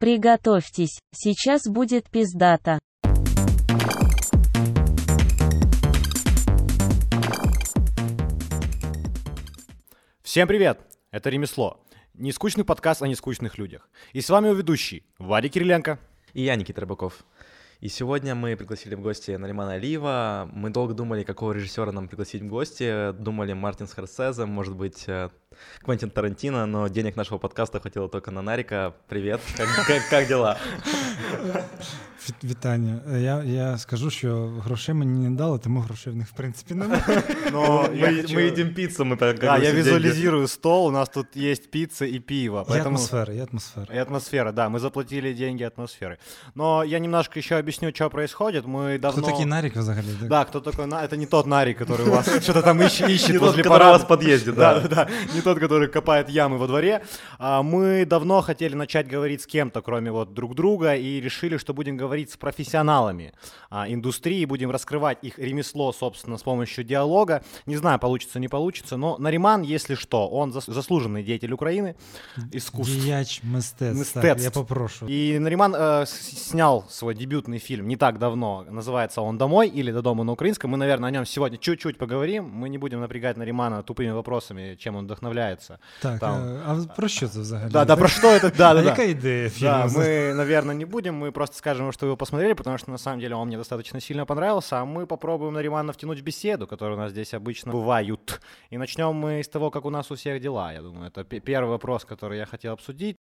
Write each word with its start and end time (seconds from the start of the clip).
Приготовьтесь, 0.00 1.00
сейчас 1.12 1.66
будет 1.66 2.08
пиздата. 2.08 2.78
Всем 10.22 10.46
привет! 10.46 10.78
Это 11.10 11.30
«Ремесло». 11.30 11.84
Нескучный 12.14 12.64
подкаст 12.64 13.02
о 13.02 13.08
нескучных 13.08 13.58
людях. 13.58 13.90
И 14.12 14.20
с 14.20 14.30
вами 14.30 14.46
его 14.46 14.54
ведущий 14.54 15.02
Вадик 15.18 15.54
Кириленко. 15.54 15.98
И 16.32 16.42
я, 16.42 16.54
Никита 16.54 16.82
Рыбаков. 16.82 17.24
И 17.80 17.88
сегодня 17.88 18.36
мы 18.36 18.56
пригласили 18.56 18.94
в 18.94 19.00
гости 19.00 19.32
Наримана 19.32 19.72
Алиева. 19.72 20.48
Мы 20.52 20.70
долго 20.70 20.94
думали, 20.94 21.24
какого 21.24 21.50
режиссера 21.50 21.90
нам 21.90 22.06
пригласить 22.06 22.42
в 22.42 22.46
гости. 22.46 23.10
Думали 23.14 23.52
Мартин 23.52 23.88
Скорсезе, 23.88 24.44
может 24.44 24.76
быть, 24.76 25.08
э, 25.08 25.30
Квентин 25.83 26.09
Тарантино, 26.09 26.65
но 26.65 26.87
денег 26.87 27.15
нашего 27.15 27.37
подкаста 27.37 27.79
хватило 27.79 28.09
только 28.09 28.31
на 28.31 28.41
Нарика. 28.41 28.93
Привет, 29.07 29.41
как, 29.57 29.67
как, 29.87 30.09
как 30.09 30.27
дела? 30.27 30.57
Вітання. 32.43 32.99
Я 33.17 33.43
я 33.43 33.77
скажу, 33.77 34.09
що 34.09 34.47
грошей 34.65 34.95
мені 34.95 35.29
не 35.29 35.35
дали, 35.35 35.59
тому 35.59 35.79
грошей 35.79 36.13
в 36.13 36.15
них 36.15 36.27
в 36.27 36.31
принципі 36.31 36.73
немає. 36.73 37.03
Но 37.51 37.89
мы, 37.93 38.35
мы 38.35 38.41
едим 38.41 38.73
пиццу, 38.73 39.05
мы 39.05 39.17
так 39.17 39.39
Да, 39.39 39.57
я 39.57 39.71
визуализирую 39.71 40.41
деньги. 40.41 40.51
стол, 40.51 40.87
у 40.87 40.91
нас 40.91 41.09
тут 41.09 41.35
есть 41.35 41.71
пицца 41.71 42.05
и 42.05 42.19
пиво. 42.19 42.65
Поэтому... 42.69 42.75
И 42.75 42.79
атмосфера, 42.79 43.33
и 43.33 43.39
атмосфера. 43.39 43.95
И 43.95 43.97
атмосфера, 43.97 44.51
да, 44.51 44.69
мы 44.69 44.79
заплатили 44.79 45.33
деньги 45.33 45.63
атмосферы. 45.63 46.17
Но 46.55 46.83
я 46.83 46.99
немножко 46.99 47.39
еще 47.39 47.55
объясню, 47.55 47.91
что 47.93 48.09
происходит. 48.09 48.65
Мы 48.65 48.99
давно... 48.99 49.21
Кто 49.21 49.31
такие 49.31 49.45
Нарик 49.45 49.75
взагалі? 49.75 50.07
Да, 50.21 50.45
кто 50.45 50.59
такой 50.59 50.85
Это 50.85 51.17
не 51.17 51.25
тот 51.25 51.47
Нарик, 51.47 51.77
который 51.77 52.07
у 52.07 52.11
вас 52.11 52.43
что-то 52.43 52.61
там 52.61 52.81
ищет 52.81 53.41
возле 53.41 53.63
который 53.63 53.87
у 53.87 53.91
вас 53.91 54.03
в 54.03 54.07
подъезде, 54.07 54.51
да. 54.51 54.79
Да, 54.79 54.87
да, 54.87 55.07
не 55.35 55.41
тот, 55.48 55.58
который 55.60 55.88
копает 55.88 56.28
ямы 56.28 56.58
во 56.58 56.66
дворе. 56.66 57.02
А, 57.38 57.62
мы 57.62 58.04
давно 58.04 58.42
хотели 58.42 58.74
начать 58.74 59.08
говорить 59.08 59.40
с 59.42 59.46
кем-то, 59.46 59.80
кроме 59.80 60.10
вот 60.10 60.34
друг 60.34 60.54
друга, 60.54 60.94
и 60.94 61.20
решили, 61.20 61.56
что 61.56 61.72
будем 61.72 61.96
говорить 61.96 62.30
с 62.30 62.36
профессионалами 62.36 63.32
а, 63.70 63.86
индустрии, 63.88 64.44
будем 64.44 64.70
раскрывать 64.70 65.18
их 65.22 65.38
ремесло, 65.38 65.92
собственно, 65.92 66.36
с 66.36 66.42
помощью 66.42 66.84
диалога. 66.84 67.42
Не 67.66 67.76
знаю, 67.76 67.98
получится, 67.98 68.38
не 68.38 68.48
получится, 68.48 68.96
но 68.96 69.16
Нариман, 69.18 69.62
если 69.62 69.94
что, 69.94 70.28
он 70.28 70.52
заслуженный 70.52 71.22
деятель 71.22 71.52
Украины, 71.52 71.94
искусств. 72.52 72.94
Діяч 72.94 73.42
мистецтв, 73.42 74.42
я 74.42 74.50
попрошу. 74.50 75.06
И 75.06 75.38
Нариман 75.38 75.74
э, 75.74 76.04
снял 76.06 76.84
свой 76.90 77.14
дебютный 77.14 77.58
фильм 77.58 77.88
не 77.88 77.96
так 77.96 78.18
давно, 78.18 78.66
называется 78.68 79.22
он 79.22 79.38
«Домой» 79.38 79.68
или 79.68 79.92
«До 79.92 80.02
дома» 80.02 80.24
на 80.24 80.32
украинском. 80.32 80.70
Мы, 80.70 80.76
наверное, 80.76 81.08
о 81.08 81.10
нем 81.10 81.24
сегодня 81.24 81.56
чуть-чуть 81.56 81.96
поговорим. 81.96 82.44
Мы 82.44 82.68
не 82.68 82.78
будем 82.78 83.00
напрягать 83.00 83.38
Наримана 83.38 83.82
тупыми 83.82 84.10
вопросами, 84.10 84.76
чем 84.78 84.96
он 84.96 85.04
вдохновляется. 85.04 85.37
Так, 86.00 86.20
Там... 86.20 86.34
Э, 86.34 86.60
а 86.66 86.94
про 86.94 87.08
що 87.08 87.28
це 87.28 87.40
взагалі? 87.40 87.70
Да, 87.72 87.84
да, 87.84 87.96
про 87.96 88.08
что 88.08 88.28
это, 88.28 88.56
да, 88.56 88.74
да. 88.74 88.80
А 88.80 88.82
яка 88.82 89.02
ідея 89.02 89.50
фильма? 89.50 89.88
Да, 89.88 90.00
мы, 90.00 90.34
наверное, 90.34 90.74
не 90.74 90.84
будем, 90.84 91.24
мы 91.24 91.32
просто 91.32 91.56
скажем, 91.56 91.92
что 91.92 92.06
вы 92.06 92.08
его 92.08 92.16
посмотрели, 92.16 92.54
потому 92.54 92.78
что 92.78 92.90
на 92.90 92.98
самом 92.98 93.20
деле 93.20 93.34
он 93.34 93.48
мне 93.48 93.56
достаточно 93.56 94.00
сильно 94.00 94.26
понравился, 94.26 94.76
а 94.76 94.84
мы 94.84 95.06
попробуем 95.06 95.54
Наримана 95.54 95.92
втянуть 95.92 96.20
в 96.20 96.22
беседу, 96.22 96.66
которая 96.66 96.96
у 96.96 97.00
нас 97.00 97.10
здесь 97.12 97.34
обычно 97.34 97.72
бывают. 97.72 98.40
И 98.70 98.78
начнем 98.78 99.14
мы 99.14 99.40
с 99.40 99.48
того, 99.48 99.70
как 99.70 99.84
у 99.84 99.90
нас 99.90 100.10
у 100.10 100.14
всех 100.14 100.40
дела, 100.40 100.72
я 100.72 100.82
думаю. 100.82 101.08
Это 101.08 101.24
первый 101.24 101.70
вопрос, 101.70 102.04
который 102.04 102.38
я 102.38 102.46
хотел 102.46 102.72
обсудить. 102.72 103.16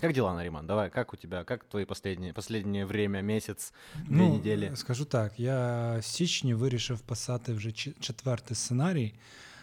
Как 0.00 0.12
дела, 0.14 0.34
Нариман? 0.34 0.66
Давай, 0.66 0.90
как 0.90 1.12
у 1.12 1.16
тебя, 1.16 1.44
как 1.44 1.64
твої 1.64 1.84
последние, 1.84 2.32
последнее 2.32 2.86
время, 2.86 3.22
месяц, 3.22 3.72
дві 3.94 4.16
ну, 4.16 4.32
неділі? 4.32 4.70
Скажу 4.74 5.04
так, 5.04 5.40
я 5.40 5.96
в 5.98 6.04
січні 6.04 6.54
вирішив 6.54 7.00
писати 7.00 7.52
вже 7.52 7.72
четвертий 7.72 8.56
сценарій. 8.56 9.14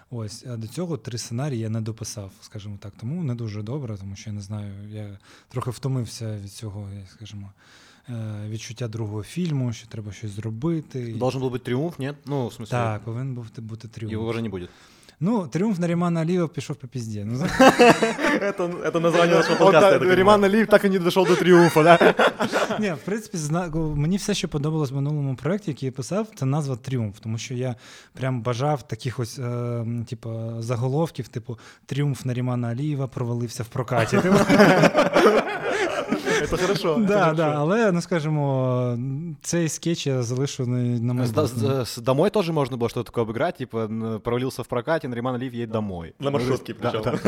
Ось, 0.10 0.46
а 0.46 0.58
до 0.58 0.68
цього 0.68 0.98
три 0.98 1.18
сценарії 1.18 1.62
я 1.62 1.70
не 1.70 1.82
дописав, 1.82 2.32
скажімо 2.42 2.78
так. 2.82 2.94
Тому 3.00 3.24
не 3.24 3.36
дуже 3.36 3.62
добре, 3.62 3.98
тому 3.98 4.16
що 4.16 4.30
я 4.30 4.34
не 4.34 4.42
знаю, 4.42 4.74
я 4.90 5.20
трохи 5.50 5.72
втомився 5.72 6.38
від 6.38 6.52
цього, 6.52 6.90
скажімо. 7.12 7.52
Е, 8.10 8.50
відчуття 8.50 8.88
другого 8.88 9.24
фільму, 9.24 9.74
що 9.74 9.88
треба 9.88 10.12
щось 10.12 10.32
зробити. 10.32 11.14
Должен 11.14 11.42
був 11.42 11.52
бути 11.52 11.66
тріумф, 11.66 12.00
ні? 12.00 12.14
Ну, 12.26 12.48
в 12.48 12.52
смысле... 12.52 12.70
Так, 12.70 13.04
повинен 13.04 13.36
був 13.36 13.48
бути 13.58 13.88
тріумф. 13.88 14.12
Його 14.12 14.30
вже 14.30 14.42
не 14.42 14.50
буде. 14.50 14.68
Ну, 15.20 15.48
триумф 15.48 15.80
Нарімана 15.80 16.22
Алієва 16.22 16.48
пішов 16.48 16.76
по 16.76 16.88
пізді. 16.88 17.24
Ну, 17.26 17.34
это, 18.42 18.84
это 18.84 19.00
нашого 19.00 19.56
подкасту. 19.58 20.06
Наріман 20.06 20.44
Алієв 20.44 20.68
так 20.68 20.86
і 20.86 20.90
не 20.90 21.00
дійшов 21.00 21.28
до 21.28 21.36
тріумфу, 21.36 21.84
да? 21.84 22.00
Ні, 22.80 22.92
в 22.92 22.98
принципі, 23.06 23.38
мені 23.76 24.18
все, 24.18 24.34
що 24.34 24.48
подобалось 24.48 24.92
в 24.92 24.96
минулому 24.96 25.36
проєкті, 25.36 25.72
який 25.72 25.86
я 25.86 25.92
писав, 25.92 26.28
це 26.36 26.46
назва 26.46 26.76
Тріумф, 26.76 27.20
тому 27.20 27.38
що 27.38 27.54
я 27.54 27.76
прям 28.14 28.42
бажав 28.42 28.88
таких 28.88 29.20
ось, 29.20 29.40
е, 29.40 29.86
типу, 30.10 30.54
заголовків, 30.60 31.28
типу 31.28 31.60
Тріумф 31.86 32.26
Нарімана 32.26 32.68
Алієва 32.68 33.08
провалився 33.08 33.64
в 33.64 33.68
прокаті. 33.68 34.20
Це 36.49 36.57
хорошо. 36.57 37.05
Да, 37.09 37.33
да, 37.33 37.55
але, 37.57 37.93
ну 37.93 38.01
скажімо, 38.01 38.99
цей 39.43 39.69
скетч 39.69 40.07
я 40.07 40.23
залишу 40.23 40.67
на 40.67 41.15
майбутнє. 41.15 41.85
Домой 41.99 42.31
тоже 42.31 42.53
можно 42.53 42.77
было 42.77 42.89
что-то 42.89 43.13
такое 43.13 43.25
обыграть, 43.25 43.59
типа 43.59 43.89
провалился 44.25 44.63
в 44.63 44.67
прокате, 44.67 45.09
Нариман 45.09 45.35
Алиев 45.35 45.55
едет 45.55 45.71
домой. 45.71 46.15
На 46.19 46.31
маршрутке 46.31 46.75
причем. 46.75 47.19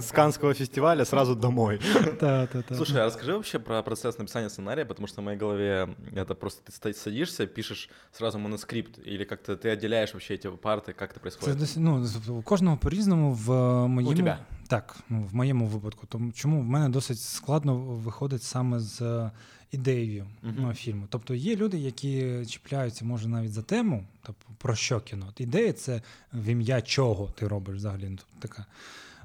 С 0.00 0.10
Канского 0.12 0.54
фестиваля 0.54 1.04
сразу 1.04 1.34
домой. 1.34 1.80
Да, 2.20 2.48
да, 2.52 2.62
да. 2.68 2.76
Слушай, 2.76 3.02
а 3.02 3.04
расскажи 3.04 3.32
вообще 3.32 3.58
про 3.58 3.82
процесс 3.82 4.18
написания 4.18 4.50
сценария, 4.50 4.84
потому 4.84 5.08
что 5.08 5.20
в 5.20 5.24
моей 5.24 5.38
голове 5.38 5.88
это 6.14 6.34
просто 6.34 6.62
ты 6.82 6.94
садишься, 6.94 7.46
пишешь 7.46 7.88
сразу 8.12 8.38
манускрипт, 8.38 8.98
или 9.04 9.24
как-то 9.24 9.56
ты 9.56 9.70
отделяешь 9.70 10.12
вообще 10.12 10.34
эти 10.34 10.48
парты, 10.48 10.92
как 10.92 11.10
это 11.10 11.20
происходит? 11.20 11.76
ну, 11.76 12.04
у 12.28 12.42
кожного 12.42 12.76
по-різному 12.76 13.32
в 13.32 13.48
моєму... 13.88 14.10
У 14.10 14.14
тебя? 14.14 14.38
Так, 14.67 14.95
ну, 15.09 15.23
в 15.23 15.35
моєму 15.35 15.67
випадку. 15.67 16.07
Тому 16.09 16.31
чому 16.31 16.61
в 16.61 16.65
мене 16.65 16.89
досить 16.89 17.19
складно 17.19 17.77
виходить 17.77 18.43
саме 18.43 18.79
з 18.79 19.29
ідеєю 19.71 20.27
uh-huh. 20.43 20.73
фільму. 20.73 21.05
Тобто 21.09 21.35
є 21.35 21.55
люди, 21.55 21.77
які 21.77 22.45
чіпляються, 22.45 23.05
може, 23.05 23.27
навіть 23.27 23.53
за 23.53 23.61
тему, 23.61 24.03
тобто 24.21 24.45
про 24.57 24.75
що 24.75 24.99
кіно. 24.99 25.33
Ідея 25.37 25.73
це 25.73 26.01
в 26.33 26.45
ім'я 26.45 26.81
чого 26.81 27.27
ти 27.27 27.47
робиш 27.47 27.75
взагалі. 27.75 28.09
Ну, 28.09 28.17
тобто, 28.17 28.47
така. 28.47 28.65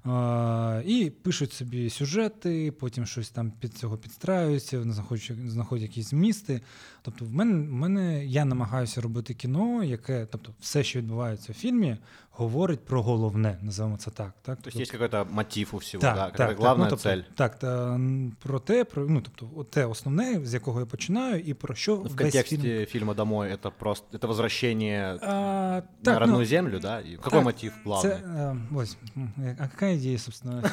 А, 0.04 0.82
І 0.86 1.10
пишуть 1.10 1.52
собі 1.52 1.90
сюжети, 1.90 2.72
потім 2.72 3.06
щось 3.06 3.30
там 3.30 3.52
під 3.60 3.74
цього 3.74 3.96
підстраюються, 3.96 4.82
знаходять, 4.82 5.32
знаходять 5.46 5.82
якісь 5.82 6.10
змісти. 6.10 6.60
Тобто, 7.02 7.24
в 7.24 7.32
мене 7.32 7.52
в 7.52 7.72
мене 7.72 8.26
я 8.26 8.44
намагаюся 8.44 9.00
робити 9.00 9.34
кіно, 9.34 9.84
яке, 9.84 10.26
тобто, 10.26 10.52
все, 10.60 10.84
що 10.84 10.98
відбувається 10.98 11.52
в 11.52 11.54
фільмі, 11.54 11.96
говорить 12.37 12.85
про 12.85 13.01
головне, 13.01 13.57
називаємо 13.61 13.97
це 13.97 14.11
так. 14.11 14.33
так? 14.41 14.57
Тобто 14.63 14.79
є 14.79 14.85
якийсь 14.93 15.25
мотив 15.31 15.69
у 15.71 15.77
всього, 15.77 16.01
так, 16.01 16.15
да, 16.15 16.29
так, 16.29 16.57
головна 16.57 16.83
ну, 16.83 16.89
тобто, 16.89 17.03
цель. 17.03 17.21
Так, 17.35 17.59
та, 17.59 17.99
про 18.43 18.59
те, 18.59 18.83
про, 18.83 19.05
ну, 19.07 19.21
тобто, 19.21 19.63
те 19.63 19.85
основне, 19.85 20.39
з 20.43 20.53
якого 20.53 20.79
я 20.79 20.85
починаю, 20.85 21.39
і 21.39 21.53
про 21.53 21.75
що 21.75 21.95
В 21.95 22.15
контексті 22.15 22.57
фільм... 22.57 22.85
фільму 22.85 23.13
«Домой» 23.13 23.57
це 23.63 23.69
просто 23.79 24.17
це 24.17 24.27
возвращення 24.27 25.19
а, 25.21 25.27
на 25.27 25.83
так, 26.03 26.19
родную 26.19 26.39
ну, 26.39 26.45
землю, 26.45 26.79
да? 26.79 26.99
І 26.99 27.09
який 27.09 27.41
мотив 27.41 27.73
главный? 27.85 28.01
Це, 28.01 28.19
а, 28.27 28.55
ось, 28.75 28.97
а 29.37 29.63
яка 29.63 29.87
ідея, 29.87 30.17
собственно, 30.17 30.63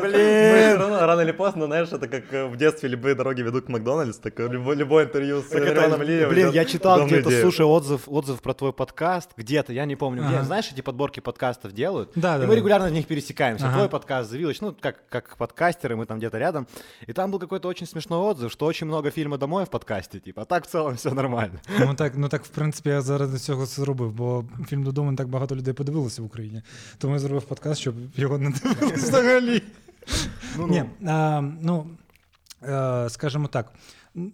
Блин! 0.00 0.78
Рано 0.78 1.22
или 1.22 1.32
поздно, 1.32 1.66
знаешь, 1.66 1.88
это 1.88 2.08
как 2.08 2.52
в 2.52 2.56
детстве 2.56 2.88
любые 2.88 3.14
дороги 3.14 3.42
ведут 3.42 3.64
к 3.64 3.72
Макдональдс, 3.72 4.18
так 4.18 4.38
любое 4.40 5.04
интервью 5.04 5.42
с 5.42 5.52
Романом 5.52 6.02
Лиевым. 6.02 6.28
Блин, 6.28 6.50
я 6.50 6.64
читал 6.64 7.06
где-то, 7.06 7.30
слушай, 7.30 7.66
отзыв, 7.66 8.02
отзыв 8.06 8.40
про 8.42 8.54
твой 8.54 8.72
подкаст, 8.72 9.30
где-то, 9.36 9.72
я 9.72 9.86
не 9.86 9.96
помню, 9.98 10.22
где, 10.28 10.42
знаешь, 10.42 10.70
эти 10.72 10.80
подборки 10.80 11.20
подкастов 11.20 11.72
делают, 11.72 12.10
да, 12.14 12.36
и 12.36 12.40
да, 12.40 12.46
мы 12.46 12.56
регулярно 12.56 12.88
в 12.88 12.92
них 12.92 13.06
пересекаемся. 13.06 13.66
Ага. 13.66 13.76
Твой 13.76 13.88
подкаст, 13.88 14.32
The 14.32 14.40
Village, 14.40 14.58
ну, 14.60 14.74
как, 14.80 15.08
как 15.08 15.36
подкастеры, 15.36 15.96
мы 15.96 16.06
там 16.06 16.18
где-то 16.18 16.38
рядом, 16.38 16.66
и 17.06 17.12
там 17.12 17.30
был 17.30 17.38
какой-то 17.38 17.68
очень 17.68 17.86
смешной 17.86 18.18
отзыв, 18.18 18.52
что 18.52 18.66
очень 18.66 18.86
много 18.86 19.10
фильма 19.10 19.38
«Домой» 19.38 19.64
в 19.64 19.70
подкасте, 19.70 20.20
типа, 20.20 20.42
а 20.42 20.44
так 20.44 20.64
в 20.64 20.66
целом 20.66 20.96
все 20.96 21.10
нормально. 21.10 21.60
Ну 21.78 21.94
так, 21.94 22.12
ну 22.16 22.28
так, 22.28 22.44
в 22.44 22.48
принципі, 22.48 22.88
я 22.88 23.00
заради 23.00 23.38
цього 23.38 23.66
це 23.66 23.82
зробив, 23.82 24.12
бо 24.12 24.44
фільм 24.68 24.84
«Додому» 24.84 25.10
не 25.10 25.16
так 25.16 25.28
багато 25.28 25.56
людей 25.56 25.74
подивилося 25.74 26.22
в 26.22 26.24
Україні, 26.24 26.62
тому 26.98 27.14
я 27.14 27.18
зробив 27.18 27.42
подкаст, 27.42 27.80
щоб 27.80 27.94
його 28.16 28.38
не 28.38 28.50
дивилися 28.50 29.06
взагалі. 29.06 29.62
Ну, 30.56 30.66
Ні, 30.66 30.84
а, 31.06 31.40
ну, 31.60 31.86
скажімо 33.08 33.48
так, 33.48 33.72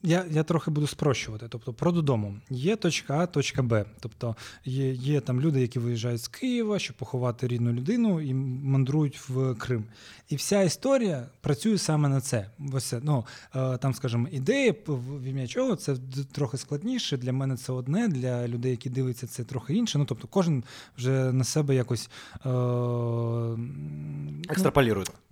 я 0.04 0.25
я 0.31 0.44
трохи 0.44 0.72
буду 0.72 0.88
спрощувати. 0.88 1.45
Тобто, 1.50 1.74
про 1.74 1.92
додому 1.92 2.36
є 2.50 2.75
точка 2.75 3.18
А, 3.18 3.25
точка 3.25 3.63
Б. 3.63 3.86
Тобто 4.00 4.36
є 4.66 4.92
є 4.92 5.22
там 5.22 5.42
люди, 5.42 5.62
які 5.62 5.80
виїжджають 5.80 6.22
з 6.22 6.27
Києва, 6.27 6.80
щоб 6.80 6.98
поховати 6.98 7.48
рідну 7.48 7.74
людину 7.74 8.22
і 8.22 8.33
мандрують 8.33 9.30
в 9.30 9.56
Крим. 9.56 9.83
І 10.30 10.36
вся 10.36 10.62
історія 10.62 11.25
працює 11.42 11.77
саме 11.77 12.10
на 12.10 12.22
це. 12.22 12.50
Ось 12.74 12.94
ну, 13.04 13.25
е, 13.56 13.77
Там, 13.77 13.94
скажімо, 13.94 14.27
ідея 14.31 14.75
в 14.88 15.24
ім'я 15.24 15.48
чого 15.48 15.75
це 15.75 15.95
трохи 16.31 16.57
складніше. 16.57 17.18
Для 17.18 17.33
мене 17.33 17.57
це 17.57 17.74
одне, 17.74 18.07
для 18.07 18.48
людей, 18.48 18.72
які 18.72 18.89
дивляться, 18.89 19.27
це 19.27 19.44
трохи 19.44 19.74
інше. 19.74 19.98
Ну, 19.98 20.06
тобто, 20.06 20.27
кожен 20.27 20.63
вже 20.98 21.33
на 21.33 21.44
себе 21.44 21.75
якось 21.75 22.10
е. 22.45 22.50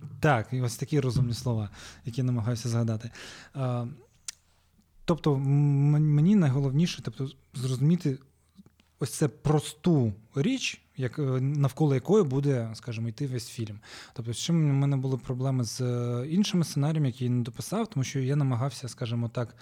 Ну, 0.00 0.14
так, 0.20 0.48
і 0.52 0.60
ось 0.60 0.76
такі 0.76 1.00
розумні 1.00 1.34
слова, 1.34 1.70
які 2.04 2.22
намагаюся 2.22 2.68
згадати. 2.68 3.10
Е, 3.56 3.86
Тобто, 5.04 5.36
мені 5.36 6.36
найголовніше 6.36 7.02
тобто, 7.02 7.28
зрозуміти 7.54 8.18
ось 8.98 9.10
це 9.10 9.28
просту 9.28 10.12
річ, 10.34 10.80
як, 10.96 11.18
е, 11.18 11.22
навколо 11.40 11.94
якої 11.94 12.24
буде, 12.24 12.70
скажімо, 12.74 13.08
йти 13.08 13.26
весь 13.26 13.48
фільм. 13.48 13.78
Тобто, 14.12 14.32
з 14.32 14.38
чим 14.38 14.70
в 14.70 14.72
мене 14.72 14.96
були 14.96 15.16
проблеми 15.16 15.64
з 15.64 15.80
е, 15.80 16.26
іншими 16.28 16.64
сценаріями, 16.64 17.06
які 17.06 17.24
я 17.24 17.30
не 17.30 17.42
дописав, 17.42 17.86
тому 17.86 18.04
що 18.04 18.20
я 18.20 18.36
намагався, 18.36 18.88
скажімо 18.88 19.28
так, 19.28 19.56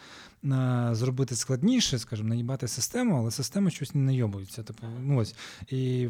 зробити 0.92 1.36
складніше, 1.36 1.98
скажімо, 1.98 2.28
наїбати 2.28 2.68
систему, 2.68 3.16
але 3.18 3.30
система 3.30 3.70
щось 3.70 3.94
не 3.94 4.00
найобується. 4.00 4.62
Типу, 4.62 4.86
ну 5.00 5.18
ось. 5.18 5.34
І 5.68 6.08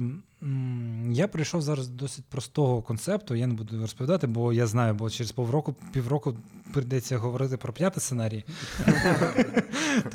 я 1.10 1.28
прийшов 1.28 1.62
зараз 1.62 1.88
до 1.88 1.94
досить 1.94 2.24
простого 2.24 2.82
концепту, 2.82 3.34
я 3.34 3.46
не 3.46 3.54
буду 3.54 3.80
розповідати, 3.80 4.26
бо 4.26 4.52
я 4.52 4.66
знаю, 4.66 4.94
бо 4.94 5.10
через 5.10 5.32
півроку, 5.32 5.74
півроку 5.92 6.36
прийдеться 6.72 7.18
говорити 7.18 7.56
про 7.56 7.72
п'ятий 7.72 8.00
сценарій. 8.00 8.44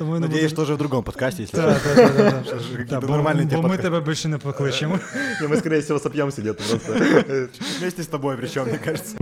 Надіюсь, 0.00 0.52
теж 0.52 0.70
в 0.70 0.76
другому 0.76 1.02
подкасті, 1.02 1.42
якщо 1.42 3.00
Бо 3.00 3.68
ми 3.68 3.78
тебе 3.78 4.00
більше 4.00 4.28
не 4.28 4.38
покличемо. 4.38 4.98
Ми, 5.48 5.56
скоріше 5.56 5.80
всього, 5.80 6.00
соп'ємося 6.00 6.42
где-то 6.42 6.64
просто. 6.64 6.92
Вместе 7.80 8.02
з 8.02 8.06
тобою, 8.06 8.38
причому, 8.40 8.66
мені 8.66 8.78
кажется. 8.78 9.18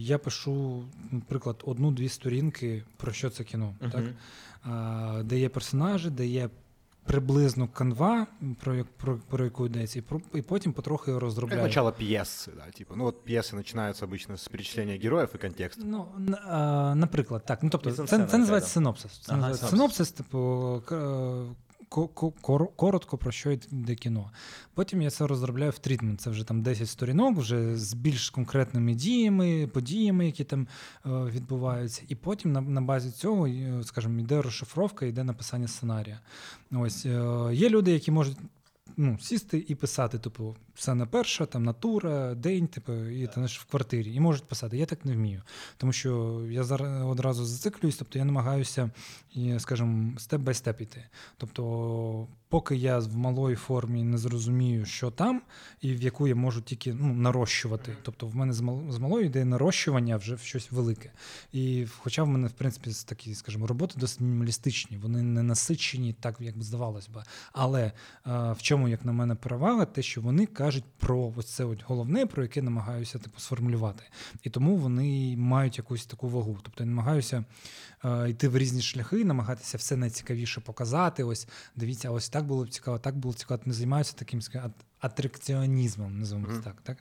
Я 0.00 0.18
пишу, 0.18 0.84
наприклад, 1.10 1.62
одну-дві 1.64 2.08
сторінки 2.08 2.82
про 2.96 3.12
що 3.12 3.30
це 3.30 3.44
кіно, 3.44 3.74
так? 3.92 4.04
Де 5.24 5.38
є 5.38 5.48
персонажі, 5.48 6.10
де 6.10 6.26
є 6.26 6.48
приблизно 7.10 7.68
канва, 7.68 8.26
про 8.60 8.84
про, 8.96 9.18
про 9.28 9.44
яку 9.44 9.66
йдеться, 9.66 9.98
і, 9.98 10.02
про, 10.02 10.20
і 10.34 10.42
потім 10.42 10.72
потрохи 10.72 11.10
його 11.10 11.20
Як 11.56 11.62
начало 11.62 11.92
п'єси, 11.92 12.50
да, 12.56 12.70
типу. 12.70 12.94
Ну, 12.96 13.04
от 13.04 13.24
п'єси 13.24 13.56
починаються 13.56 14.04
обично 14.04 14.36
з 14.36 14.48
перечислення 14.48 14.98
героїв 15.02 15.28
і 15.34 15.38
контексту. 15.38 15.82
Ну, 15.86 16.06
а, 16.46 16.94
наприклад, 16.94 17.42
так. 17.46 17.62
Ну, 17.62 17.70
тобто, 17.70 17.92
це, 17.92 18.26
це 18.26 18.38
називається 18.38 18.70
синопсис. 18.70 19.18
Це 19.18 19.32
ага, 19.32 19.40
називається 19.40 19.66
синопсис, 19.66 20.12
типу, 20.12 20.82
коротко 22.76 23.18
про 23.18 23.32
що 23.32 23.50
йде 23.50 23.94
кіно. 23.94 24.30
Потім 24.74 25.02
я 25.02 25.10
це 25.10 25.26
розробляю 25.26 25.70
в 25.70 25.78
трітмент. 25.78 26.20
Це 26.20 26.30
вже 26.30 26.44
там 26.44 26.62
10 26.62 26.88
сторінок, 26.88 27.38
вже 27.38 27.76
з 27.76 27.94
більш 27.94 28.30
конкретними 28.30 28.94
діями, 28.94 29.66
подіями, 29.66 30.26
які 30.26 30.44
там 30.44 30.68
е, 31.06 31.08
відбуваються. 31.10 32.02
І 32.08 32.14
потім 32.14 32.52
на 32.52 32.60
на 32.60 32.80
базі 32.80 33.10
цього, 33.10 33.48
скажімо, 33.84 34.20
йде 34.20 34.42
розшифровка, 34.42 35.06
йде 35.06 35.24
написання 35.24 35.68
сценарія. 35.68 36.20
Ось 36.72 37.06
е, 37.06 37.48
є 37.52 37.68
люди, 37.68 37.92
які 37.92 38.10
можуть 38.10 38.36
ну, 38.96 39.18
сісти 39.20 39.64
і 39.68 39.74
писати, 39.74 40.18
типу, 40.18 40.56
все 40.80 40.94
на 40.94 41.06
перша, 41.06 41.46
там 41.46 41.64
натура, 41.64 42.34
день, 42.34 42.66
типу, 42.66 42.92
і 42.92 43.26
ти 43.26 43.40
в 43.40 43.66
квартирі. 43.70 44.14
І 44.14 44.20
можуть 44.20 44.44
писати. 44.44 44.78
Я 44.78 44.86
так 44.86 45.04
не 45.04 45.12
вмію. 45.12 45.42
Тому 45.76 45.92
що 45.92 46.42
я 46.50 46.64
зараз 46.64 47.04
одразу 47.04 47.44
зациклююсь, 47.44 47.96
тобто 47.96 48.18
я 48.18 48.24
намагаюся, 48.24 48.90
скажімо, 49.58 50.18
степ 50.18 50.40
бай 50.40 50.54
степ 50.54 50.80
іти. 50.80 51.04
Тобто 51.36 52.26
поки 52.50 52.76
я 52.76 52.98
в 52.98 53.16
малої 53.16 53.56
формі 53.56 54.02
не 54.02 54.18
зрозумію, 54.18 54.84
що 54.84 55.10
там, 55.10 55.42
і 55.80 55.94
в 55.94 56.02
яку 56.02 56.28
я 56.28 56.34
можу 56.34 56.62
тільки 56.62 56.94
ну, 56.94 57.14
нарощувати. 57.14 57.96
Тобто, 58.02 58.26
в 58.26 58.36
мене 58.36 58.52
з 58.52 58.98
малої 58.98 59.26
йде 59.26 59.44
нарощування 59.44 60.16
вже 60.16 60.34
в 60.34 60.40
щось 60.40 60.72
велике. 60.72 61.12
І 61.52 61.86
хоча 61.98 62.22
в 62.22 62.26
мене, 62.26 62.48
в 62.48 62.52
принципі, 62.52 62.90
такі, 63.06 63.34
скажімо, 63.34 63.66
роботи 63.66 63.94
досить 63.96 64.20
мінімалістичні, 64.20 64.96
вони 64.96 65.22
не 65.22 65.42
насичені, 65.42 66.12
так 66.12 66.36
як 66.40 66.56
би 66.56 66.62
здавалось 66.62 67.08
би. 67.08 67.22
Але 67.52 67.92
а, 68.24 68.52
в 68.52 68.62
чому, 68.62 68.88
як 68.88 69.04
на 69.04 69.12
мене, 69.12 69.34
перевага, 69.34 69.84
те, 69.84 70.02
що 70.02 70.20
вони 70.20 70.46
кажуть 70.46 70.69
про 70.98 71.32
ось 71.36 71.46
це 71.46 71.64
от 71.64 71.84
головне, 71.86 72.26
про 72.26 72.42
яке 72.42 72.62
намагаюся 72.62 73.18
типу 73.18 73.40
сформулювати. 73.40 74.02
І 74.42 74.50
тому 74.50 74.76
вони 74.76 75.36
мають 75.36 75.78
якусь 75.78 76.06
таку 76.06 76.28
вагу. 76.28 76.58
Тобто 76.62 76.84
я 76.84 76.90
намагаюся 76.90 77.44
е, 78.04 78.30
йти 78.30 78.48
в 78.48 78.58
різні 78.58 78.82
шляхи, 78.82 79.24
намагатися 79.24 79.78
все 79.78 79.96
найцікавіше 79.96 80.60
показати. 80.60 81.24
Ось 81.24 81.48
дивіться, 81.76 82.10
ось 82.10 82.28
так 82.28 82.40
так 82.40 82.48
було 82.48 82.64
б 82.64 82.68
цікаво, 82.68 82.98
так 82.98 83.16
було 83.16 83.32
б 83.32 83.36
цікаво. 83.36 83.60
Не 83.64 83.72
займаюся 83.72 84.14
таким 84.16 84.40
атракціонізмом, 85.00 86.18
називаємо 86.18 86.52
mm-hmm. 86.52 86.62
так, 86.62 86.80
так? 86.82 86.96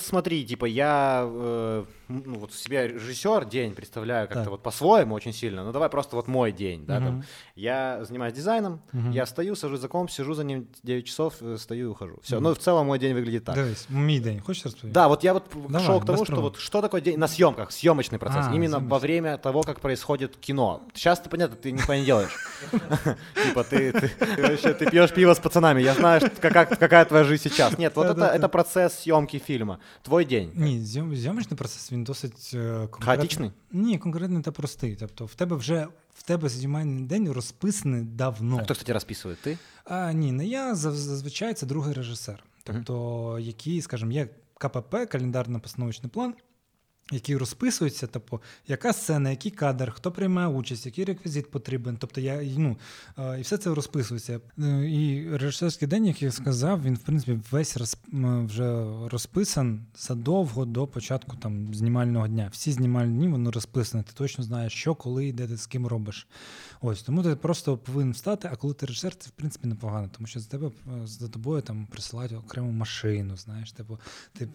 Смотри, 0.00 0.44
типа 0.44 0.64
я 0.64 1.24
э, 1.26 1.84
ну, 2.08 2.38
вот 2.38 2.52
себя 2.52 2.86
режиссер 2.86 3.44
день 3.44 3.74
представляю 3.74 4.26
как-то 4.26 4.44
так. 4.44 4.50
вот 4.50 4.62
по-своему 4.62 5.14
очень 5.14 5.32
сильно. 5.32 5.64
Ну 5.64 5.72
давай 5.72 5.88
просто 5.88 6.16
вот 6.16 6.26
мой 6.26 6.52
день, 6.52 6.84
да, 6.86 6.96
угу. 6.96 7.04
там. 7.04 7.24
Я 7.54 8.04
занимаюсь 8.04 8.34
дизайном, 8.34 8.80
угу. 8.92 9.10
я 9.10 9.26
стою, 9.26 9.54
сажусь 9.54 9.80
за 9.80 9.88
комп, 9.88 10.10
сижу 10.10 10.34
за 10.34 10.44
ним 10.44 10.68
9 10.82 11.06
часов, 11.06 11.34
э, 11.40 11.56
стою 11.58 11.88
и 11.88 11.90
ухожу. 11.90 12.18
Все, 12.22 12.36
угу. 12.36 12.44
ну 12.44 12.54
в 12.54 12.58
целом 12.58 12.86
мой 12.86 12.98
день 12.98 13.14
выглядит 13.14 13.44
так. 13.44 13.54
Давай, 13.54 13.74
мой 13.88 14.18
день, 14.18 14.40
хочешь 14.40 14.64
рассказать? 14.64 14.92
Да, 14.92 15.08
вот 15.08 15.22
я 15.22 15.34
вот 15.34 15.44
давай, 15.54 15.86
шел 15.86 16.00
к 16.00 16.06
тому, 16.06 16.24
что 16.24 16.36
вот 16.36 16.56
что 16.56 16.80
такое 16.80 17.00
день 17.00 17.18
на 17.18 17.28
съемках, 17.28 17.72
съемочный 17.72 18.18
процесс, 18.18 18.46
а, 18.46 18.54
именно 18.54 18.76
съемочный. 18.76 18.88
во 18.88 18.98
время 18.98 19.38
того, 19.38 19.62
как 19.62 19.80
происходит 19.80 20.36
кино. 20.36 20.82
Сейчас 20.94 21.20
ты 21.20 21.28
понятно, 21.28 21.56
ты 21.56 21.72
нихуя 21.72 21.98
не 21.98 22.06
делаешь. 22.06 22.36
Типа 22.72 23.64
ты 23.64 23.92
вообще 24.38 24.72
ты 24.74 24.90
пьешь 24.90 25.12
пиво 25.12 25.34
с 25.34 25.38
пацанами, 25.38 25.82
я 25.82 25.94
знаю, 25.94 26.22
какая 26.40 27.04
твоя 27.04 27.24
жизнь 27.24 27.50
сейчас. 27.50 27.76
Нет, 27.76 27.94
вот 27.96 28.18
это 28.18 28.48
процесс 28.48 29.00
съемки 29.00 29.38
фильма. 29.38 29.78
Твой 30.02 30.24
день. 30.24 30.50
Ні, 30.54 30.80
зйомочний 30.80 31.56
процес 31.56 31.92
він 31.92 32.04
досить 32.04 32.50
конкретний. 32.50 33.00
Хаотичний? 33.00 33.52
Ні, 33.72 33.98
конкретний 33.98 34.42
та 34.42 34.52
простий. 34.52 34.96
Тобто 35.00 35.26
в 35.26 35.34
тебе 35.34 35.56
вже 35.56 35.88
в 36.14 36.22
тебе 36.22 36.48
знімальний 36.48 37.04
день 37.04 37.32
розписаний 37.32 38.02
давно. 38.02 38.56
А 38.56 38.62
хто, 38.62 38.74
кстати, 38.74 38.92
розписує? 38.92 39.36
Ти? 39.42 39.58
А, 39.84 40.12
Ні, 40.12 40.32
не 40.32 40.46
я. 40.46 40.74
Зазвичай 40.74 41.54
це 41.54 41.66
другий 41.66 41.94
режисер. 41.94 42.44
Тобто, 42.62 42.94
uh-huh. 42.94 43.38
який, 43.38 43.82
скажімо, 43.82 44.12
є 44.12 44.28
КПП, 44.58 44.94
календарно-постановочний 44.94 46.08
план 46.08 46.34
які 47.12 47.36
розписуються, 47.36 48.06
типу, 48.06 48.40
яка 48.68 48.92
сцена, 48.92 49.30
який 49.30 49.50
кадр, 49.50 49.92
хто 49.92 50.12
приймає 50.12 50.48
участь, 50.48 50.86
який 50.86 51.04
реквізит 51.04 51.50
потрібен. 51.50 51.96
Тобто 52.00 52.20
я 52.20 52.42
ну, 52.56 52.76
і 53.38 53.40
все 53.40 53.58
це 53.58 53.74
розписується. 53.74 54.40
Е, 54.58 54.90
і 54.90 55.30
режисерський 55.36 55.88
день, 55.88 56.06
як 56.06 56.22
я 56.22 56.32
сказав, 56.32 56.82
він 56.82 56.94
в 56.94 56.98
принципі 56.98 57.40
весь 57.50 57.76
роз, 57.76 57.96
вже 58.44 58.84
розписан 59.08 59.86
задовго 59.96 60.64
до 60.64 60.86
початку 60.86 61.36
там 61.36 61.74
знімального 61.74 62.28
дня. 62.28 62.48
Всі 62.52 62.72
знімальні 62.72 63.18
дні 63.18 63.28
вони 63.28 63.50
розписані. 63.50 64.04
Ти 64.04 64.12
точно 64.14 64.44
знаєш, 64.44 64.72
що, 64.72 64.94
коли 64.94 65.26
і 65.26 65.32
де 65.32 65.46
ти 65.46 65.56
з 65.56 65.66
ким 65.66 65.86
робиш. 65.86 66.26
Ось 66.80 67.02
тому 67.02 67.22
ти 67.22 67.36
просто 67.36 67.76
повинен 67.76 68.12
встати, 68.12 68.48
а 68.52 68.56
коли 68.56 68.74
ти 68.74 68.86
режисер, 68.86 69.14
це 69.14 69.28
в 69.28 69.32
принципі 69.32 69.68
непогано, 69.68 70.08
тому 70.16 70.26
що 70.26 70.40
за 70.40 70.48
тебе 70.48 70.70
за 71.04 71.28
тобою 71.28 71.62
там 71.62 71.86
присилають 71.90 72.32
окрему 72.32 72.72
машину. 72.72 73.36
Знаєш, 73.36 73.72
типу, 73.72 73.98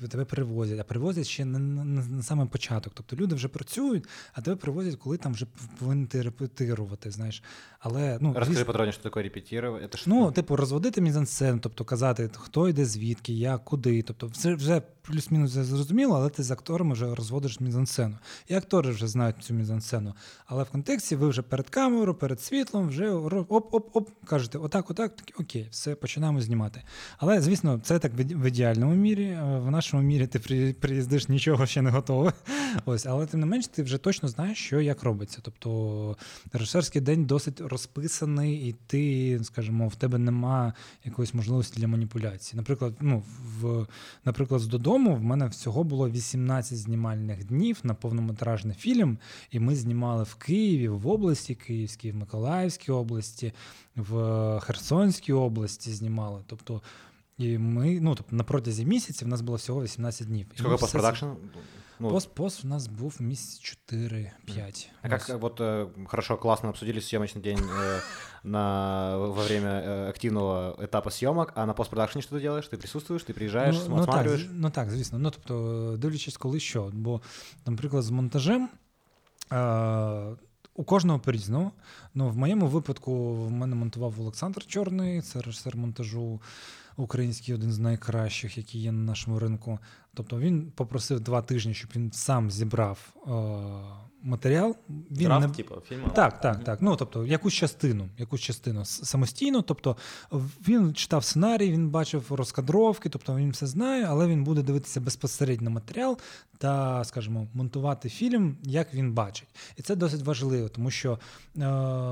тебе 0.09 0.25
привозять, 0.25 0.79
а 0.79 0.83
привозять 0.83 1.27
ще 1.27 1.45
не 1.45 1.59
на, 1.59 1.83
на, 1.83 2.05
на 2.05 2.23
саме 2.23 2.45
початок. 2.45 2.93
Тобто 2.95 3.15
люди 3.15 3.35
вже 3.35 3.47
працюють, 3.47 4.07
а 4.33 4.41
тебе 4.41 4.55
привозять, 4.55 4.95
коли 4.95 5.17
там 5.17 5.33
вже 5.33 5.45
повинні 5.79 6.05
ти 6.05 6.21
репетирувати. 6.21 7.11
Знаєш, 7.11 7.43
але 7.79 8.17
ну 8.21 8.27
розкажи 8.27 8.51
звісно, 8.51 8.65
патроні, 8.65 8.91
що 8.91 9.03
таке 9.03 9.21
репетирувати. 9.21 9.87
Це 9.97 10.03
ну, 10.05 10.31
типу, 10.31 10.55
розводити 10.55 11.01
мізансцену, 11.01 11.59
тобто 11.59 11.85
казати, 11.85 12.29
хто 12.33 12.69
йде 12.69 12.85
звідки, 12.85 13.33
як, 13.33 13.65
куди. 13.65 14.01
Тобто, 14.01 14.27
все 14.27 14.55
вже 14.55 14.81
плюс-мінус 15.01 15.51
зрозуміло, 15.51 16.15
але 16.15 16.29
ти 16.29 16.43
з 16.43 16.51
акторами 16.51 16.93
вже 16.93 17.15
розводиш 17.15 17.59
мізансцену. 17.59 18.17
І 18.47 18.55
актори 18.55 18.91
вже 18.91 19.07
знають 19.07 19.35
цю 19.39 19.53
мізансцену. 19.53 20.13
Але 20.45 20.63
в 20.63 20.69
контексті 20.69 21.15
ви 21.15 21.27
вже 21.27 21.41
перед 21.41 21.69
камерою, 21.69 22.12
перед 22.13 22.41
світлом, 22.41 22.87
вже 22.87 23.09
оп-оп-оп, 23.09 24.09
кажете, 24.25 24.57
отак, 24.57 24.91
отак, 24.91 25.15
так, 25.15 25.39
окей, 25.39 25.67
все, 25.71 25.95
починаємо 25.95 26.41
знімати. 26.41 26.81
Але, 27.17 27.41
звісно, 27.41 27.79
це 27.83 27.99
так 27.99 28.11
в 28.17 28.47
ідеальному 28.47 28.95
мірі. 28.95 29.37
В 29.41 29.71
нашому 29.71 30.03
мірі 30.03 30.27
ти 30.27 30.73
приїздиш, 30.79 31.29
нічого 31.29 31.65
ще 31.65 31.81
не 31.81 31.89
готове. 31.89 32.33
Ось, 32.85 33.05
Але 33.05 33.25
тим 33.25 33.39
не 33.39 33.45
менш, 33.45 33.67
ти 33.67 33.83
вже 33.83 33.97
точно 33.97 34.29
знаєш, 34.29 34.57
що 34.57 34.81
як 34.81 35.03
робиться. 35.03 35.39
Тобто 35.41 36.17
режисерський 36.53 37.01
день 37.01 37.25
досить 37.25 37.61
розписаний, 37.61 38.67
і 38.67 38.75
ти, 38.87 39.39
скажімо, 39.43 39.87
в 39.87 39.95
тебе 39.95 40.17
нема 40.17 40.73
якоїсь 41.05 41.33
можливості 41.33 41.79
для 41.79 41.87
маніпуляції. 41.87 42.57
Наприклад, 42.57 42.93
ну, 43.01 43.23
в, 43.61 43.87
наприклад, 44.25 44.61
з 44.61 44.67
додому 44.67 45.15
в 45.15 45.23
мене 45.23 45.47
всього 45.47 45.83
було 45.83 46.09
18 46.09 46.77
знімальних 46.77 47.45
днів 47.45 47.79
на 47.83 47.93
повнометражний 47.93 48.75
фільм, 48.75 49.17
і 49.51 49.59
ми 49.59 49.75
знімали 49.75 50.23
в 50.23 50.35
Києві, 50.35 50.87
в 50.87 51.07
області 51.07 51.55
Київській, 51.55 52.11
в 52.11 52.15
Миколаївській 52.15 52.91
області, 52.91 53.53
в 53.95 54.59
Херсонській 54.59 55.33
області 55.33 55.91
знімали. 55.91 56.41
Тобто, 56.47 56.81
і 57.37 57.57
ми, 57.57 57.99
ну 58.01 58.15
тобто 58.15 58.35
на 58.35 58.43
протязі 58.43 58.85
місяця 58.85 59.25
в 59.25 59.27
нас 59.27 59.41
було 59.41 59.57
всього 59.57 59.83
18 59.83 60.27
днів. 60.27 60.47
Сколько 60.55 60.77
постпродакшн? 60.77 61.25
Ну, 62.02 62.10
пост, 62.10 62.34
пост 62.34 62.64
у 62.64 62.68
нас 62.68 62.86
був 62.86 63.16
місяць 63.20 63.76
4-5. 63.90 64.88
А 65.02 65.08
как 65.08 65.40
вот 65.40 65.60
э, 65.60 65.88
хорошо, 66.06 66.36
классно 66.36 66.68
обсудили 66.68 67.00
съемочный 67.00 67.42
день 67.42 67.58
э, 67.58 68.00
на, 68.42 69.16
во 69.18 69.42
время 69.42 69.68
э, 69.68 70.08
активного 70.08 70.76
этапа 70.78 71.10
съемок, 71.10 71.52
а 71.54 71.66
на 71.66 71.72
постпродакшені 71.72 72.22
що 72.22 72.30
ти 72.30 72.40
делаешь? 72.40 72.68
Ти 72.68 72.76
присутствуєш, 72.76 73.22
ти 73.22 73.32
приїжджаєш, 73.32 73.76
ну, 73.88 73.96
ну, 73.96 74.06
так, 74.06 74.26
ну 74.52 74.70
так, 74.70 74.90
звісно. 74.90 75.18
Ну, 75.18 75.30
тобто, 75.30 75.96
дивлячись, 75.98 76.36
коли 76.36 76.60
що. 76.60 76.90
Бо, 76.92 77.20
наприклад, 77.66 78.02
з 78.02 78.10
монтажем. 78.10 78.68
Е- 79.52 80.36
у 80.78 80.84
кожного 80.84 81.18
по-різному. 81.18 81.72
Ну, 82.14 82.28
в 82.28 82.36
моєму 82.36 82.66
випадку 82.66 83.34
в 83.34 83.50
мене 83.50 83.76
монтував 83.76 84.20
Олександр 84.20 84.66
Чорний, 84.66 85.22
це 85.22 85.40
режисер 85.40 85.76
монтажу 85.76 86.40
український, 86.96 87.54
один 87.54 87.72
з 87.72 87.78
найкращих, 87.78 88.58
які 88.58 88.78
є 88.78 88.92
на 88.92 89.04
нашому 89.04 89.38
ринку. 89.38 89.78
Тобто 90.13 90.39
він 90.39 90.71
попросив 90.75 91.19
два 91.19 91.41
тижні, 91.41 91.73
щоб 91.73 91.91
він 91.95 92.11
сам 92.11 92.51
зібрав 92.51 93.13
е, 93.27 93.31
матеріал. 94.23 94.75
Він 94.89 95.27
Драфт, 95.27 95.47
не... 95.47 95.53
типу, 95.55 95.75
фільму? 95.89 96.07
Так, 96.15 96.41
так, 96.41 96.63
так. 96.63 96.81
Ну, 96.81 96.95
тобто, 96.95 97.25
якусь 97.25 97.53
частину, 97.53 98.09
якусь 98.17 98.41
частину 98.41 98.85
самостійно. 98.85 99.61
Тобто 99.61 99.97
він 100.67 100.93
читав 100.93 101.23
сценарій, 101.23 101.71
він 101.71 101.89
бачив 101.89 102.25
розкадровки, 102.29 103.09
тобто 103.09 103.35
він 103.35 103.51
все 103.51 103.67
знає, 103.67 104.05
але 104.09 104.27
він 104.27 104.43
буде 104.43 104.61
дивитися 104.61 105.01
безпосередньо 105.01 105.69
матеріал 105.69 106.17
та, 106.57 107.03
скажімо, 107.03 107.47
монтувати 107.53 108.09
фільм, 108.09 108.57
як 108.63 108.93
він 108.93 109.13
бачить. 109.13 109.47
І 109.77 109.81
це 109.81 109.95
досить 109.95 110.21
важливо, 110.21 110.69
тому 110.69 110.91
що 110.91 111.11
е, 111.11 111.19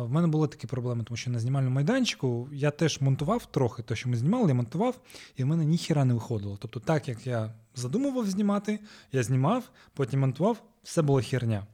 в 0.03 0.12
мене 0.12 0.27
були 0.27 0.48
такі 0.48 0.67
проблеми, 0.67 1.03
тому 1.03 1.17
що 1.17 1.31
на 1.31 1.39
знімальному 1.39 1.75
майданчику 1.75 2.50
я 2.51 2.72
теж 2.72 3.01
монтував 3.01 3.46
трохи 3.46 3.84
те, 3.84 3.96
що 3.96 4.10
ми 4.10 4.17
знімали, 4.17 4.48
я 4.48 4.53
монтував, 4.53 5.00
і 5.36 5.43
в 5.43 5.48
мене 5.48 5.65
ніхіра 5.65 6.05
не 6.05 6.13
виходило. 6.13 6.58
Тобто, 6.62 6.79
так 6.79 7.08
як 7.08 7.27
я 7.27 7.53
задумував 7.75 8.28
знімати, 8.28 8.80
я 9.12 9.24
знімав, 9.24 9.72
потім 9.94 10.20
монтував, 10.20 10.63
все 10.84 11.01
було 11.01 11.22
херня. 11.22 11.68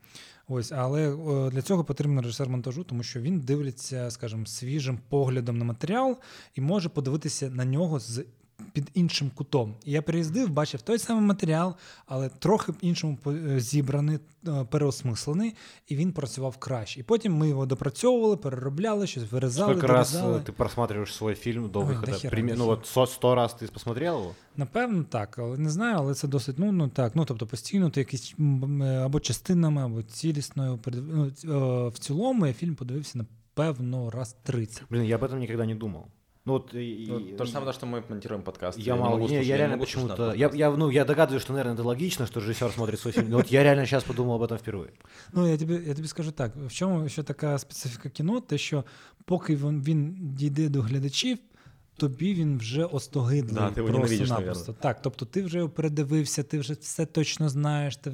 Ось, 0.48 0.72
але 0.72 1.16
для 1.50 1.62
цього 1.62 1.84
потрібен 1.84 2.22
режисер 2.22 2.50
монтажу, 2.50 2.84
тому 2.84 3.04
що 3.04 3.22
він 3.22 3.40
дивиться, 3.40 4.12
скажімо, 4.12 4.46
свіжим 4.46 5.00
поглядом 5.10 5.58
на 5.58 5.66
матеріал 5.66 6.18
і 6.56 6.62
може 6.62 6.90
подивитися 6.90 7.50
на 7.50 7.66
нього 7.66 8.00
з 8.00 8.26
під 8.74 8.92
іншим 8.94 9.32
кутом. 9.36 9.76
І 9.86 9.92
я 9.92 10.02
приїздив, 10.02 10.50
бачив 10.50 10.82
той 10.82 11.00
самий 11.00 11.24
матеріал, 11.24 11.76
але 12.06 12.30
трохи 12.30 12.74
іншому 12.82 13.18
е, 13.28 13.60
зібраний, 13.60 14.20
е, 14.48 14.66
переосмислений, 14.70 15.56
і 15.88 15.96
він 15.96 16.12
працював 16.12 16.58
краще. 16.58 17.00
І 17.00 17.04
потім 17.04 17.34
ми 17.34 17.50
його 17.50 17.66
допрацьовували, 17.66 18.38
переробляли, 18.38 19.08
щось 19.08 19.32
вирізали. 19.32 19.74
Сколько 19.74 19.94
раз 19.94 20.16
е, 20.16 20.40
ти 20.40 20.52
просматриваєш 20.52 21.16
свій 21.16 21.36
фільм 21.36 21.70
до 21.70 21.82
виходу? 21.82 22.30
Примі... 22.30 22.54
Ну, 22.58 22.68
от 22.96 23.10
100 23.12 23.36
раз 23.36 23.54
ти 23.54 23.68
посмотрел 23.68 24.14
його? 24.14 24.36
Напевно, 24.58 25.04
так, 25.04 25.40
але 25.40 25.58
не 25.58 25.70
знаю, 25.70 25.96
але 25.98 26.14
це 26.14 26.28
досить 26.28 26.60
ну, 26.60 26.72
ну 26.72 26.88
так. 26.88 27.16
Ну 27.16 27.26
тобто 27.26 27.48
постійно 27.48 27.90
ти 27.90 28.00
якісь 28.00 28.36
або 29.04 29.20
частинами, 29.20 29.82
або 29.82 30.04
цілісною. 30.04 30.80
Ну, 30.86 31.32
в 31.90 32.00
цілому 32.00 32.48
я 32.48 32.54
фільм 32.54 32.76
подивився 32.76 33.18
напевно 33.58 34.10
раз 34.10 34.36
30. 34.44 34.84
Блін, 34.90 35.06
я 35.06 35.16
об 35.16 35.24
этом 35.24 35.40
никогда 35.40 35.66
не 35.66 35.76
думав. 35.76 36.08
Ну, 36.47 36.55
вот, 36.55 36.75
и, 36.75 37.07
ну, 37.09 37.37
то 37.37 37.45
же 37.45 37.53
самое, 37.53 37.73
что 37.73 37.87
мы 37.87 38.03
монтируем 38.09 38.43
подкаст. 38.43 38.77
Я, 38.77 38.85
я 38.85 39.01
мало, 39.01 39.19
не, 39.19 39.35
я, 39.35 39.41
я 39.43 39.57
реально 39.57 39.79
почему-то, 39.79 40.35
я, 40.35 40.51
я, 40.53 40.71
ну, 40.73 40.91
я 40.91 41.05
догадываюсь, 41.05 41.43
что, 41.43 41.53
наверное, 41.53 41.75
это 41.75 41.85
логично, 41.85 42.27
что 42.27 42.41
режиссер 42.41 42.73
смотрит 42.73 42.99
свой 42.99 43.13
фильм, 43.13 43.31
но 43.31 43.37
вот 43.37 43.47
я 43.47 43.63
реально 43.63 43.87
сейчас 43.87 44.03
подумал 44.03 44.35
об 44.35 44.43
этом 44.43 44.59
впервые. 44.59 44.91
Ну, 45.33 45.47
я 45.47 45.57
тобі, 45.57 45.81
я 45.87 45.95
тобі 45.95 46.09
скажу 46.09 46.33
так, 46.33 46.53
в 46.57 46.73
чому 46.73 47.09
ще 47.09 47.23
така 47.23 47.59
специфіка 47.59 48.09
кіно, 48.09 48.41
те, 48.41 48.59
що 48.59 48.85
поки 49.25 49.57
він, 49.57 49.83
він 49.83 50.17
дійде 50.21 50.69
до 50.69 50.83
глядачів, 50.83 51.39
тобі 51.97 52.35
він 52.35 52.59
вже 52.59 52.85
остогидлий 52.85 53.55
да, 53.55 53.71
ти 53.71 53.83
просто-напросто. 53.83 54.73
Так, 54.73 55.03
тобто 55.03 55.27
ти 55.27 55.43
вже 55.43 55.69
передивився, 55.69 56.43
ти 56.43 56.59
вже 56.59 56.73
все 56.73 57.07
точно 57.07 57.49
знаєш, 57.49 57.97
ти 57.97 58.11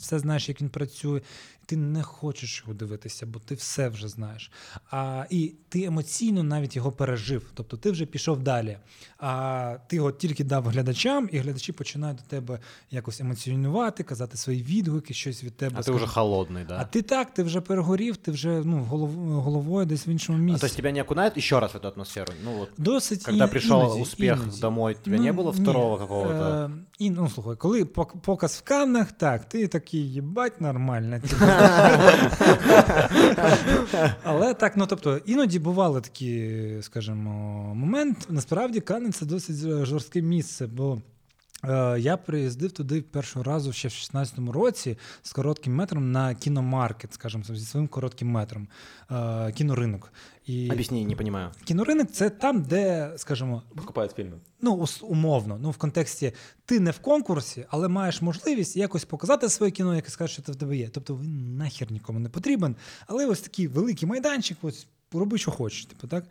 все 0.00 0.18
знаєш, 0.18 0.48
як 0.48 0.60
він 0.60 0.68
працює 0.68 1.20
ти 1.67 1.77
не 1.77 2.03
хочеш 2.03 2.61
його 2.61 2.73
дивитися, 2.73 3.25
бо 3.25 3.39
ти 3.39 3.55
все 3.55 3.89
вже 3.89 4.07
знаєш. 4.07 4.51
А, 4.91 5.25
І 5.29 5.53
ти 5.69 5.83
емоційно 5.83 6.43
навіть 6.43 6.75
його 6.75 6.91
пережив. 6.91 7.51
Тобто 7.53 7.77
ти 7.77 7.91
вже 7.91 8.05
пішов 8.05 8.39
далі. 8.39 8.77
А 9.17 9.75
ти 9.87 9.95
його 9.95 10.11
тільки 10.11 10.43
дав 10.43 10.67
глядачам, 10.67 11.29
і 11.31 11.37
глядачі 11.37 11.71
починають 11.71 12.17
до 12.17 12.23
тебе 12.23 12.59
якось 12.91 13.21
емоціонувати, 13.21 14.03
казати 14.03 14.37
свої 14.37 14.63
відгуки, 14.63 15.13
щось 15.13 15.43
від 15.43 15.57
тебе. 15.57 15.75
А 15.79 15.83
скажу. 15.83 15.97
ти 15.97 16.03
вже 16.03 16.13
холодний, 16.13 16.65
да? 16.67 16.77
А 16.79 16.85
ти 16.85 17.01
так, 17.01 17.33
ти 17.33 17.43
вже 17.43 17.61
перегорів, 17.61 18.17
ти 18.17 18.31
вже 18.31 18.61
ну, 18.65 18.83
голов, 18.83 19.09
головою 19.15 19.85
десь 19.85 20.07
в 20.07 20.09
іншому 20.09 20.37
місці. 20.37 20.65
А 20.65 20.69
то 20.69 20.75
тебе 20.75 20.91
не 20.91 21.01
окунает 21.01 21.39
ще 21.39 21.59
раз 21.59 21.73
в 21.73 21.77
эту 21.77 21.93
атмосферу? 21.95 22.33
Ну, 22.43 22.57
вот, 22.57 22.69
Досить 22.77 23.23
Когда 23.23 23.45
і, 23.45 23.49
пришел 23.49 23.79
іноді, 23.79 24.01
успех 24.01 24.39
іноді. 24.43 24.61
домой, 24.61 24.95
тебе 25.03 25.17
ну, 25.17 25.23
не 25.23 25.31
було 25.31 25.51
второго 25.51 25.97
какого-то? 25.97 26.33
Е, 26.33 26.69
і, 26.99 27.09
ну, 27.09 27.29
слухай, 27.29 27.55
коли 27.55 27.85
показ 27.85 28.55
в 28.55 28.61
Каннах, 28.61 29.11
так, 29.11 29.49
ти 29.49 29.67
такий, 29.67 30.11
їбать, 30.11 30.61
нормально. 30.61 31.21
Але 34.23 34.53
так, 34.53 34.77
ну 34.77 34.87
тобто, 34.87 35.17
іноді 35.17 35.59
бували 35.59 36.01
такі, 36.01 36.57
скажімо, 36.81 37.31
момент. 37.75 38.27
Насправді 38.29 38.79
Канен 38.79 39.13
це 39.13 39.25
досить 39.25 39.85
жорстке 39.85 40.21
місце, 40.21 40.67
бо. 40.67 41.01
Е, 41.63 41.99
я 41.99 42.17
приїздив 42.17 42.71
туди 42.71 43.01
першого 43.01 43.43
разу 43.43 43.73
ще 43.73 43.87
в 43.87 43.91
16-му 43.91 44.51
році 44.51 44.97
з 45.21 45.31
коротким 45.31 45.75
метром 45.75 46.11
на 46.11 46.35
кіномаркет, 46.35 47.13
скажімо, 47.13 47.43
зі 47.43 47.65
своїм 47.65 47.87
коротким 47.87 48.27
метром, 48.27 48.67
е, 49.11 49.51
кіноринок. 49.51 50.11
І 50.47 50.71
Об'ясні, 50.71 51.05
не 51.05 51.15
розумію. 51.15 51.49
Кіноринок 51.65 52.11
це 52.11 52.29
там, 52.29 52.61
де, 52.61 53.13
скажімо, 53.17 53.63
покупають 53.75 54.11
фільми. 54.11 54.37
Ну, 54.61 54.85
умовно, 55.01 55.57
ну 55.61 55.71
в 55.71 55.77
контексті 55.77 56.33
ти 56.65 56.79
не 56.79 56.91
в 56.91 56.99
конкурсі, 56.99 57.65
але 57.69 57.87
маєш 57.87 58.21
можливість 58.21 58.77
якось 58.77 59.05
показати 59.05 59.49
своє 59.49 59.71
кіно, 59.71 59.95
яке 59.95 60.09
скаже, 60.09 60.33
що 60.33 60.41
це 60.41 60.51
в 60.51 60.55
тебе 60.55 60.77
є. 60.77 60.89
Тобто 60.89 61.15
він 61.15 61.57
нахер 61.57 61.91
нікому 61.91 62.19
не 62.19 62.29
потрібен. 62.29 62.75
Але 63.07 63.25
ось 63.25 63.41
такий 63.41 63.67
великий 63.67 64.09
майданчик, 64.09 64.57
ось 64.61 64.87
роби, 65.13 65.37
що 65.37 65.51
хочеш. 65.51 65.85
Типу, 65.85 66.07
так? 66.07 66.25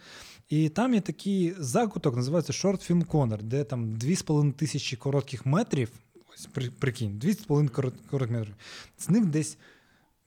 І 0.48 0.68
там 0.68 0.94
є 0.94 1.00
такий 1.00 1.54
закуток, 1.58 2.16
називається 2.16 2.52
Short 2.52 2.90
Film 2.90 3.06
Corner, 3.06 3.42
де 3.42 3.64
там 3.64 3.86
2,5 3.86 4.52
тисячі 4.52 4.96
коротких 4.96 5.46
метрів. 5.46 5.90
Ось 6.34 6.48
прикинь, 6.78 7.18
2,5 7.18 7.68
коротких 7.68 8.30
метрів. 8.30 8.54
З 8.98 9.08
них 9.08 9.26
десь 9.26 9.58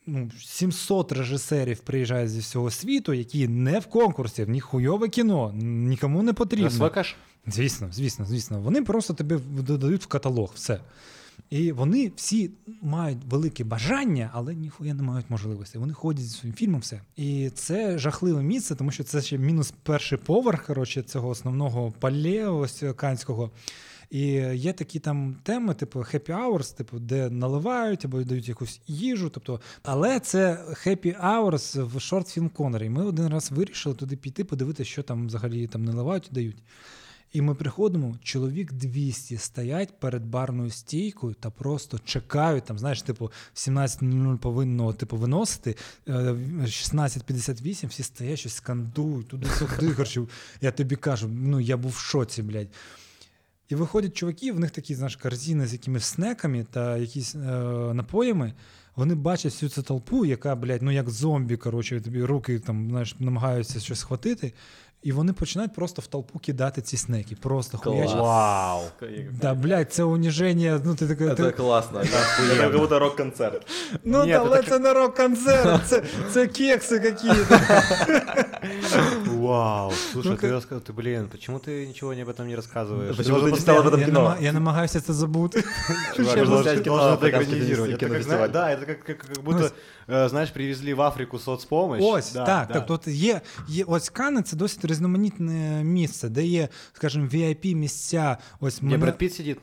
ну, 0.10 0.32
700 0.40 1.12
режисерів 1.12 1.80
приїжджають 1.80 2.30
зі 2.30 2.40
всього 2.40 2.72
світу, 2.72 3.14
які 3.14 3.48
не 3.48 3.80
в 3.80 3.86
конкурсі, 3.86 4.44
в 4.44 4.50
них 4.50 4.64
хуйове 4.64 5.10
кіно, 5.10 5.52
нікому 5.56 6.24
не 6.24 6.34
потрібно. 6.34 6.70
Звісно, 7.48 7.90
звісно, 7.92 8.26
звісно. 8.26 8.62
Вони 8.62 8.82
просто 8.82 9.14
тебе 9.14 9.40
додають 9.48 10.04
в 10.04 10.08
каталог. 10.08 10.52
все. 10.56 10.80
І 11.50 11.72
вони 11.72 12.12
всі 12.16 12.52
мають 12.82 13.18
велике 13.30 13.64
бажання, 13.64 14.30
але 14.34 14.56
ніхуя 14.56 14.94
не 14.94 15.04
мають 15.04 15.30
можливості. 15.30 15.78
Вони 15.78 15.94
ходять 15.94 16.24
зі 16.24 16.38
своїм 16.38 16.56
фільмом, 16.56 16.82
все. 16.82 17.02
І 17.16 17.50
це 17.50 17.98
жахливе 17.98 18.44
місце, 18.44 18.76
тому 18.76 18.92
що 18.92 19.04
це 19.04 19.22
ще 19.22 19.38
мінус 19.38 19.74
перший 19.84 20.18
поверх 20.18 20.66
коротше, 20.66 21.02
цього 21.02 21.30
основного 21.30 21.94
пале 22.00 22.48
ось 22.48 22.84
канського. 22.96 23.52
І 24.10 24.26
є 24.54 24.74
такі 24.74 25.00
там 25.00 25.36
теми, 25.44 25.74
типу 25.74 26.00
happy 26.00 26.30
hours, 26.30 26.78
типу, 26.78 27.00
де 27.00 27.30
наливають 27.30 28.06
або 28.06 28.24
дають 28.24 28.50
якусь 28.50 28.82
їжу. 28.88 29.30
Тобто, 29.30 29.62
але 29.84 30.20
це 30.20 30.66
happy 30.86 31.22
hours 31.26 31.84
в 31.84 31.96
Short 31.96 32.40
Film 32.40 32.50
Corner. 32.50 32.84
І 32.84 32.90
Ми 32.90 33.06
один 33.06 33.28
раз 33.28 33.52
вирішили 33.52 33.96
туди 33.96 34.16
піти, 34.16 34.44
подивитися, 34.44 34.90
що 34.90 35.04
там 35.04 35.28
взагалі 35.28 35.68
там 35.68 35.86
наливають 35.86 36.28
і 36.32 36.34
дають. 36.34 36.58
І 37.34 37.42
ми 37.42 37.56
приходимо, 37.56 38.18
чоловік 38.24 38.74
200 38.74 39.38
стоять 39.38 40.00
перед 40.00 40.26
барною 40.26 40.70
стійкою 40.70 41.36
та 41.40 41.50
просто 41.50 42.00
чекають. 42.06 42.66
Там, 42.66 42.80
знаєш, 42.80 43.02
типу, 43.02 43.32
в 43.54 43.58
17.00 43.58 44.38
повинно 44.38 44.94
типу, 44.94 45.18
виносити, 45.18 45.76
16.58 46.08 47.86
е, 47.86 47.88
всі 47.88 48.04
стоять, 48.04 48.40
щось 48.40 48.54
скандують, 48.54 49.28
туди-сюди. 49.28 50.28
Я 50.62 50.72
тобі 50.72 50.96
кажу, 50.96 51.28
ну 51.28 51.60
я 51.60 51.78
був 51.78 51.92
в 51.92 52.00
шоці, 52.00 52.44
блядь. 52.44 52.70
І 53.70 53.76
виходять 53.76 54.18
чуваки, 54.18 54.52
в 54.52 54.60
них 54.60 54.72
такі 54.72 54.96
знаєш, 54.96 55.16
корзини 55.16 55.68
з 55.68 55.74
якимись 55.74 56.06
снеками 56.06 56.66
та 56.72 56.98
якісь 56.98 57.36
е, 57.36 57.40
напоями. 57.94 58.54
Вони 58.96 59.16
бачать 59.16 59.52
всю 59.52 59.70
цю 59.70 59.84
толпу, 59.84 60.26
яка, 60.26 60.56
блядь, 60.56 60.82
ну 60.82 60.92
як 60.92 61.10
зомбі, 61.10 61.58
коротше, 61.58 62.02
тобі 62.02 62.24
руки 62.24 62.60
там, 62.60 62.90
знаєш, 62.90 63.16
намагаються 63.20 63.80
щось 63.80 64.00
схватити. 64.00 64.54
І 65.05 65.13
вони 65.13 65.33
починають 65.33 65.75
просто 65.75 66.03
в 66.03 66.07
толпу 66.07 66.39
кидати 66.39 66.83
ці 66.83 66.97
снеки. 66.97 67.37
Просто 67.41 67.79
хуячать. 67.79 68.17
Вау! 68.17 68.83
Да, 69.41 69.55
блядь, 69.55 69.93
це 69.93 70.05
уніження. 70.05 70.81
Ну, 70.85 70.95
ти 70.95 71.09
таке, 71.09 71.35
Це 71.35 71.51
класно. 71.51 72.03
Це 72.05 72.57
як 72.57 72.77
будто 72.77 72.99
рок-концерт. 72.99 73.67
Ну, 74.05 74.25
Ні, 74.25 74.33
але 74.33 74.63
це 74.63 74.79
не 74.79 74.93
рок-концерт, 74.93 75.87
це, 75.87 76.03
це 76.33 76.47
кекси 76.47 76.99
какие-то. 76.99 77.61
Вау, 79.27 79.93
слушай, 80.13 80.37
ты 80.37 80.51
рассказывал, 80.51 80.81
ты, 80.81 80.93
блин, 80.93 81.29
почему 81.31 81.59
ты 81.59 81.87
ничего 81.87 82.13
об 82.13 82.29
этом 82.29 82.49
не 82.49 82.57
рассказываешь? 82.57 83.17
Почему 83.17 83.41
ты 83.41 83.53
не 83.53 83.59
стал 83.59 83.79
об 83.79 83.87
этом 83.87 84.05
кино? 84.05 84.37
Я 84.41 84.53
намагаюся 84.53 85.01
це 85.01 85.13
забути. 85.13 85.65
Можно 86.19 86.57
это 86.57 87.27
экранизировать. 87.27 88.51
Да, 88.53 88.71
это 88.71 88.87
как 88.87 89.27
будто 89.45 89.71
Е, 90.11 90.29
знаєш, 90.29 90.51
привезли 90.51 90.95
в 90.95 91.01
Африку 91.01 91.39
соцпомощь. 91.39 92.05
Ось 92.07 92.33
да, 92.33 92.45
так. 92.45 92.69
Да. 92.69 92.75
Так, 92.75 92.87
тобто 92.87 93.11
є, 93.11 93.41
є 93.69 93.85
ось 93.87 94.09
Кани 94.09 94.43
це 94.43 94.57
досить 94.57 94.85
різноманітне 94.90 95.84
місце, 95.84 96.30
де 96.30 96.46
є, 96.46 96.70
скажімо, 96.94 97.28
vip 97.28 97.76
місця. 97.76 98.38
Ось 98.60 98.82
мене... 98.82 98.98
Бред 98.98 99.18
Піт 99.18 99.34
сидить. 99.34 99.58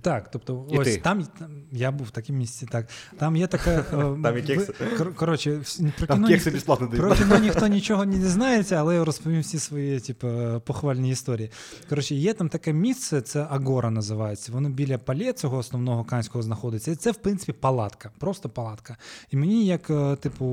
Так, 0.00 0.30
тобто, 0.30 0.66
і 0.70 0.78
ось 0.78 0.88
ти. 0.88 0.96
Там, 0.96 1.26
я 1.72 1.90
був 1.90 2.06
в 2.06 2.10
такому 2.10 2.38
місці. 2.38 2.66
Так 2.70 2.86
там 3.18 3.36
є 3.36 3.46
така 3.46 3.70
е, 3.92 4.22
там 4.22 4.38
і 4.38 4.42
кекси. 4.42 4.72
Коротше, 5.16 5.60
про 5.98 6.06
там 6.06 6.16
кіно 6.16 6.28
кекси 6.28 6.50
безплатно 6.50 6.88
про 6.88 7.14
кіно 7.14 7.38
ніхто 7.38 7.66
нічого 7.66 8.04
не 8.04 8.18
дізнається, 8.18 8.76
але 8.76 8.94
я 8.94 9.04
розповім 9.04 9.40
всі 9.40 9.58
свої 9.58 10.00
типу, 10.00 10.28
похвальні 10.64 11.10
історії. 11.10 11.50
Коротше, 11.88 12.14
є 12.14 12.32
там 12.32 12.48
таке 12.48 12.72
місце, 12.72 13.20
це 13.20 13.46
Агора 13.50 13.90
називається. 13.90 14.52
Воно 14.52 14.68
біля 14.68 14.98
пале 14.98 15.32
цього 15.32 15.56
основного 15.56 16.04
канського 16.04 16.42
знаходиться. 16.42 16.90
І 16.90 16.94
це, 16.94 17.10
в 17.10 17.16
принципі, 17.16 17.52
палатка, 17.52 18.10
просто 18.18 18.48
палатка. 18.48 18.96
І 19.30 19.36
мені, 19.36 19.66
як, 19.66 19.90
е, 19.90 20.16
типу, 20.16 20.46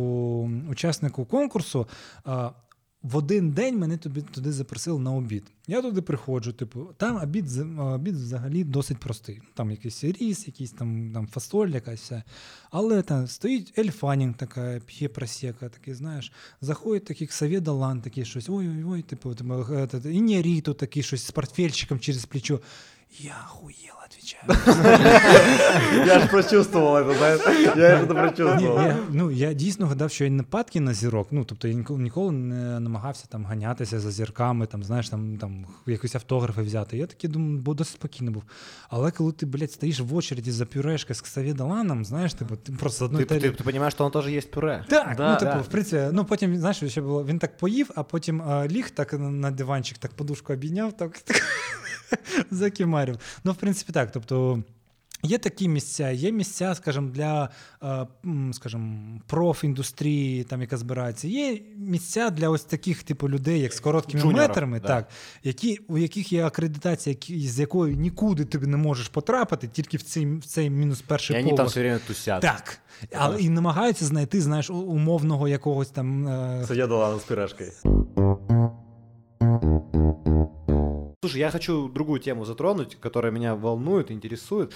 учаснику 0.69 1.25
конкурсу, 1.25 1.87
е, 2.27 2.49
в 3.03 3.17
один 3.17 3.51
день 3.51 3.79
мене 3.79 3.97
тобі 3.97 4.21
туди 4.21 4.51
запросили 4.51 4.99
на 4.99 5.11
обід. 5.11 5.43
Я 5.67 5.81
туди 5.81 6.01
приходжу, 6.01 6.51
типу, 6.51 6.89
там 6.97 7.23
обід 7.23 7.45
обід 7.77 8.15
взагалі 8.15 8.63
досить 8.63 8.97
простий. 8.97 9.41
Там 9.53 9.71
якийсь 9.71 10.03
ріс, 10.03 10.47
якийсь 10.47 10.71
там 10.71 11.11
там 11.13 11.27
фасоль, 11.27 11.67
якась 11.67 12.01
вся. 12.01 12.23
Але 12.71 13.01
там 13.01 13.27
стоїть 13.27 13.79
ельфанінг 13.79 14.35
така, 14.35 14.81
п'є 14.85 15.07
просека, 15.07 15.69
такий, 15.69 15.93
знаєш, 15.93 16.31
заходить 16.61 17.05
такий 17.05 17.27
ксавєдалан, 17.27 18.01
такий 18.01 18.25
щось, 18.25 18.49
ой-ой-ой, 18.49 19.01
типу, 19.01 19.35
типу 19.35 19.65
Інєріту 20.09 20.73
такий 20.73 21.03
щось 21.03 21.25
з 21.25 21.31
портфельчиком 21.31 21.99
через 21.99 22.25
плечо. 22.25 22.59
Я 23.19 23.35
охуел, 23.45 23.93
отвечаю. 24.05 24.43
Я 26.07 26.19
ж 26.19 26.27
прочувствував 26.27 27.09
это, 27.09 27.17
знаєш, 27.17 27.41
я 27.77 27.97
ж 27.97 28.07
це 28.07 28.13
прочувствував. 28.13 28.95
Ну, 29.11 29.31
я 29.31 29.53
дійсно 29.53 29.87
гадав, 29.87 30.11
що 30.11 30.23
я 30.23 30.29
не 30.29 30.43
падки 30.43 30.79
на 30.79 30.93
зірок, 30.93 31.27
ну, 31.31 31.45
тобто 31.45 31.67
я 31.67 31.73
ніколи 31.89 32.31
не 32.31 32.79
намагався 32.79 33.25
там 33.29 33.45
ганятися 33.45 33.99
за 33.99 34.11
зірками, 34.11 34.65
там, 34.65 34.83
знаєш, 34.83 35.09
там, 35.09 35.37
там 35.37 35.65
якісь 35.85 36.15
автографи 36.15 36.61
взяти. 36.61 36.97
Я 36.97 37.05
такий 37.05 37.29
думаю, 37.29 37.57
бо 37.57 37.73
досить 37.73 37.93
спокійно 37.93 38.31
був. 38.31 38.43
Але 38.89 39.11
коли 39.11 39.31
ти, 39.31 39.45
блядь, 39.45 39.71
стоїш 39.71 39.99
в 39.99 40.15
очереді 40.15 40.51
за 40.51 40.65
пюрешкою 40.65 41.15
з 41.15 41.21
Ксаві 41.21 41.53
Даланом, 41.53 42.05
знаєш, 42.05 42.33
типу, 42.33 42.55
ти 42.55 42.71
просто 42.71 43.05
одну 43.05 43.19
Ти, 43.19 43.25
ти, 43.25 43.39
ти 43.39 43.63
розумієш, 43.63 43.93
що 43.93 44.03
воно 44.03 44.21
теж 44.21 44.31
є 44.31 44.41
пюре. 44.41 44.85
Так, 44.89 45.15
да, 45.17 45.31
ну, 45.31 45.39
типу, 45.39 45.51
да. 45.51 45.61
в 45.61 45.67
принципі, 45.67 46.09
ну, 46.11 46.25
потім, 46.25 46.57
знаєш, 46.57 46.83
ще 46.87 47.01
було, 47.01 47.25
він 47.25 47.39
так 47.39 47.57
поїв, 47.57 47.91
а 47.95 48.03
потім 48.03 48.41
а, 48.41 48.67
ліг 48.67 48.89
так 48.89 49.13
на 49.19 49.51
диванчик, 49.51 49.97
так 49.97 50.11
подушку 50.11 50.53
обійняв, 50.53 50.97
так, 50.97 51.21
так 52.09 52.19
закимарив. 52.51 53.17
Ну, 53.43 53.51
в 53.51 53.55
принципі, 53.55 53.93
так. 53.93 54.11
Тобто. 54.11 54.63
Є 55.25 55.37
такі 55.37 55.67
місця, 55.67 56.09
є 56.09 56.31
місця, 56.31 56.75
скажімо, 56.75 57.09
для 57.09 57.49
е, 57.83 58.07
скажімо, 58.53 59.19
профіндустрії, 59.27 60.43
там, 60.43 60.61
яка 60.61 60.77
збирається. 60.77 61.27
Є 61.27 61.59
місця 61.77 62.29
для 62.29 62.49
ось 62.49 62.63
таких 62.63 63.03
типу 63.03 63.29
людей, 63.29 63.59
як 63.59 63.73
з 63.73 63.79
короткими 63.79 64.21
Джуніоров, 64.21 64.47
метрами, 64.47 64.79
да. 64.79 64.87
так, 64.87 65.09
які, 65.43 65.79
у 65.87 65.97
яких 65.97 66.33
є 66.33 66.45
акредитація, 66.45 67.15
з 67.29 67.59
якою 67.59 67.95
нікуди 67.95 68.45
ти 68.45 68.57
не 68.57 68.77
можеш 68.77 69.07
потрапити, 69.07 69.67
тільки 69.67 69.97
в 69.97 70.01
цей 70.01 70.25
в 70.25 70.45
цей 70.45 70.69
мінус 70.69 71.01
перший. 71.01 71.39
І 71.39 71.43
вони 71.43 71.57
там 71.57 71.67
все 71.67 71.79
время 71.79 71.99
тусять. 72.07 72.41
Так. 72.41 72.79
Але 73.15 73.41
і 73.41 73.49
намагаються 73.49 74.05
знайти, 74.05 74.41
знаєш, 74.41 74.69
умовного 74.69 75.47
якогось 75.47 75.89
там. 75.89 76.27
Е... 76.27 76.65
Це 76.67 76.75
я 76.75 76.87
дала 76.87 77.19
з 77.19 77.23
пирожкою. 77.23 77.71
Слушай, 81.33 81.45
я 81.45 81.49
хочу 81.49 81.89
другую 81.89 82.19
тему 82.19 82.45
затронуть, 82.45 82.95
которая 82.99 83.31
меня 83.31 83.55
волнует, 83.55 84.11
интересует. 84.11 84.71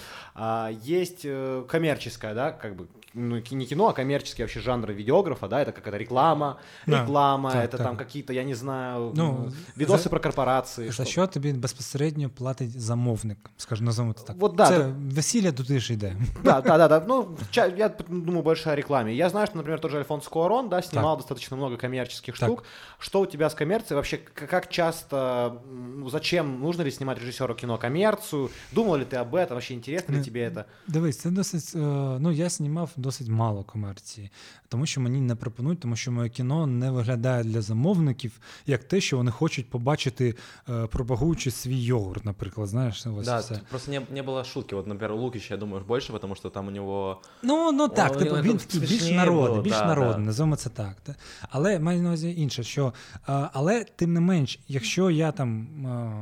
Есть 0.81 1.21
э, 1.23 1.63
коммерческая, 1.67 2.33
да, 2.33 2.51
как 2.51 2.75
бы 2.75 2.87
ну, 3.16 3.36
не 3.50 3.66
кино, 3.66 3.88
а 3.88 3.92
коммерческий 3.92 4.42
вообще 4.42 4.60
жанр 4.60 4.92
видеографа, 4.92 5.48
да, 5.48 5.62
это 5.62 5.72
какая-то 5.72 5.98
реклама, 5.98 6.58
да, 6.86 7.02
реклама, 7.02 7.50
так, 7.50 7.64
это 7.64 7.76
так. 7.76 7.86
там 7.86 7.96
какие-то, 7.96 8.32
я 8.32 8.44
не 8.44 8.54
знаю, 8.54 9.12
ну, 9.14 9.52
видоси 9.76 10.04
за, 10.04 10.10
про 10.10 10.20
корпорации. 10.20 10.90
За 10.90 11.04
що 11.04 11.26
тобі 11.26 11.52
безпосередньо 11.52 12.30
платить 12.30 12.80
замовник, 12.80 13.38
скажем, 13.56 13.86
назовем 13.86 14.12
это 14.12 14.24
так. 14.24 14.36
Вот, 14.36 14.54
да, 14.54 14.66
Це 14.66 14.86
весілля 15.12 15.52
туди 15.52 15.80
ж 15.80 15.92
йде. 15.92 16.16
Да, 16.44 16.60
да, 16.60 16.78
да, 16.78 16.88
да. 16.88 17.04
Ну, 17.08 17.36
я 17.76 17.88
думаю 18.08 18.42
больше 18.42 18.70
о 18.70 18.74
рекламе. 18.74 19.14
Я 19.14 19.28
знаю, 19.28 19.46
что, 19.46 19.56
например, 19.56 19.80
тот 19.80 19.90
же 19.90 19.98
Альфонс 19.98 20.28
Куарон, 20.28 20.68
да, 20.68 20.82
снимал 20.82 21.16
так. 21.16 21.18
достаточно 21.18 21.56
много 21.56 21.76
коммерческих 21.76 22.38
так. 22.38 22.48
штук. 22.48 22.64
Что 22.98 23.20
у 23.20 23.26
тебя 23.26 23.46
с 23.46 23.54
коммерцией? 23.54 23.96
Вообще, 23.96 24.16
как 24.16 24.68
часто, 24.68 25.60
ну, 25.70 26.08
зачем, 26.10 26.60
нужно 26.60 26.82
ли 26.82 26.90
снимать 26.90 27.18
режиссеру 27.18 27.54
кино 27.54 27.78
коммерцию? 27.78 28.50
Думал 28.72 28.96
ли 28.96 29.04
ты 29.04 29.16
об 29.16 29.34
этом? 29.34 29.54
Вообще 29.54 29.74
интересно 29.74 30.14
ли 30.14 30.24
тебе 30.24 30.48
это? 30.48 30.64
Дивись, 30.86 31.18
це 31.18 31.30
досить, 31.30 31.72
ну, 31.74 32.30
я 32.30 32.48
знімав 32.48 32.90
досить 33.07 33.27
мало 33.27 33.63
комерції, 33.63 34.29
тому 34.69 34.85
що 34.85 35.01
мені 35.01 35.21
не 35.21 35.35
пропонують, 35.35 35.79
тому 35.79 35.95
що 35.95 36.11
моє 36.11 36.29
кіно 36.29 36.67
не 36.67 36.91
виглядає 36.91 37.43
для 37.43 37.61
замовників 37.61 38.31
як 38.65 38.83
те, 38.83 39.01
що 39.01 39.17
вони 39.17 39.31
хочуть 39.31 39.69
побачити, 39.69 40.35
е, 40.69 40.87
пропагуючи 40.87 41.51
свій 41.51 41.83
йогурт, 41.83 42.25
наприклад. 42.25 42.67
Знаєш, 42.67 43.05
ось 43.17 43.25
да, 43.25 43.39
все. 43.39 43.61
Просто 43.69 43.91
не 43.91 44.01
не 44.11 44.23
було 44.23 44.43
шутки. 44.43 44.75
От, 44.75 44.87
наприклад, 44.87 45.19
Лукіч, 45.19 45.51
я 45.51 45.57
думаю, 45.57 45.83
більше, 45.89 46.13
тому 46.21 46.35
що 46.35 46.49
там 46.49 46.67
у 46.67 46.71
нього. 46.71 47.21
Ну, 47.43 47.71
ну 47.71 47.87
так, 47.87 48.11
О, 48.11 48.15
типу, 48.15 48.35
він 48.35 48.57
такий 48.57 48.79
більш 48.79 49.11
народний, 49.11 49.61
більш 49.61 49.73
да, 49.73 49.85
народний, 49.85 50.17
да. 50.17 50.25
називаємо 50.25 50.55
це 50.55 50.69
так. 50.69 50.95
Та? 51.03 51.15
Але 51.49 51.79
маю 51.79 52.01
на 52.01 52.07
увазі 52.07 52.35
інше, 52.37 52.63
що 52.63 52.93
але 53.25 53.83
тим 53.83 54.13
не 54.13 54.19
менш, 54.19 54.59
якщо 54.67 55.09
я 55.09 55.31
там, 55.31 55.67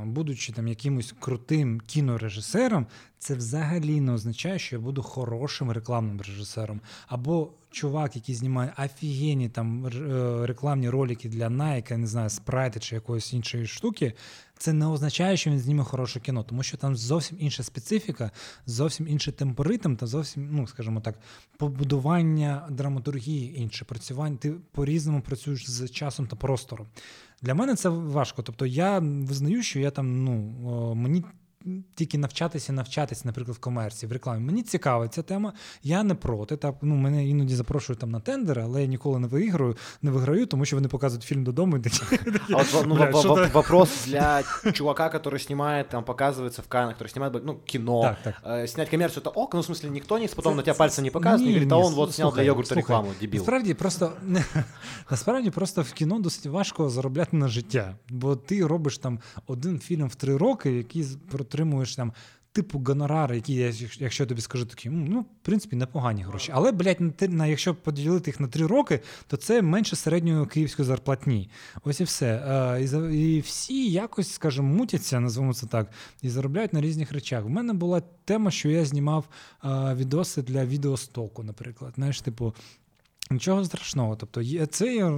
будучи 0.06 0.54
там 0.54 0.68
якимось 0.68 1.14
крутим 1.20 1.82
кінорежисером, 1.88 2.88
це 3.20 3.34
взагалі 3.34 4.02
не 4.02 4.12
означає, 4.12 4.60
що 4.60 4.76
я 4.76 4.82
буду 4.82 5.02
хорошим 5.02 5.72
рекламним 5.72 6.22
режисером. 6.22 6.82
Або 7.08 7.52
чувак, 7.72 8.16
який 8.16 8.36
знімає 8.36 8.74
офігенні 8.86 9.50
там 9.50 9.86
е, 9.86 10.48
рекламні 10.48 10.90
ролики 10.90 11.30
для 11.30 11.48
Nike, 11.48 11.92
я 11.92 11.98
не 11.98 12.08
знаю, 12.08 12.30
спрайти 12.30 12.80
чи 12.80 12.96
якоїсь 12.96 13.34
іншої 13.34 13.68
штуки. 13.68 14.14
Це 14.58 14.74
не 14.74 14.88
означає, 14.88 15.38
що 15.38 15.50
він 15.50 15.60
зніме 15.60 15.84
хороше 15.84 16.20
кіно, 16.20 16.44
тому 16.44 16.64
що 16.64 16.78
там 16.78 16.96
зовсім 16.96 17.38
інша 17.42 17.64
специфіка, 17.64 18.32
зовсім 18.66 19.08
інший 19.08 19.34
темпоритм 19.34 19.96
та 19.96 20.08
зовсім, 20.08 20.50
ну 20.52 20.68
скажімо 20.68 21.02
так, 21.02 21.16
побудування 21.58 22.68
драматургії 22.70 23.62
інше, 23.62 23.86
працювання. 23.86 24.38
Ти 24.38 24.52
по-різному 24.72 25.22
працюєш 25.22 25.70
з 25.70 25.90
часом 25.90 26.28
та 26.28 26.36
простором. 26.36 26.88
Для 27.42 27.56
мене 27.56 27.76
це 27.76 27.90
важко. 27.90 28.42
Тобто 28.42 28.66
я 28.66 29.00
визнаю, 29.00 29.64
що 29.64 29.80
я 29.80 29.92
там, 29.92 30.24
ну 30.24 30.96
мені 30.96 31.24
тільки 31.95 32.19
навчатися, 32.19 32.73
навчатися, 32.73 33.23
наприклад, 33.25 33.57
в 33.57 33.61
комерції, 33.61 34.11
в 34.11 34.13
рекламі. 34.13 34.45
Мені 34.45 34.63
цікава 34.63 35.09
ця 35.09 35.23
тема. 35.23 35.53
Я 35.83 36.03
не 36.03 36.15
проти. 36.15 36.57
Так, 36.57 36.75
ну, 36.83 36.95
Мене 36.95 37.29
іноді 37.29 37.55
запрошують 37.55 38.01
там 38.01 38.11
на 38.11 38.21
тендери, 38.21 38.63
але 38.63 38.81
я 38.81 38.87
ніколи 38.87 39.19
не 39.19 39.27
виіграю, 39.27 39.77
не 40.03 40.11
виграю, 40.11 40.47
тому 40.47 40.65
що 40.65 40.77
вони 40.77 40.89
показують 40.89 41.25
фільм 41.25 41.45
додому. 41.45 41.77
І 41.77 41.81
такі, 41.81 41.99
а 42.53 42.57
от, 42.57 42.85
ну, 42.87 42.95
бля, 42.95 43.11
вопрос 43.53 44.07
для 44.07 44.43
чувака, 44.73 45.09
который 45.09 45.39
снимает, 45.39 45.89
там 45.89 46.05
показывается 46.05 46.63
в 46.63 46.69
Каннах, 46.69 46.99
который 46.99 47.09
снимает 47.09 47.45
ну, 47.45 47.59
кино. 47.65 48.03
Так, 48.03 48.17
так. 48.23 48.43
Э, 48.45 48.67
снять 48.67 48.89
коммерцию 48.89 49.23
это 49.23 49.31
ок, 49.31 49.55
ну, 49.55 49.61
в 49.61 49.65
смысле, 49.65 49.91
никто 49.91 50.19
не 50.19 50.29
потом 50.29 50.57
на 50.57 50.63
тебя 50.63 50.75
пальцем 50.75 51.05
не 51.05 51.11
показывает, 51.11 51.47
не 51.47 51.53
говорит, 51.53 51.73
а 51.73 51.77
он 51.77 51.95
вот 51.95 52.15
снял 52.15 52.33
для 52.33 52.43
йогурта 52.43 52.75
рекламу, 52.75 53.11
дебіл. 53.21 53.41
Насправді 53.41 53.75
просто 53.75 54.13
насправді 55.11 55.51
просто 55.51 55.83
в 55.83 55.93
кіно 55.93 56.19
досить 56.19 56.47
важко 56.47 56.91
заробляти 56.91 57.37
на 57.37 57.49
життя, 57.49 57.97
бо 58.09 58.37
ти 58.37 58.67
робиш 58.67 58.99
там 58.99 59.21
один 59.47 59.79
фільм 59.79 60.09
в 60.09 60.15
три 60.15 60.37
роки, 60.37 60.73
який 60.73 61.05
отримуєш 61.56 61.96
там. 61.96 62.14
Типу 62.52 62.84
гонорари, 62.86 63.36
які 63.36 63.54
я, 63.54 63.74
якщо 64.00 64.24
я 64.24 64.28
тобі 64.28 64.42
скажу, 64.42 64.66
такі, 64.66 64.90
ну, 64.90 65.22
в 65.22 65.26
принципі, 65.42 65.76
непогані 65.76 66.24
гроші. 66.24 66.52
Але, 66.56 66.72
блядь, 66.72 67.22
на, 67.22 67.48
якщо 67.48 67.76
поділити 67.76 68.30
їх 68.30 68.40
на 68.40 68.48
три 68.48 68.68
роки, 68.68 69.00
то 69.28 69.38
це 69.38 69.62
менше 69.62 69.96
середньої 69.96 70.46
київської 70.46 70.86
зарплатні. 70.86 71.50
Ось 71.84 72.00
і 72.00 72.04
все. 72.04 72.44
А, 72.48 72.78
і, 73.12 73.40
всі 73.40 73.92
якось, 73.92 74.34
скажімо, 74.34 74.76
мутяться, 74.76 75.20
назвемо 75.20 75.54
це 75.54 75.68
так, 75.68 75.92
і 76.22 76.30
заробляють 76.30 76.74
на 76.74 76.82
різних 76.82 77.12
речах. 77.12 77.46
У 77.46 77.50
мене 77.50 77.74
була 77.74 78.02
тема, 78.26 78.52
що 78.52 78.70
я 78.70 78.86
знімав 78.86 79.26
а, 79.60 79.96
відоси 79.96 80.42
для 80.42 80.66
відеостоку, 80.66 81.44
наприклад. 81.44 81.94
Знаєш, 81.96 82.22
типу, 82.22 82.54
Нічого 83.32 83.66
страшного. 83.66 84.16
Тобто, 84.16 84.42
є 84.42 84.66
це 84.66 85.12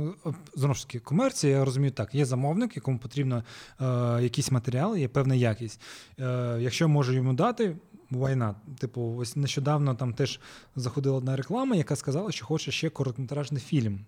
знову 0.55 0.73
ж 0.73 0.87
таки 0.87 0.99
комерція, 0.99 1.57
я 1.57 1.65
розумію 1.65 1.91
так. 1.91 2.15
Є 2.15 2.25
замовник, 2.25 2.75
якому 2.75 2.97
потрібно 2.97 3.43
е, 3.81 3.85
якийсь 4.23 4.51
матеріал, 4.51 4.97
є 4.97 5.07
певна 5.07 5.35
якість. 5.35 5.81
Е, 6.19 6.57
Якщо 6.61 6.87
можу 6.87 7.13
йому 7.13 7.33
дати, 7.33 7.75
війна. 8.11 8.55
Типу, 8.79 9.15
ось 9.17 9.35
нещодавно 9.35 9.95
там 9.95 10.13
теж 10.13 10.39
заходила 10.75 11.17
одна 11.17 11.35
реклама, 11.35 11.75
яка 11.75 11.95
сказала, 11.95 12.31
що 12.31 12.45
хоче 12.45 12.71
ще 12.71 12.89
короткометражний 12.89 13.61
фільм. 13.61 13.99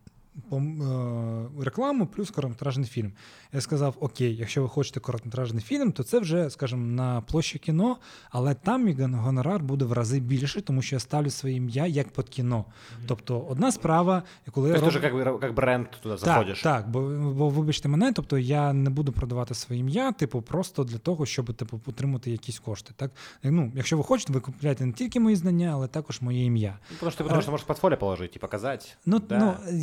Е, 0.51 1.63
рекламу 1.63 2.05
плюс 2.05 2.31
короткометражний 2.31 2.87
фільм. 2.87 3.11
Я 3.53 3.61
сказав: 3.61 3.95
Окей, 3.99 4.35
якщо 4.35 4.61
ви 4.61 4.69
хочете 4.69 4.99
короткометражний 4.99 5.63
фільм, 5.63 5.91
то 5.91 6.03
це 6.03 6.19
вже, 6.19 6.49
скажімо, 6.49 6.85
на 6.85 7.21
площі 7.21 7.59
кіно, 7.59 7.97
але 8.29 8.53
там 8.53 8.85
мій 8.85 8.93
гонорар 8.93 9.63
буде 9.63 9.85
в 9.85 9.93
рази 9.93 10.19
більше, 10.19 10.61
тому 10.61 10.81
що 10.81 10.95
я 10.95 10.99
ставлю 10.99 11.29
своє 11.29 11.55
ім'я 11.55 11.85
як 11.85 12.09
під 12.09 12.29
кіно. 12.29 12.65
Тобто, 13.07 13.39
одна 13.39 13.71
справа, 13.71 14.23
коли 14.51 14.73
тобто, 14.73 14.99
я 14.99 15.09
роб... 15.09 15.25
як, 15.25 15.43
як 15.43 15.53
бренд 15.53 15.87
туди 16.03 16.17
заходиш. 16.17 16.61
Так, 16.61 16.89
бо, 16.89 17.01
бо 17.35 17.49
вибачте 17.49 17.89
мене, 17.89 18.13
тобто 18.13 18.37
я 18.37 18.73
не 18.73 18.89
буду 18.89 19.11
продавати 19.11 19.53
своє 19.53 19.81
ім'я, 19.81 20.11
типу, 20.11 20.41
просто 20.41 20.83
для 20.83 20.97
того, 20.97 21.25
щоб 21.25 21.53
типу, 21.53 21.81
отримати 21.87 22.31
якісь 22.31 22.59
кошти. 22.59 22.93
Так? 22.95 23.11
Ну, 23.43 23.71
Якщо 23.75 23.97
ви 23.97 24.03
хочете, 24.03 24.33
ви 24.33 24.39
купуєте 24.39 24.85
не 24.85 24.93
тільки 24.93 25.19
мої 25.19 25.35
знання, 25.35 25.71
але 25.73 25.87
також 25.87 26.21
моє 26.21 26.45
ім'я. 26.45 26.79
Ну, 26.91 26.97
тому 26.99 27.11
що 27.11 27.23
ти 27.23 27.33
можеш 27.51 27.65
портфоліо 27.65 27.97
положити 27.97 28.33
і 28.35 28.39
показати. 28.39 28.85
Ну, 29.05 29.19
да, 29.19 29.39
ну, 29.39 29.75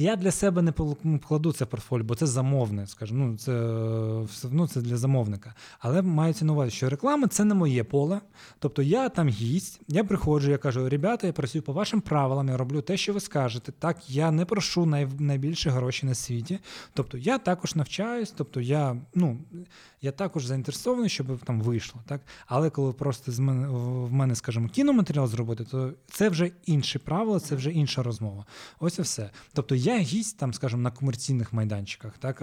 Я 0.00 0.16
для 0.16 0.30
себе 0.30 0.62
не 0.62 0.72
покладу 0.72 1.52
це 1.52 1.64
в 1.64 1.68
портфоліо, 1.68 2.04
бо 2.04 2.14
це 2.14 2.26
замовне, 2.26 2.86
Скажу, 2.86 3.14
ну, 3.14 3.36
це 3.36 3.52
ну, 4.50 4.68
це 4.68 4.80
для 4.80 4.96
замовника. 4.96 5.54
Але 5.78 6.02
мається 6.02 6.44
на 6.44 6.52
увазі, 6.52 6.70
що 6.70 6.90
реклама 6.90 7.28
це 7.28 7.44
не 7.44 7.54
моє 7.54 7.84
поле. 7.84 8.20
Тобто 8.58 8.82
я 8.82 9.08
там 9.08 9.28
гість, 9.28 9.80
я 9.88 10.04
приходжу, 10.04 10.50
я 10.50 10.58
кажу, 10.58 10.88
ребята, 10.88 11.26
я 11.26 11.32
працюю 11.32 11.62
по 11.62 11.72
вашим 11.72 12.00
правилам, 12.00 12.48
я 12.48 12.56
роблю 12.56 12.82
те, 12.82 12.96
що 12.96 13.12
ви 13.12 13.20
скажете. 13.20 13.72
Так, 13.78 14.10
я 14.10 14.30
не 14.30 14.44
прошу 14.44 14.86
най, 14.86 15.08
найбільше 15.18 15.70
гроші 15.70 16.06
на 16.06 16.14
світі. 16.14 16.58
Тобто 16.94 17.18
я 17.18 17.38
також 17.38 17.74
навчаюсь, 17.74 18.34
тобто 18.36 18.60
я, 18.60 18.96
ну 19.14 19.38
я 20.02 20.12
також 20.12 20.44
заінтересований, 20.44 21.08
щоб 21.08 21.38
там 21.44 21.60
вийшло. 21.60 22.00
Так? 22.06 22.20
Але 22.46 22.70
коли 22.70 22.92
просто 22.92 23.32
з 23.32 23.38
мене 23.38 23.68
в 23.68 24.12
мене, 24.12 24.34
скажімо, 24.34 24.68
кіноматеріал 24.68 25.26
зробити, 25.26 25.64
то 25.64 25.92
це 26.10 26.28
вже 26.28 26.50
інші 26.66 26.98
правила, 26.98 27.40
це 27.40 27.54
вже 27.54 27.70
інша 27.70 28.02
розмова. 28.02 28.46
Ось 28.80 28.98
і 28.98 29.02
все. 29.02 29.30
Тобто 29.52 29.74
я 29.74 29.98
гість 29.98 30.38
там, 30.38 30.54
скажімо, 30.54 30.82
на 30.82 30.90
комерційних 30.90 31.52
майданчиках. 31.52 32.18
Так 32.18 32.42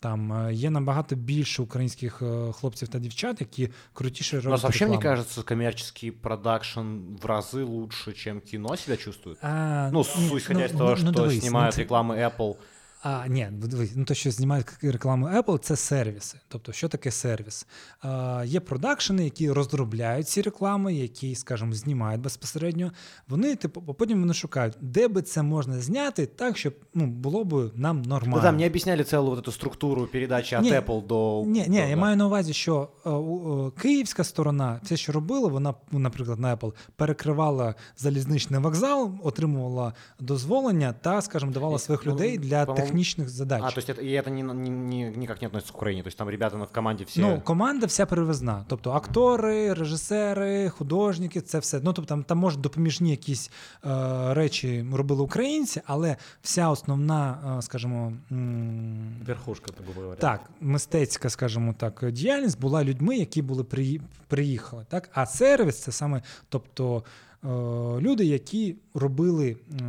там 0.00 0.48
є 0.52 0.70
набагато 0.70 1.16
більше 1.16 1.62
українських 1.62 2.22
хлопців 2.52 2.88
та 2.88 2.98
дівчат, 2.98 3.40
які 3.40 3.68
крутіше 3.92 4.36
роблять. 4.36 4.48
У 4.48 4.50
нас 4.50 4.62
вообще, 4.62 4.86
мне 4.86 4.98
кажется, 4.98 5.42
коммерческий 5.42 6.10
продакшн 6.10 6.80
в 7.20 7.26
разы 7.26 7.64
лучше, 7.64 8.12
чем 8.12 8.40
кино 8.40 8.76
себя 8.76 8.96
чувствует. 8.96 9.38
А, 9.42 9.90
ну, 9.92 10.04
ну, 10.18 10.38
исходя 10.38 10.60
ну, 10.60 10.66
из 10.66 10.72
того, 10.72 10.90
ну, 10.90 10.96
что 10.96 11.24
ну, 11.24 11.30
снимают 11.30 11.76
ну, 11.76 11.82
рекламы 11.82 12.16
Apple 12.16 12.56
а, 13.02 13.26
Ні, 13.26 13.48
ну 13.96 14.04
то, 14.04 14.14
що 14.14 14.30
знімають 14.30 14.66
рекламу 14.82 15.26
Apple, 15.26 15.58
це 15.58 15.76
сервіси. 15.76 16.38
Тобто, 16.48 16.72
що 16.72 16.88
таке 16.88 17.10
сервіс? 17.10 17.66
А, 18.00 18.44
Є 18.46 18.60
продакшени, 18.60 19.24
які 19.24 19.50
розробляють 19.50 20.28
ці 20.28 20.42
реклами, 20.42 20.94
які, 20.94 21.34
скажімо, 21.34 21.72
знімають 21.72 22.20
безпосередньо. 22.20 22.92
Вони, 23.28 23.56
типу, 23.56 23.94
потім 23.94 24.20
вони 24.20 24.34
шукають, 24.34 24.74
де 24.80 25.08
би 25.08 25.22
це 25.22 25.42
можна 25.42 25.80
зняти 25.80 26.26
так, 26.26 26.58
щоб 26.58 26.74
ну, 26.94 27.06
було 27.06 27.44
б 27.44 27.72
нам 27.74 28.02
нормально. 28.02 28.36
Ну, 28.36 28.42
там 28.42 28.56
не 28.56 28.66
об'ясняли 28.66 29.04
цілу 29.04 29.30
вот 29.30 29.46
эту 29.46 29.52
структуру 29.52 30.06
передачі 30.06 30.56
від 30.56 30.72
Apple 30.72 31.06
до. 31.06 31.44
Ні, 31.46 31.64
ні, 31.68 31.76
я 31.76 31.96
маю 31.96 32.16
на 32.16 32.26
увазі, 32.26 32.52
що 32.52 32.88
о, 33.04 33.10
о, 33.10 33.70
київська 33.70 34.24
сторона, 34.24 34.80
це, 34.84 34.96
що 34.96 35.12
робила, 35.12 35.48
вона, 35.48 35.74
наприклад, 35.92 36.40
на 36.40 36.56
Apple 36.56 36.72
перекривала 36.96 37.74
залізничний 37.96 38.60
вокзал, 38.60 39.12
отримувала 39.22 39.92
дозволення 40.20 40.94
та, 41.00 41.22
скажімо, 41.22 41.52
давала 41.52 41.78
своїх 41.78 42.06
ну, 42.06 42.12
людей 42.12 42.38
для 42.38 42.66
тих 42.66 42.87
технічних 42.88 43.28
задач. 43.28 43.62
А, 43.64 43.70
то 43.70 43.78
есть 43.80 43.90
это, 43.90 44.00
и 44.02 44.10
это 44.10 44.30
ни, 44.30 44.42
ни, 44.42 44.68
ни, 44.70 45.16
никак 45.16 45.40
не 45.42 45.46
относится 45.46 45.72
к 45.72 45.76
Украине? 45.76 46.02
То 46.02 46.08
есть 46.08 46.18
там 46.18 46.30
ребята 46.30 46.56
в 46.56 46.72
команді 46.72 47.04
всі... 47.04 47.20
Ну, 47.20 47.40
команда 47.44 47.86
вся 47.86 48.06
перевезна. 48.06 48.64
Тобто 48.68 48.90
актори, 48.90 49.72
режисери, 49.74 50.68
художники, 50.68 51.40
це 51.40 51.58
все. 51.58 51.80
Ну, 51.82 51.92
тобто 51.92 52.08
там, 52.08 52.24
там 52.24 52.38
може 52.38 52.58
допоміжні 52.58 53.10
якісь 53.10 53.50
е, 53.84 54.34
речі 54.34 54.86
робили 54.92 55.22
українці, 55.22 55.80
але 55.86 56.16
вся 56.42 56.70
основна, 56.70 57.38
е, 57.58 57.62
скажімо... 57.62 58.12
М- 58.32 59.14
Верхушка, 59.26 59.72
так 59.72 59.96
говоря. 59.96 60.20
Так, 60.20 60.40
мистецька, 60.60 61.30
скажімо 61.30 61.74
так, 61.78 62.04
діяльність 62.12 62.60
була 62.60 62.84
людьми, 62.84 63.16
які 63.16 63.42
були 63.42 63.64
при, 63.64 64.00
приїхали. 64.28 64.86
Так? 64.88 65.10
А 65.12 65.26
сервіс 65.26 65.78
це 65.78 65.92
саме, 65.92 66.22
тобто. 66.48 67.04
Е, 67.44 67.48
люди, 68.00 68.24
які 68.24 68.76
робили 68.94 69.56
е, 69.80 69.84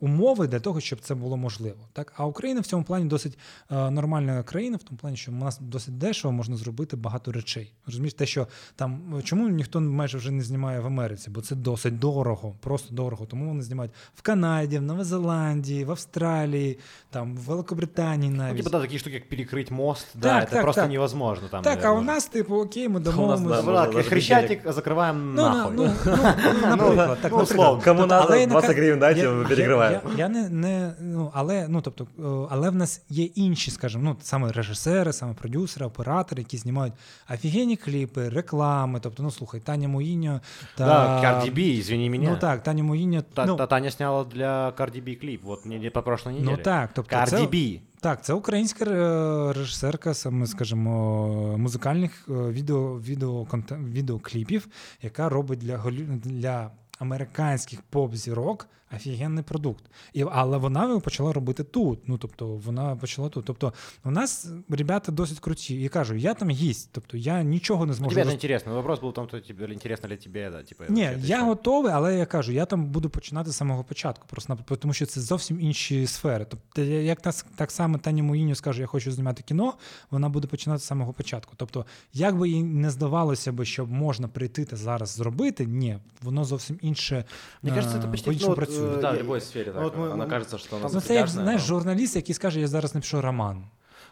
умови 0.00 0.46
для 0.46 0.60
того, 0.60 0.80
щоб 0.80 1.00
це 1.00 1.14
було 1.14 1.36
можливо. 1.36 1.78
Так? 1.92 2.12
А 2.16 2.26
Україна 2.26 2.60
в 2.60 2.66
цьому 2.66 2.84
плані 2.84 3.04
досить 3.04 3.38
е, 3.70 3.90
нормальна 3.90 4.42
країна, 4.42 4.76
в 4.76 4.82
тому 4.82 4.98
плані, 4.98 5.16
що 5.16 5.32
у 5.32 5.34
нас 5.34 5.58
досить 5.60 5.98
дешево 5.98 6.32
можна 6.32 6.56
зробити 6.56 6.96
багато 6.96 7.32
речей. 7.32 7.72
Розумієш, 7.86 8.14
те, 8.14 8.26
що 8.26 8.48
там 8.76 9.20
чому 9.24 9.48
ніхто 9.48 9.80
майже 9.80 10.18
вже 10.18 10.30
не 10.30 10.42
знімає 10.42 10.80
в 10.80 10.86
Америці, 10.86 11.30
бо 11.30 11.40
це 11.40 11.54
досить 11.54 11.98
дорого, 11.98 12.54
просто 12.60 12.94
дорого. 12.94 13.26
Тому 13.26 13.48
вони 13.48 13.62
знімають 13.62 13.92
в 14.14 14.22
Канаді, 14.22 14.78
в 14.78 14.82
Новозеландії, 14.82 15.84
в 15.84 15.90
Австралії, 15.90 16.78
там 17.10 17.36
в 17.36 17.40
Великобританії 17.40 18.30
ну, 18.30 18.36
навіть. 18.36 18.56
Ну, 18.56 18.64
типа, 18.64 18.78
да, 18.78 18.80
такі 18.80 18.98
штуки, 18.98 19.14
як 19.14 19.28
перекрити 19.28 19.74
мост, 19.74 20.06
так, 20.12 20.22
да, 20.22 20.40
так, 20.40 20.48
це 20.48 20.54
так, 20.54 20.62
просто 20.62 20.86
невозможно. 20.86 21.48
Там, 21.50 21.62
так, 21.62 21.74
наверное. 21.74 21.98
а 21.98 22.00
у 22.00 22.04
нас, 22.04 22.26
типу, 22.26 22.56
окей, 22.56 22.88
ми 22.88 23.00
домовимося. 23.00 24.02
Хрещатик 24.02 24.72
закриваємо 24.72 25.18
ну, 25.24 25.42
нахуй. 25.42 25.74
Ну, 26.04 26.76
ну, 26.76 26.76
ну, 26.76 26.76
ну, 26.76 26.93
наприклад, 26.96 27.18
так, 27.22 27.32
ну, 27.32 27.38
наприклад. 27.38 27.84
Кому 27.84 28.06
тобто, 28.06 28.46
20 28.46 28.76
гривень 28.76 28.98
дайте, 28.98 29.28
ми 29.28 29.44
перекриваємо. 29.44 30.00
Я, 30.04 30.10
я, 30.10 30.18
я 30.18 30.28
не, 30.28 30.48
не, 30.48 30.94
ну, 31.00 31.30
але, 31.34 31.66
ну, 31.68 31.80
тобто, 31.80 32.06
але 32.50 32.70
в 32.70 32.74
нас 32.74 33.02
є 33.08 33.24
інші, 33.24 33.70
скажімо, 33.70 34.04
ну, 34.04 34.16
саме 34.20 34.52
режисери, 34.52 35.12
саме 35.12 35.34
продюсери, 35.34 35.86
оператори, 35.86 36.42
які 36.42 36.56
знімають 36.56 36.94
офігенні 37.34 37.76
кліпи, 37.76 38.28
реклами. 38.28 39.00
Тобто, 39.02 39.22
ну, 39.22 39.30
слухай, 39.30 39.60
Таня 39.60 39.88
Моїньо 39.88 40.40
та... 40.76 40.84
Да, 40.84 41.22
Cardi 41.22 41.54
B, 41.54 41.80
извини 41.80 42.10
мене. 42.10 42.30
Ну, 42.30 42.36
так, 42.36 42.62
Таня 42.62 42.82
Моїньо. 42.82 43.22
Та, 43.34 43.46
ну, 43.46 43.56
та, 43.56 43.66
Таня 43.66 43.90
сняла 43.90 44.24
для 44.24 44.70
Cardi 44.70 45.04
B 45.04 45.20
кліп, 45.20 45.40
от 45.46 45.66
не, 45.66 45.90
по 45.90 46.02
прошлой 46.02 46.34
неділі. 46.34 46.50
Ну, 46.50 46.56
так, 46.56 46.90
тобто, 46.94 47.16
Cardi 47.16 47.26
це... 47.26 47.36
B. 47.36 47.80
Так, 48.04 48.24
це 48.24 48.32
українська 48.32 48.84
е, 48.84 49.52
режисерка, 49.52 50.14
саме, 50.14 50.46
скажімо, 50.46 51.58
музикальних 51.58 52.28
е, 52.28 52.32
відео, 52.32 52.98
відео, 52.98 53.46
відеокліпів, 53.72 54.68
яка 55.02 55.28
робить 55.28 55.58
для 55.58 55.76
для 56.24 56.70
американських 57.04 57.82
поп-зірок 57.82 58.68
офігенний 58.96 59.44
продукт. 59.44 59.84
І, 60.12 60.24
Але 60.32 60.58
вона 60.58 61.00
почала 61.00 61.32
робити 61.32 61.64
тут. 61.64 62.08
Ну, 62.08 62.18
тобто, 62.18 62.46
вона 62.46 62.96
почала 62.96 63.28
тут. 63.28 63.44
Тобто, 63.44 63.72
у 64.04 64.10
нас 64.10 64.48
ребята 64.68 65.12
досить 65.12 65.40
круті. 65.40 65.82
І 65.82 65.88
кажу, 65.88 66.14
я 66.14 66.34
там 66.34 66.50
гість, 66.50 66.88
тобто 66.92 67.16
я 67.16 67.42
нічого 67.42 67.86
не 67.86 67.92
зможу. 67.92 68.14
Тебе 68.14 68.24
роз... 68.24 68.32
інтересно. 68.32 68.74
Вопрос 68.74 69.00
був 69.00 69.10
в 69.10 69.14
тому, 69.14 69.26
тобі 69.26 69.72
інтересно 69.72 70.08
для 70.08 70.16
тебе, 70.16 70.50
да, 70.50 70.62
типу, 70.62 70.84
Ні, 70.88 71.10
я 71.22 71.42
готовий, 71.42 71.92
але 71.92 72.18
я 72.18 72.26
кажу, 72.26 72.52
я 72.52 72.64
там 72.64 72.86
буду 72.86 73.10
починати 73.10 73.50
з 73.50 73.56
самого 73.56 73.84
початку, 73.84 74.26
просто 74.30 74.58
тому 74.78 74.94
що 74.94 75.06
це 75.06 75.20
зовсім 75.20 75.60
інші 75.60 76.06
сфери. 76.06 76.46
Тобто, 76.50 76.82
як 76.82 77.20
так, 77.20 77.34
так 77.56 77.70
само 77.70 77.98
Тані 77.98 78.22
Моїню 78.22 78.54
скаже, 78.54 78.80
я 78.80 78.86
хочу 78.86 79.12
знімати 79.12 79.42
кіно, 79.42 79.74
вона 80.10 80.28
буде 80.28 80.48
починати 80.48 80.80
з 80.80 80.84
самого 80.84 81.12
початку. 81.12 81.52
Тобто, 81.56 81.86
як 82.12 82.38
би 82.38 82.48
їй 82.48 82.62
не 82.62 82.90
здавалося 82.90 83.52
би, 83.52 83.64
що 83.64 83.86
можна 83.86 84.28
прийти 84.28 84.64
та 84.64 84.76
зараз 84.76 85.10
зробити, 85.10 85.66
ні, 85.66 85.98
воно 86.22 86.44
зовсім 86.44 86.78
інше. 86.82 87.24
Мені 87.62 87.76
кажется, 87.76 88.00
це 88.00 88.08
почти 88.08 88.36
ну, 88.40 88.54
працює. 88.54 88.83
Да, 89.01 89.11
в 89.11 89.19
любой 89.19 89.41
сфере 89.41 89.71
так. 89.71 89.83
Вот 89.83 89.97
мы, 89.97 90.11
Она 90.11 90.25
кажется, 90.25 90.57
что 90.57 90.77
она 90.77 90.89
Ну, 90.93 91.01
це 91.01 91.15
як, 91.15 91.27
знаєш, 91.27 91.61
журналіст, 91.61 92.15
який 92.15 92.35
скаже, 92.35 92.59
я 92.59 92.67
зараз 92.67 92.95
напишу 92.95 93.21
роман. 93.21 93.63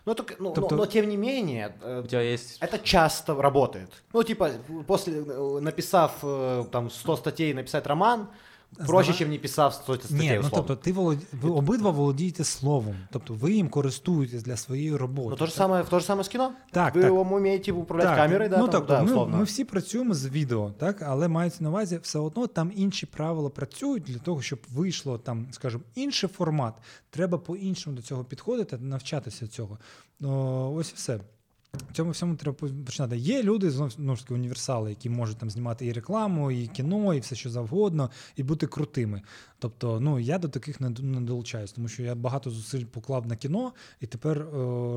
Ну, 0.05 0.13
так, 0.13 0.35
ну, 0.39 0.51
тобто... 0.55 0.75
но, 0.75 0.81
но 0.81 0.85
тем 0.85 1.09
не 1.09 1.17
менее, 1.17 1.73
у 2.03 2.07
тебя 2.07 2.21
есть... 2.21 2.63
это 2.63 2.79
часто 2.83 3.41
работает. 3.41 3.89
Ну, 4.13 4.23
типа, 4.23 4.49
после, 4.85 5.13
э, 5.13 5.59
написав 5.61 6.11
э, 6.23 6.65
там 6.71 6.89
100 6.89 7.17
статей, 7.17 7.53
написать 7.53 7.87
роман, 7.87 8.27
Проще, 8.86 9.12
ніж 9.12 9.32
не 9.32 9.38
писав 9.38 9.74
статей, 9.74 10.00
Ні, 10.10 10.40
ну 10.42 10.48
тобто 10.54 10.76
ти 10.76 10.92
волод... 10.92 11.18
ви 11.32 11.50
обидва 11.50 11.90
володієте 11.90 12.44
словом, 12.44 12.96
тобто 13.10 13.34
ви 13.34 13.52
їм 13.52 13.68
користуєтесь 13.68 14.42
для 14.42 14.56
своєї 14.56 14.96
роботи. 14.96 15.28
Ну 15.30 15.36
то 15.36 15.46
ж 15.46 15.52
саме, 15.52 15.84
то 15.84 15.98
ж 15.98 16.06
саме 16.06 16.24
з 16.24 16.28
кіно? 16.28 16.52
Так, 16.70 16.94
ви 16.94 17.02
так. 17.02 17.12
вмієте 17.12 17.72
управляти 17.72 18.08
так. 18.08 18.18
камерою, 18.18 18.50
да, 18.50 18.58
ну, 18.58 18.68
там, 18.68 18.80
тобто, 18.86 19.14
да, 19.14 19.26
ми, 19.26 19.38
ми 19.38 19.44
всі 19.44 19.64
працюємо 19.64 20.14
з 20.14 20.26
відео, 20.26 20.70
так, 20.78 21.02
але 21.02 21.28
мається 21.28 21.64
на 21.64 21.70
увазі, 21.70 22.00
все 22.02 22.18
одно 22.18 22.46
там 22.46 22.72
інші 22.74 23.06
правила 23.06 23.50
працюють 23.50 24.02
для 24.02 24.18
того, 24.18 24.42
щоб 24.42 24.58
вийшло 24.72 25.18
там, 25.18 25.46
скажімо, 25.50 25.82
інший 25.94 26.28
формат. 26.28 26.74
Треба 27.10 27.38
по-іншому 27.38 27.96
до 27.96 28.02
цього 28.02 28.24
підходити, 28.24 28.78
навчатися 28.78 29.48
цього. 29.48 29.78
О, 30.22 30.72
ось 30.76 30.90
і 30.90 30.94
все. 30.94 31.20
Цьому 31.92 32.10
всьому 32.10 32.36
треба 32.36 32.68
починати. 32.86 33.16
Є 33.16 33.42
люди 33.42 33.70
знову 33.70 34.16
ж 34.16 34.22
таки 34.22 34.34
універсали, 34.34 34.90
які 34.90 35.10
можуть 35.10 35.38
там 35.38 35.50
знімати 35.50 35.86
і 35.86 35.92
рекламу, 35.92 36.50
і 36.50 36.66
кіно, 36.66 37.14
і 37.14 37.20
все 37.20 37.36
що 37.36 37.50
завгодно, 37.50 38.10
і 38.36 38.42
бути 38.42 38.66
крутими. 38.66 39.22
Тобто, 39.58 40.00
ну 40.00 40.18
я 40.18 40.38
до 40.38 40.48
таких 40.48 40.80
не 40.80 41.20
долучаюсь, 41.20 41.72
тому 41.72 41.88
що 41.88 42.02
я 42.02 42.14
багато 42.14 42.50
зусиль 42.50 42.84
поклав 42.84 43.26
на 43.26 43.36
кіно, 43.36 43.72
і 44.00 44.06
тепер 44.06 44.38
е, 44.38 44.46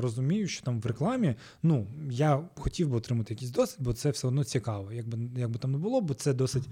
розумію, 0.00 0.48
що 0.48 0.64
там 0.64 0.80
в 0.80 0.86
рекламі 0.86 1.34
ну 1.62 1.86
я 2.10 2.48
хотів 2.56 2.88
би 2.88 2.96
отримати 2.96 3.34
якийсь 3.34 3.50
досвід, 3.50 3.84
бо 3.84 3.92
це 3.92 4.10
все 4.10 4.28
одно 4.28 4.44
цікаво. 4.44 4.92
Якби 4.92 5.18
якби 5.36 5.58
там 5.58 5.72
не 5.72 5.78
було, 5.78 6.00
бо 6.00 6.14
це 6.14 6.32
досить. 6.32 6.64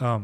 Е, 0.00 0.20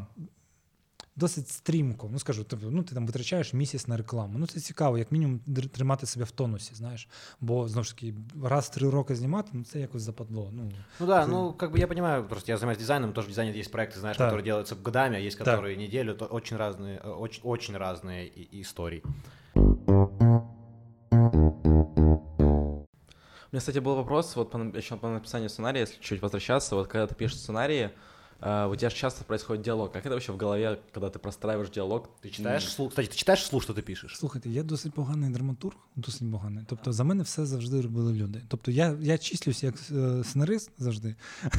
досить 1.18 1.50
стрімко. 1.50 2.10
Ну 2.12 2.20
скажу, 2.20 2.44
тобто, 2.44 2.72
ну 2.72 2.84
ти 2.84 2.96
там 2.96 3.06
витрачаєш 3.06 3.54
місяць 3.54 3.88
на 3.88 3.98
рекламу. 3.98 4.40
Ну 4.40 4.48
це 4.48 4.60
цікаво, 4.60 4.98
як 4.98 5.12
мінімум 5.12 5.40
тримати 5.74 6.06
себе 6.06 6.26
в 6.26 6.32
тонусі, 6.32 6.76
знаєш. 6.76 7.08
Бо 7.42 7.68
знову 7.68 7.84
ж 7.84 7.96
таки, 7.96 8.14
раз 8.44 8.66
в 8.66 8.70
три 8.70 8.90
роки 8.90 9.16
знімати, 9.16 9.50
ну 9.54 9.64
це 9.64 9.80
якось 9.80 10.02
западло. 10.02 10.50
Ну, 10.54 10.72
ну 11.00 11.08
да, 11.08 11.26
це... 11.26 11.32
ну 11.32 11.54
как 11.54 11.72
бы 11.72 11.80
я 11.80 11.88
понимаю, 11.88 12.24
просто 12.28 12.52
я 12.52 12.58
занимаюсь 12.58 12.80
дизайном, 12.80 13.14
тоже 13.14 13.28
в 13.28 13.30
дизайне 13.30 13.60
есть 13.60 13.72
проекты, 13.72 14.00
знаешь, 14.00 14.18
да. 14.18 14.26
которые 14.26 14.44
делаются 14.44 14.76
годами, 14.76 15.16
а 15.18 15.20
есть 15.20 15.38
которые 15.40 15.76
да. 15.76 15.82
неделю, 15.82 16.14
то 16.14 16.26
очень 16.26 16.58
разные, 16.58 17.00
очень, 17.00 17.42
очень 17.44 17.78
разные 17.78 18.32
истории. 18.62 19.04
У 23.50 23.54
меня, 23.54 23.60
кстати, 23.60 23.80
был 23.80 23.96
вопрос, 23.96 24.36
вот 24.36 24.52
по, 24.52 24.58
еще 24.78 24.98
по 24.98 25.10
написанию 25.10 25.50
сценария, 25.50 25.82
если 25.82 26.02
чуть 26.02 26.22
возвращаться, 26.22 26.76
вот 26.76 26.88
когда 26.88 27.08
ты 27.08 27.16
пишешь 27.16 27.40
сценарии, 27.40 27.86
Uh, 27.86 28.11
у 28.43 28.77
тебя 28.77 28.91
же 28.91 28.97
часто 28.97 29.25
происходит 29.25 29.65
диалог. 29.65 29.93
Как 29.93 30.05
это 30.07 30.11
вообще 30.15 30.33
в 30.33 30.37
голове, 30.37 30.79
когда 30.93 31.09
ты 31.09 31.19
простраиваешь 31.19 31.71
диалог? 31.71 32.09
Ти 32.21 32.31
читаєш 32.31 32.67
вслух? 32.67 32.89
Кстати, 32.91 33.09
ти 33.09 33.15
читаєш 33.15 33.43
вслух, 33.43 33.63
що 33.63 33.75
ти 33.75 33.83
пишеш? 33.83 34.17
Слухайте, 34.17 34.51
я 34.51 34.63
досить 34.63 34.95
поганий 34.95 35.31
драматург, 35.31 35.77
досить 35.97 36.33
поганий. 36.33 36.65
Тобто 36.69 36.93
за 36.93 37.05
мене 37.05 37.23
все 37.23 37.47
завжди 37.47 37.81
робили 37.81 38.13
люди. 38.13 38.43
Тобто 38.49 38.71
я 38.71 38.97
я 39.01 39.19
числюсь 39.19 39.63
як 39.63 39.75
е, 39.91 40.25
сценарист 40.25 40.71
завжди. 40.79 41.15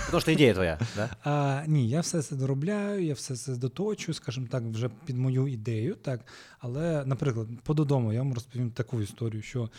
Тому 0.10 0.22
що 0.22 0.32
ідея 0.32 0.54
твоя, 0.54 0.80
да? 0.96 1.10
А, 1.24 1.64
Ні, 1.68 1.90
я 1.90 2.02
все 2.02 2.22
це 2.22 2.36
доробляю, 2.36 3.06
я 3.06 3.14
все 3.14 3.36
це 3.36 3.56
доточу, 3.56 4.14
скажімо 4.14 4.48
так, 4.50 4.64
вже 4.64 4.90
під 5.06 5.18
мою 5.18 5.48
ідею. 5.48 5.96
так. 5.96 6.20
Але, 6.60 7.06
наприклад, 7.06 7.48
по 7.64 7.74
додому 7.74 8.14
я 8.14 8.20
вам 8.20 8.34
розповім 8.34 8.72
таку 8.72 9.02
історію, 9.02 9.42
що. 9.42 9.70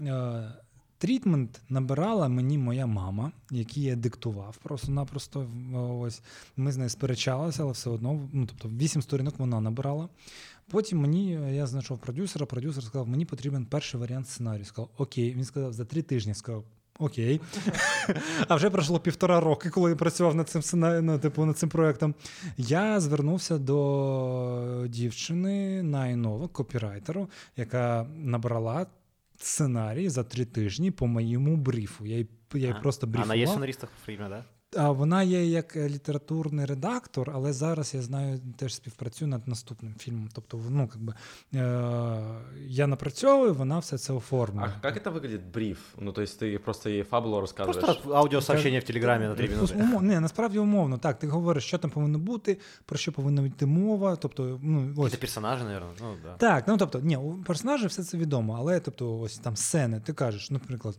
Е, 0.00 0.52
Трітмент 0.98 1.60
набирала 1.68 2.28
мені 2.28 2.58
моя 2.58 2.86
мама, 2.86 3.32
який 3.50 3.82
я 3.82 3.96
диктував 3.96 4.56
просто-напросто. 4.56 5.46
Ось 6.00 6.22
Ми 6.56 6.72
з 6.72 6.76
нею 6.76 6.90
сперечалися, 6.90 7.62
але 7.62 7.72
все 7.72 7.90
одно, 7.90 8.28
ну 8.32 8.46
тобто, 8.46 8.68
вісім 8.68 9.02
сторінок 9.02 9.38
вона 9.38 9.60
набирала. 9.60 10.08
Потім 10.70 10.98
мені 10.98 11.30
я 11.52 11.66
знайшов 11.66 11.98
продюсера, 11.98 12.46
продюсер 12.46 12.84
сказав, 12.84 13.08
мені 13.08 13.24
потрібен 13.24 13.66
перший 13.66 14.00
варіант 14.00 14.28
сценарію. 14.28 14.64
Сказав, 14.64 14.90
окей. 14.96 15.34
Він 15.34 15.44
сказав, 15.44 15.72
за 15.72 15.84
три 15.84 16.02
тижні 16.02 16.34
сказав, 16.34 16.64
Окей. 16.98 17.40
А 18.48 18.54
вже 18.54 18.70
пройшло 18.70 19.00
півтора 19.00 19.40
роки, 19.40 19.70
коли 19.70 19.90
я 19.90 19.96
працював 19.96 20.34
над 20.34 20.48
цим 20.48 20.80
ну, 20.80 21.18
типу, 21.18 21.44
над 21.44 21.58
цим 21.58 21.68
проєктом. 21.68 22.14
Я 22.56 23.00
звернувся 23.00 23.58
до 23.58 24.84
дівчини 24.88 25.82
Найнова, 25.82 26.48
копірайтеру, 26.48 27.28
яка 27.56 28.06
набрала 28.16 28.86
сценарій 29.42 30.08
за 30.08 30.24
три 30.24 30.44
тижні 30.44 30.90
по 30.90 31.06
моєму 31.06 31.56
брифу. 31.56 32.06
Я 32.06 32.26
я 32.54 32.70
а, 32.70 32.80
просто 32.80 33.06
брифував. 33.06 33.28
на 33.28 33.34
є 33.34 33.46
сценаристом 33.46 33.88
время, 34.06 34.28
да? 34.28 34.44
Вона 34.72 35.22
є 35.22 35.46
як 35.46 35.76
літературний 35.76 36.66
редактор, 36.66 37.30
але 37.34 37.52
зараз 37.52 37.94
я 37.94 38.02
знаю, 38.02 38.40
теж 38.56 38.74
співпрацюю 38.74 39.28
над 39.28 39.48
наступним 39.48 39.94
фільмом. 39.98 40.28
Тобто, 40.32 40.60
ну 40.70 40.90
якби 40.94 41.14
е, 41.54 42.20
я 42.66 42.86
напрацьовую, 42.86 43.54
вона 43.54 43.78
все 43.78 43.98
це 43.98 44.12
оформлює. 44.12 44.70
А 44.82 44.86
як 44.86 45.04
це 45.04 45.10
виглядить 45.10 45.46
бриф? 45.54 45.78
Ну 45.98 46.12
тобто 46.12 46.32
ти 46.38 46.58
просто 46.58 46.90
їй 46.90 47.02
фабулу 47.02 47.40
розказуєш? 47.40 47.84
Просто 47.84 48.10
аудіосообщення 48.10 48.78
в 48.78 48.82
Телеграмі 48.82 49.26
на 49.26 49.34
три 49.34 49.48
минути. 49.48 49.74
Умов, 49.74 50.02
не, 50.02 50.20
насправді 50.20 50.58
умовно. 50.58 50.98
Так, 50.98 51.18
ти 51.18 51.26
говориш, 51.26 51.64
що 51.64 51.78
там 51.78 51.90
повинно 51.90 52.18
бути, 52.18 52.58
про 52.84 52.98
що 52.98 53.12
повинна 53.12 53.46
йти 53.46 53.66
мова. 53.66 54.16
Тобто, 54.16 54.60
ну 54.62 54.94
ось 54.96 55.12
Це 55.12 55.18
персонажі, 55.18 55.64
мабуть. 55.64 55.98
Ну, 56.00 56.14
да. 56.24 56.36
Так, 56.36 56.68
ну 56.68 56.76
тобто, 56.76 57.00
ні, 57.00 57.16
у 57.16 57.42
персонажів 57.42 57.88
все 57.88 58.04
це 58.04 58.18
відомо, 58.18 58.56
але 58.58 58.80
тобто, 58.80 59.18
ось 59.20 59.38
там 59.38 59.56
сцени, 59.56 60.00
ти 60.00 60.12
кажеш, 60.12 60.50
наприклад. 60.50 60.98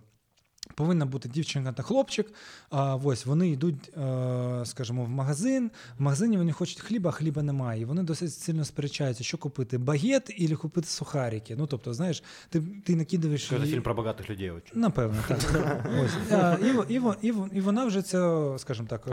Повинна 0.78 1.06
бути 1.06 1.30
дівчинка 1.30 1.72
та 1.72 1.84
хлопчик. 1.84 2.34
А 2.70 2.96
ось 2.96 3.26
вони 3.26 3.50
йдуть, 3.50 3.98
е, 3.98 4.66
скажімо, 4.66 5.04
в 5.04 5.10
магазин. 5.10 5.72
В 6.00 6.02
магазині 6.02 6.38
вони 6.38 6.52
хочуть 6.52 6.80
хліба, 6.80 7.10
а 7.10 7.13
хліба 7.13 7.42
немає. 7.42 7.82
І 7.82 7.86
вони 7.86 8.04
досить 8.04 8.34
сильно 8.34 8.66
сперечаються, 8.66 9.24
що 9.24 9.38
купити 9.38 9.78
багет 9.78 10.34
і 10.38 10.56
купити 10.56 10.88
сухарики. 10.88 11.56
Ну 11.56 11.68
тобто, 11.68 11.94
знаєш, 11.94 12.24
ти 12.50 12.62
ти 12.86 12.96
накидаєш. 12.96 13.48
Це 13.48 13.60
фільм 13.60 13.82
про 13.82 13.94
багатих 13.94 14.30
людей. 14.30 14.52
Напевно, 14.74 15.18
так. 15.28 15.40
Ось. 16.04 16.32
А, 16.32 16.58
і, 16.90 16.96
і, 16.96 17.02
і, 17.22 17.34
і 17.54 17.62
вона 17.62 17.86
вже 17.86 18.02
це, 18.02 18.50
скажімо 18.58 18.88
так, 18.90 19.08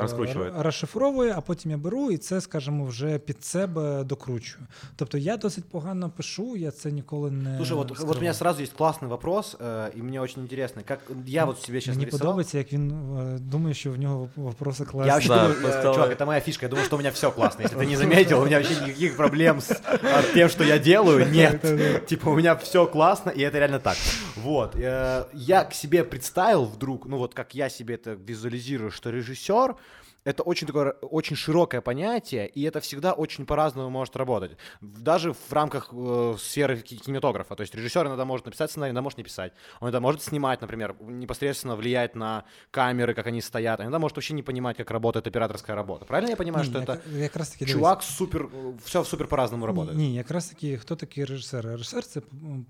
розшифровує, 0.57 1.35
а 1.37 1.41
потім 1.41 1.71
я 1.71 1.77
беру 1.77 2.11
і 2.11 2.17
це, 2.17 2.41
скажімо, 2.41 2.85
вже 2.85 3.19
під 3.19 3.45
себе 3.45 4.05
докручую. 4.05 4.67
Тобто 4.97 5.19
я 5.19 5.37
досить 5.37 5.65
погано 5.65 6.11
пишу, 6.11 6.57
я 6.57 6.71
це 6.71 6.93
ніколи 6.93 7.31
не. 7.31 7.57
Слушай, 7.57 7.77
вот, 7.77 7.99
вот 7.99 8.17
у 8.17 8.21
меня 8.21 8.35
сразу 8.35 8.63
есть 8.63 8.77
классный 8.77 9.09
вопрос, 9.09 9.57
э, 9.61 9.91
и 9.99 10.03
мне 10.03 10.21
очень 10.21 10.43
интересно, 10.43 10.83
как 10.83 11.01
я 11.27 11.45
вот 11.45 11.54
себе 11.54 11.82
сейчас 11.82 11.88
Мені 11.96 11.98
нарисовал. 12.06 12.20
подобається, 12.20 12.58
як 12.58 12.74
він 12.74 12.92
э, 12.92 13.40
думає, 13.40 13.74
що 13.76 13.92
в 13.92 13.98
нього 14.00 14.30
вопроси 14.36 14.86
класні. 14.86 15.08
Я 15.08 15.14
вообще 15.14 15.30
Да, 15.30 15.36
думаю, 15.42 15.62
просто- 15.62 15.90
э, 15.90 15.94
чувак, 15.94 16.12
это 16.22 16.26
моя 16.26 16.42
фишка, 16.42 16.66
я 16.66 16.70
думаю, 16.70 16.86
что 16.86 16.96
у 16.96 17.00
меня 17.00 17.10
все 17.12 17.32
классно. 17.32 17.64
Если 17.66 17.78
ты 17.78 17.86
не 17.86 17.96
заметил, 17.98 18.42
у 18.42 18.46
меня 18.46 18.58
вообще 18.60 18.82
никаких 18.82 19.18
проблем 19.18 19.58
с 19.62 19.82
а, 20.04 20.24
тем, 20.34 20.50
что 20.50 20.64
я 20.64 20.80
делаю, 20.80 21.26
нет. 21.32 21.62
Типа 22.08 22.30
у 22.30 22.36
меня 22.36 22.56
все 22.56 22.86
классно, 22.88 23.30
и 23.32 23.42
это 23.42 23.60
реально 23.60 23.80
так. 23.80 23.98
Вот. 24.36 24.76
э, 24.76 25.26
Я 25.34 25.64
к 25.64 25.74
себе 25.74 26.04
представил 26.04 26.66
вдруг, 26.66 27.06
ну 27.08 27.18
вот 27.18 27.34
как 27.34 27.56
я 27.56 27.70
себе 27.70 27.96
это 27.96 28.16
визуализирую, 28.28 28.92
что 28.92 29.10
режиссер 29.12 29.76
это 30.25 30.43
очень 30.43 30.67
такое 30.67 30.93
очень 31.03 31.37
широкое 31.37 31.81
понятие, 31.81 32.47
и 32.49 32.63
это 32.63 32.81
всегда 32.81 33.13
очень 33.13 33.45
по-разному 33.47 33.91
может 33.91 34.17
работать. 34.17 34.57
Даже 34.81 35.33
в 35.33 35.53
рамках 35.53 35.91
э, 35.93 36.35
сферы 36.39 36.81
ки- 36.81 36.97
кинематографа. 36.97 37.55
То 37.55 37.63
есть 37.63 37.75
режиссер 37.75 38.07
иногда 38.07 38.25
может 38.25 38.47
написать 38.47 38.71
сценарий, 38.71 38.91
иногда 38.91 39.03
может 39.03 39.19
не 39.19 39.25
писать. 39.25 39.53
Он 39.81 39.87
иногда 39.89 40.01
может 40.01 40.23
снимать, 40.23 40.61
например, 40.63 40.97
непосредственно 41.01 41.77
влиять 41.77 42.15
на 42.17 42.45
камеры, 42.71 43.15
как 43.15 43.27
они 43.27 43.41
стоят. 43.43 43.81
Иногда 43.81 43.99
может 43.99 44.17
вообще 44.17 44.35
не 44.35 44.43
понимать, 44.43 44.77
как 44.77 44.91
работает 44.91 45.27
операторская 45.27 45.77
работа. 45.77 46.05
Правильно 46.07 46.31
я 46.31 46.37
понимаю, 46.37 46.65
Ні, 46.65 46.71
что 46.71 46.79
як- 46.81 46.89
это 46.89 47.17
якраз 47.19 47.51
таки 47.51 47.67
чувак 47.67 48.03
супер, 48.03 48.49
все 48.85 49.05
супер 49.05 49.27
по-разному 49.27 49.67
работает? 49.67 49.99
Ні, 49.99 50.15
якраз 50.15 50.47
таки, 50.49 50.79
хто 50.79 50.97
такий 50.97 51.25
режисер? 51.25 51.67
Режисер 51.67 52.05
це 52.05 52.21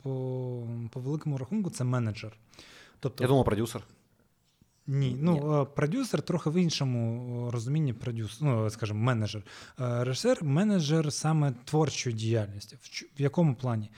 по, 0.02 0.62
по, 0.92 1.00
великому 1.00 1.38
рахунку 1.38 1.70
це 1.70 1.84
менеджер. 1.84 2.32
Тобто, 3.00 3.24
Я 3.24 3.28
думал, 3.28 3.44
продюсер. 3.44 3.82
Ні, 4.86 5.16
ну 5.20 5.58
Ні. 5.60 5.66
продюсер 5.74 6.22
трохи 6.22 6.50
в 6.50 6.54
іншому 6.54 7.48
е, 7.48 7.50
розумінні 7.50 7.92
продюсер, 7.92 8.38
ну 8.40 8.70
скажімо, 8.70 9.00
менеджер. 9.00 9.42
Е, 9.80 10.04
Режисер 10.04 10.44
менеджер 10.44 11.12
саме 11.12 11.52
творчої 11.64 12.16
діяльності. 12.16 12.76
В 13.18 13.22
якому 13.22 13.54
плані? 13.54 13.90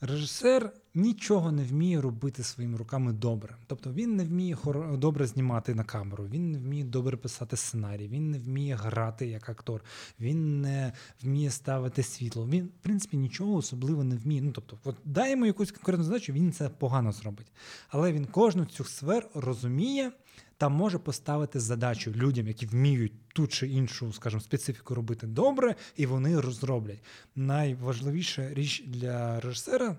Режисер 0.00 0.72
нічого 0.96 1.52
не 1.52 1.64
вміє 1.64 2.00
робити 2.00 2.42
своїми 2.42 2.78
руками 2.78 3.12
добре. 3.12 3.56
Тобто 3.66 3.92
він 3.92 4.16
не 4.16 4.24
вміє 4.24 4.54
хоро- 4.54 4.96
добре 4.96 5.26
знімати 5.26 5.74
на 5.74 5.84
камеру, 5.84 6.26
він 6.26 6.50
не 6.50 6.58
вміє 6.58 6.84
добре 6.84 7.16
писати 7.16 7.56
сценарій, 7.56 8.08
він 8.08 8.30
не 8.30 8.38
вміє 8.38 8.74
грати 8.74 9.26
як 9.26 9.48
актор, 9.48 9.84
він 10.20 10.60
не 10.60 10.92
вміє 11.22 11.50
ставити 11.50 12.02
світло. 12.02 12.48
Він, 12.48 12.64
в 12.64 12.82
принципі, 12.82 13.16
нічого 13.16 13.54
особливо 13.54 14.04
не 14.04 14.16
вміє. 14.16 14.42
Ну, 14.42 14.52
тобто, 14.52 14.78
от 14.84 14.96
дай 15.04 15.30
йому 15.30 15.46
якусь 15.46 15.72
конкретну 15.72 16.04
задачу, 16.04 16.32
він 16.32 16.52
це 16.52 16.68
погано 16.68 17.12
зробить. 17.12 17.52
Але 17.88 18.12
він 18.12 18.24
кожну 18.24 18.64
цю 18.64 18.84
сфер 18.84 19.28
розуміє 19.34 20.12
та 20.56 20.68
може 20.68 20.98
поставити 20.98 21.60
задачу 21.60 22.10
людям, 22.10 22.48
які 22.48 22.66
вміють 22.66 23.12
ту 23.28 23.46
чи 23.46 23.68
іншу, 23.68 24.12
скажімо, 24.12 24.40
специфіку 24.40 24.94
робити 24.94 25.26
добре, 25.26 25.74
і 25.96 26.06
вони 26.06 26.40
розроблять. 26.40 27.02
Найважливіша 27.34 28.54
річ 28.54 28.84
для 28.86 29.40
режисера 29.40 29.96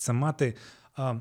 це 0.00 0.12
мати 0.12 0.54
а, 0.96 1.14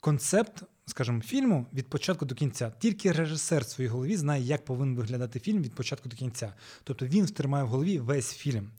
концепт, 0.00 0.62
скажімо, 0.86 1.20
фільму 1.20 1.66
від 1.72 1.88
початку 1.88 2.24
до 2.24 2.34
кінця. 2.34 2.72
Тільки 2.78 3.12
режисер 3.12 3.62
в 3.62 3.66
своїй 3.66 3.88
голові 3.90 4.16
знає, 4.16 4.42
як 4.42 4.64
повинен 4.64 4.96
виглядати 4.96 5.40
фільм 5.40 5.62
від 5.62 5.74
початку 5.74 6.08
до 6.08 6.16
кінця. 6.16 6.54
Тобто 6.84 7.06
він 7.06 7.24
втримає 7.24 7.64
в 7.64 7.68
голові 7.68 7.98
весь 7.98 8.34
фільм. 8.34 8.70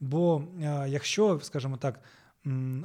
Бо 0.00 0.44
а, 0.62 0.86
якщо, 0.86 1.40
скажімо 1.42 1.76
так, 1.76 2.00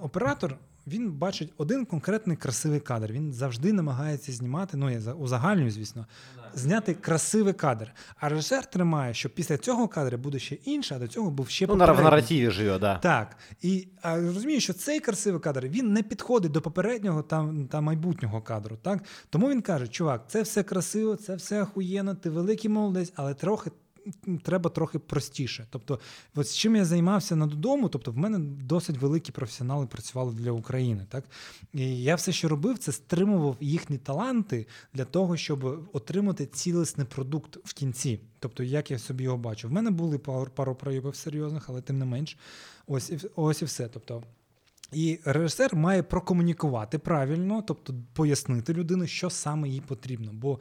оператор. 0.01 0.57
Він 0.87 1.11
бачить 1.11 1.53
один 1.57 1.85
конкретний 1.85 2.37
красивий 2.37 2.79
кадр. 2.79 3.11
Він 3.11 3.33
завжди 3.33 3.73
намагається 3.73 4.31
знімати, 4.31 4.77
ну 4.77 4.89
я 4.89 4.99
за- 5.01 5.13
узагальнюю, 5.13 5.71
звісно, 5.71 6.05
зняти 6.53 6.93
красивий 6.93 7.53
кадр. 7.53 7.91
А 8.19 8.29
режисер 8.29 8.65
тримає, 8.65 9.13
що 9.13 9.29
після 9.29 9.57
цього 9.57 9.87
кадра 9.87 10.17
буде 10.17 10.39
ще 10.39 10.55
інше, 10.55 10.95
а 10.95 10.99
до 10.99 11.07
цього 11.07 11.31
був 11.31 11.49
ще 11.49 11.67
Ну, 11.67 11.75
на, 11.75 11.85
в 11.85 11.87
попередній. 11.87 12.03
нарративе 12.03 12.51
живет, 12.51 12.81
да. 12.81 12.97
Так. 12.97 13.37
І 13.61 13.87
а, 14.01 14.15
розумію, 14.15 14.59
що 14.61 14.73
цей 14.73 14.99
красивий 14.99 15.39
кадр 15.41 15.65
він 15.67 15.93
не 15.93 16.03
підходить 16.03 16.51
до 16.51 16.61
попереднього 16.61 17.21
та, 17.21 17.53
та 17.69 17.81
майбутнього 17.81 18.41
кадру. 18.41 18.77
Так? 18.81 19.03
Тому 19.29 19.49
він 19.49 19.61
каже: 19.61 19.87
чувак, 19.87 20.23
це 20.27 20.41
все 20.41 20.63
красиво, 20.63 21.15
це 21.15 21.35
все 21.35 21.61
охуєнно, 21.61 22.15
ти 22.15 22.29
великий 22.29 22.69
молодець, 22.69 23.13
але 23.15 23.33
трохи. 23.33 23.71
Треба 24.43 24.69
трохи 24.69 24.99
простіше. 24.99 25.67
Тобто, 25.69 25.99
от 26.35 26.47
з 26.47 26.55
чим 26.55 26.75
я 26.75 26.85
займався 26.85 27.35
на 27.35 27.47
додому, 27.47 27.89
тобто 27.89 28.11
в 28.11 28.17
мене 28.17 28.39
досить 28.39 28.97
великі 28.97 29.31
професіонали 29.31 29.87
працювали 29.87 30.33
для 30.33 30.51
України. 30.51 31.05
Так? 31.09 31.23
І 31.73 32.03
я 32.03 32.15
все, 32.15 32.31
що 32.31 32.49
робив, 32.49 32.77
це 32.77 32.91
стримував 32.91 33.57
їхні 33.59 33.97
таланти 33.97 34.67
для 34.93 35.05
того, 35.05 35.37
щоб 35.37 35.89
отримати 35.93 36.45
цілісний 36.45 37.07
продукт 37.07 37.57
в 37.63 37.73
кінці. 37.73 38.19
Тобто, 38.39 38.63
як 38.63 38.91
я 38.91 38.99
собі 38.99 39.23
його 39.23 39.37
бачу. 39.37 39.67
В 39.67 39.71
мене 39.71 39.91
були 39.91 40.17
пару, 40.17 40.75
проявів 40.75 41.15
серйозних, 41.15 41.69
але 41.69 41.81
тим 41.81 41.99
не 41.99 42.05
менш, 42.05 42.37
ось 42.87 43.11
ось 43.35 43.61
і 43.61 43.65
все. 43.65 43.87
Тобто, 43.87 44.23
і 44.91 45.19
режисер 45.25 45.75
має 45.75 46.03
прокомунікувати 46.03 46.99
правильно, 46.99 47.63
тобто 47.67 47.93
пояснити 48.13 48.73
людині, 48.73 49.07
що 49.07 49.29
саме 49.29 49.69
їй 49.69 49.81
потрібно. 49.81 50.31
Бо 50.33 50.59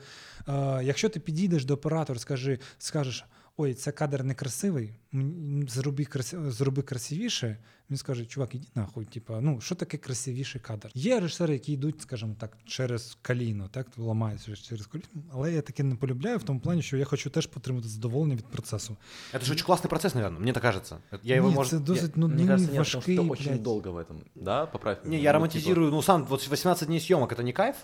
е, 0.48 0.80
якщо 0.82 1.08
ти 1.08 1.20
підійдеш 1.20 1.64
до 1.64 1.74
оператора, 1.74 2.18
скажи, 2.18 2.58
скажеш, 2.78 3.24
ой, 3.59 3.73
це 3.73 3.91
кадр 3.91 4.23
некрасивий, 4.23 4.93
м, 5.13 5.65
зроби, 5.69 6.05
красив, 6.05 6.51
зроби 6.51 6.81
красивіше, 6.81 7.57
він 7.89 7.97
скаже, 7.97 8.25
чувак, 8.25 8.55
іди 8.55 8.67
нахуй, 8.75 9.05
типа, 9.05 9.41
ну 9.41 9.61
що 9.61 9.75
таке 9.75 9.97
красивіший 9.97 10.61
кадр? 10.61 10.89
Є 10.93 11.19
режисери, 11.19 11.53
які 11.53 11.73
йдуть, 11.73 12.01
скажімо 12.01 12.35
так, 12.39 12.57
через 12.65 13.17
каліно, 13.21 13.67
так, 13.71 13.87
ламаються 13.97 14.55
через 14.55 14.87
коліно, 14.87 15.07
але 15.31 15.53
я 15.53 15.61
таке 15.61 15.83
не 15.83 15.95
полюбляю 15.95 16.37
в 16.37 16.43
тому 16.43 16.59
плані, 16.59 16.81
що 16.81 16.97
я 16.97 17.05
хочу 17.05 17.29
теж 17.29 17.49
отримати 17.55 17.87
задоволення 17.87 18.35
від 18.35 18.45
процесу. 18.45 18.97
Это 19.33 19.43
же 19.45 19.53
очень 19.53 19.65
классный 19.67 19.87
процесс, 19.89 20.15
наверное, 20.15 20.39
мне 20.41 20.53
так 20.53 20.63
кажется. 20.63 20.97
Я 21.23 21.35
его, 21.35 21.49
Ні, 21.49 21.55
может... 21.55 21.71
це 21.71 21.79
досить 21.79 22.17
Мне 22.17 22.27
нудний, 22.27 22.47
кажется, 22.47 22.71
нет, 22.73 22.85
потому 22.85 22.97
важкий, 22.97 23.15
что 23.15 23.27
очень 23.31 23.51
блядь. 23.51 23.63
долго 23.63 23.91
в 23.91 23.97
этом, 23.97 24.15
да, 24.35 24.65
поправь. 24.65 24.97
Не, 25.03 25.09
меня. 25.09 25.23
я 25.23 25.29
Ну, 25.31 25.33
романтизирую, 25.33 25.91
ну 25.91 26.01
сам, 26.01 26.25
вот 26.25 26.47
18 26.51 26.87
дней 26.87 26.99
съемок, 26.99 27.31
это 27.31 27.43
не 27.43 27.53
кайф? 27.53 27.75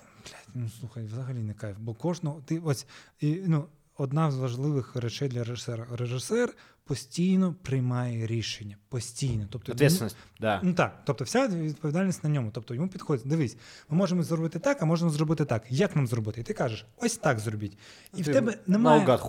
Ну, 0.54 0.70
слухай, 0.80 1.06
взагалі 1.06 1.44
не 1.44 1.54
кайф. 1.54 1.78
Бо 1.80 1.94
кожного. 1.94 2.42
Ти 2.46 2.60
ось 2.60 2.86
і, 3.20 3.42
ну, 3.48 3.66
одна 3.99 4.31
з 4.31 4.37
важливих 4.37 4.97
речей 4.97 5.29
для 5.29 5.45
режисера. 5.45 5.87
Режисер 5.99 6.55
постійно 6.85 7.55
приймає 7.63 8.27
рішення. 8.27 8.77
Постійно. 8.89 9.47
Тобто, 9.51 9.73
Ответственность, 9.73 10.17
да. 10.41 10.61
Ну 10.63 10.75
так, 10.75 11.03
тобто 11.05 11.25
вся 11.25 11.49
відповідальність 11.49 12.25
на 12.25 12.31
ньому. 12.31 12.51
Тобто 12.53 12.75
йому 12.75 12.89
підходить, 12.89 13.27
дивись, 13.29 13.57
ми 13.89 13.97
можемо 13.97 14.23
зробити 14.23 14.59
так, 14.59 14.83
а 14.83 14.85
можемо 14.85 15.11
зробити 15.11 15.45
так. 15.45 15.63
Як 15.71 15.97
нам 15.97 16.07
зробити? 16.07 16.41
І 16.41 16.45
ти 16.45 16.55
кажеш, 16.55 16.87
ось 16.97 17.17
так 17.17 17.39
зробіть. 17.39 17.79
І 18.17 18.23
в 18.23 18.27
тебе 18.27 18.59
немає 18.67 18.99
Наугад 18.99 19.21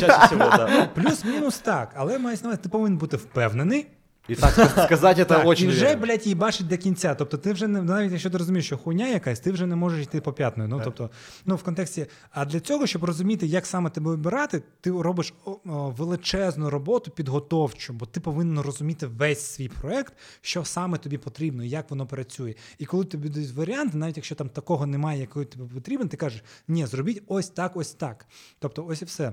Чаще 0.00 0.26
всего, 0.26 0.38
да. 0.38 0.86
плюс-мінус 0.94 1.58
так, 1.58 1.92
але 1.96 2.18
має 2.18 2.36
ти 2.36 2.68
повинен 2.68 2.98
бути 2.98 3.16
впевнений, 3.16 3.86
І 4.28 4.34
так 4.34 4.54
сказати, 4.84 5.14
це 5.14 5.24
Так, 5.24 5.46
очень 5.46 5.68
і 5.68 5.70
вже, 5.70 5.96
блядь, 5.96 6.26
її 6.26 6.34
бачить 6.34 6.66
до 6.66 6.76
кінця. 6.76 7.14
Тобто 7.14 7.38
ти 7.38 7.52
вже 7.52 7.68
не 7.68 7.82
навіть 7.82 8.12
якщо 8.12 8.30
ти 8.30 8.38
розумієш, 8.38 8.66
що 8.66 8.76
хуйня 8.78 9.08
якась, 9.08 9.40
ти 9.40 9.52
вже 9.52 9.66
не 9.66 9.76
можеш 9.76 10.02
йти 10.02 10.20
по 10.20 10.32
п'ятною. 10.32 10.68
Ну 10.68 10.80
тобто, 10.84 11.10
ну 11.44 11.56
в 11.56 11.62
контексті. 11.62 12.06
А 12.30 12.44
для 12.44 12.60
цього, 12.60 12.86
щоб 12.86 13.04
розуміти, 13.04 13.46
як 13.46 13.66
саме 13.66 13.90
тебе 13.90 14.10
обирати, 14.10 14.62
ти 14.80 14.90
робиш 14.90 15.34
о, 15.44 15.50
о, 15.64 15.90
величезну 15.90 16.70
роботу 16.70 17.10
підготовчу, 17.10 17.92
бо 17.92 18.06
ти 18.06 18.20
повинен 18.20 18.60
розуміти 18.60 19.06
весь 19.06 19.40
свій 19.40 19.68
проект, 19.68 20.14
що 20.40 20.64
саме 20.64 20.98
тобі 20.98 21.18
потрібно, 21.18 21.64
як 21.64 21.90
воно 21.90 22.06
працює. 22.06 22.54
І 22.78 22.86
коли 22.86 23.04
тобі 23.04 23.28
дають 23.28 23.52
варіанти, 23.52 23.98
навіть 23.98 24.16
якщо 24.16 24.34
там 24.34 24.48
такого 24.48 24.86
немає, 24.86 25.20
який 25.20 25.44
тобі 25.44 25.74
потрібен, 25.74 26.08
ти 26.08 26.16
кажеш, 26.16 26.44
ні, 26.68 26.86
зробіть 26.86 27.22
ось 27.26 27.48
так, 27.48 27.76
ось 27.76 27.92
так. 27.92 28.26
Тобто, 28.58 28.86
ось 28.86 29.02
і 29.02 29.04
все. 29.04 29.32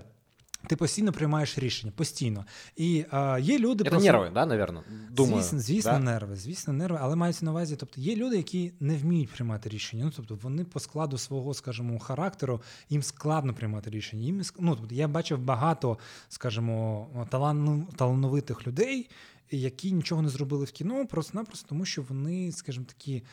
Ти 0.68 0.76
постійно 0.76 1.12
приймаєш 1.12 1.58
рішення, 1.58 1.94
постійно. 1.96 2.46
І 2.76 3.06
а, 3.12 3.40
є 3.40 3.60
люди 3.60 3.84
Це 3.84 3.90
просто- 3.90 4.12
нерви, 4.12 4.32
да, 4.34 4.46
наверное? 4.46 4.84
Думаю. 5.12 5.42
Звісно, 5.42 5.60
звісно, 5.60 5.92
да? 5.92 6.00
нерви, 6.00 6.36
звісно, 6.36 6.74
нерви, 6.74 7.00
але 7.02 7.16
мається 7.16 7.46
на 7.46 7.52
увазі, 7.52 7.76
тобто 7.76 8.02
є 8.02 8.16
люди, 8.16 8.38
які 8.38 8.72
не 8.80 8.98
вміють 8.98 9.30
приймати 9.30 9.70
рішення. 9.70 10.06
Ну, 10.06 10.12
тобто 10.16 10.36
вони 10.36 10.64
по 10.64 10.80
складу 10.80 11.18
свого, 11.18 11.54
скажімо, 11.54 12.00
характеру, 12.00 12.62
їм 12.90 13.04
складно 13.04 13.54
приймати 13.54 13.90
рішення. 13.90 14.24
Їм 14.24 14.42
ну, 14.60 14.76
тобто 14.76 14.96
я 14.96 15.08
бачив 15.08 15.40
багато, 15.40 15.98
скажімо, 16.30 17.08
талан- 17.32 17.86
талановитих 17.96 18.68
людей, 18.68 19.10
які 19.52 19.92
нічого 19.92 20.22
не 20.22 20.30
зробили 20.30 20.66
в 20.66 20.72
кіно, 20.72 21.08
просто-напросто 21.08 21.70
тому, 21.70 21.86
що 21.86 22.02
вони, 22.02 22.52
скажімо 22.52 22.86
такі, 22.86 23.24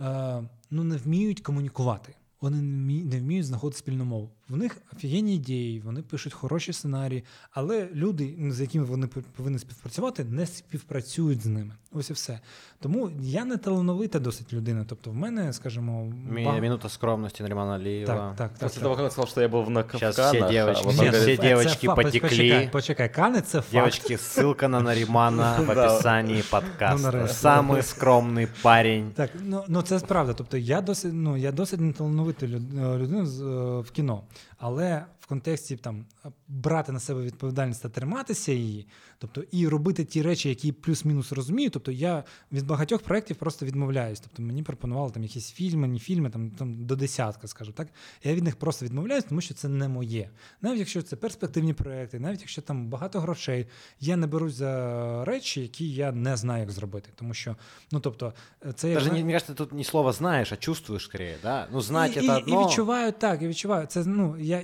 е, 0.00 0.42
ну, 0.70 0.84
не 0.84 0.96
вміють 0.96 1.40
комунікувати. 1.40 2.14
Вони 2.40 2.62
не 3.04 3.20
вміють 3.20 3.46
знаходити 3.46 3.78
спільну 3.78 4.04
мову. 4.04 4.30
В 4.49 4.57
них 4.57 4.77
офігенні 4.95 5.35
ідеї, 5.35 5.79
вони 5.79 6.01
пишуть 6.01 6.33
хороші 6.33 6.73
сценарії, 6.73 7.23
але 7.51 7.87
люди, 7.93 8.35
з 8.49 8.61
якими 8.61 8.85
вони 8.85 9.07
пов- 9.07 9.23
повинні 9.37 9.59
співпрацювати, 9.59 10.23
не 10.23 10.45
співпрацюють 10.45 11.41
з 11.41 11.45
ними. 11.45 11.71
Ось 11.91 12.09
і 12.09 12.13
все. 12.13 12.39
Тому 12.79 13.09
я 13.21 13.45
не 13.45 13.57
талановита 13.57 14.19
досить 14.19 14.53
людина. 14.53 14.85
Тобто, 14.87 15.11
в 15.11 15.15
мене, 15.15 15.53
скажімо, 15.53 16.05
Ми- 16.29 16.43
ба- 16.45 16.59
Минута 16.59 16.89
скромности 16.89 17.43
Наримана 17.43 17.75
Алиева. 17.75 18.13
так, 18.13 18.35
так, 18.37 18.49
так. 18.51 18.59
После 18.59 18.75
так. 18.75 18.83
того, 18.83 18.95
как 18.95 19.05
он 19.05 19.11
сказал, 19.11 19.27
что 19.27 19.41
я 19.41 19.47
был 19.47 19.69
на 19.69 19.81
Сейчас 19.83 20.15
Кавказах, 20.15 20.33
все 20.45 20.53
девочки- 20.53 20.81
а 20.83 20.87
вот 20.87 20.93
Ні, 20.95 20.99
он 20.99 21.05
ну, 21.05 21.11
говорит, 21.11 21.21
все 21.21 21.37
це 21.37 21.43
девочки 21.49 21.87
факт. 21.87 21.95
потекли. 22.03 22.29
Почекай, 22.29 22.69
почекай, 22.71 23.13
Кане 23.13 23.41
це 23.41 23.57
факт. 23.61 23.71
Девочки, 23.71 24.15
ссылка 24.15 24.67
на 24.67 24.79
Наримана 24.81 25.59
в 25.59 25.75
Да. 25.75 25.87
описании 25.87 26.37
Ну, 26.37 26.43
подкаста. 26.59 27.11
нарешті. 27.11 27.47
Самый 27.47 27.77
скромный 27.81 28.47
парень. 28.61 29.11
Так, 29.15 29.29
ну, 29.43 29.63
ну 29.67 29.81
це 29.81 29.99
правда. 29.99 30.33
Тобто 30.33 30.57
я 30.57 30.81
досить, 30.81 31.13
ну, 31.13 31.37
я 31.37 31.51
досить 31.51 31.79
неталановита 31.79 32.47
люд- 32.47 32.77
е, 32.93 32.97
людина 32.97 33.25
з- 33.25 33.41
е, 33.41 33.79
в 33.79 33.91
кіно. 33.91 34.21
Але 34.58 35.04
в 35.24 35.26
контексті 35.26 35.76
там 35.76 36.06
брати 36.48 36.92
на 36.92 37.00
себе 37.00 37.22
відповідальність 37.22 37.82
та 37.82 37.88
триматися 37.88 38.52
її, 38.52 38.86
тобто 39.18 39.44
і 39.52 39.68
робити 39.68 40.04
ті 40.04 40.22
речі, 40.22 40.48
які 40.48 40.72
плюс-мінус 40.72 41.32
розумію. 41.32 41.70
Тобто 41.70 41.92
я 41.92 42.24
від 42.52 42.66
багатьох 42.66 43.02
проєктів 43.02 43.36
просто 43.36 43.66
відмовляюсь. 43.66 44.20
Тобто 44.20 44.42
мені 44.42 44.62
пропонували 44.62 45.10
там 45.10 45.22
якісь 45.22 45.52
фільми, 45.52 45.88
не 45.88 45.98
фільми, 45.98 46.30
там, 46.30 46.50
там 46.50 46.86
до 46.86 46.96
десятка, 46.96 47.48
скажу 47.48 47.72
так. 47.72 47.88
Я 48.24 48.34
від 48.34 48.44
них 48.44 48.56
просто 48.56 48.84
відмовляюсь, 48.84 49.24
тому 49.24 49.40
що 49.40 49.54
це 49.54 49.68
не 49.68 49.88
моє. 49.88 50.30
Навіть 50.62 50.78
якщо 50.78 51.02
це 51.02 51.16
перспективні 51.16 51.72
проекти, 51.72 52.18
навіть 52.20 52.40
якщо 52.40 52.62
там 52.62 52.86
багато 52.88 53.20
грошей, 53.20 53.66
я 54.00 54.16
не 54.16 54.26
берусь 54.26 54.54
за 54.54 55.24
речі, 55.24 55.60
які 55.60 55.90
я 55.92 56.12
не 56.12 56.36
знаю, 56.36 56.60
як 56.60 56.70
зробити. 56.70 57.10
Тому 57.14 57.34
що, 57.34 57.56
ну 57.92 58.00
тобто, 58.00 58.34
це 58.74 58.88
як 58.88 58.98
Даже, 58.98 59.10
зна- 59.10 59.22
не, 59.22 59.32
кажется, 59.32 59.54
тут 59.54 59.72
не 59.72 59.84
слово 59.84 60.12
знаешь, 60.12 60.52
а 60.52 60.56
чувствуешь 60.56 61.04
скорее, 61.04 61.36
да? 61.42 61.68
Ну, 61.72 61.80
знать 61.80 62.16
і, 62.16 62.20
это 62.20 62.24
і, 62.24 62.42
одно. 62.42 62.62
і 62.62 62.66
відчуваю 62.66 63.12
так, 63.12 63.42
і 63.42 63.48
відчуваю. 63.48 63.86
Це 63.86 64.04
ну 64.04 64.36
я 64.38 64.62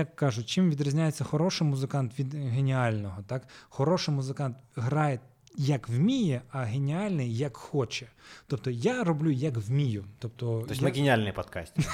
як 0.00 0.16
кажу, 0.16 0.44
чим 0.44 0.70
відрізняється 0.70 1.24
хороший 1.24 1.66
музикант 1.66 2.18
від 2.18 2.34
геніального. 2.34 3.22
Так, 3.26 3.42
хороший 3.68 4.14
музикант 4.14 4.56
грає 4.76 5.20
як 5.57 5.89
вміє, 5.89 6.41
а 6.51 6.59
геніальний 6.63 7.37
як 7.37 7.57
хоче. 7.57 8.05
Тобто 8.47 8.69
я 8.69 9.03
роблю 9.03 9.31
як 9.31 9.57
вмію. 9.57 10.03
Тобто 10.19 10.45
То 10.67 10.71
есть 10.73 10.81
я... 10.81 10.87
мы 10.87 10.91
гениальные 10.91 11.31
подкастеры. 11.33 11.85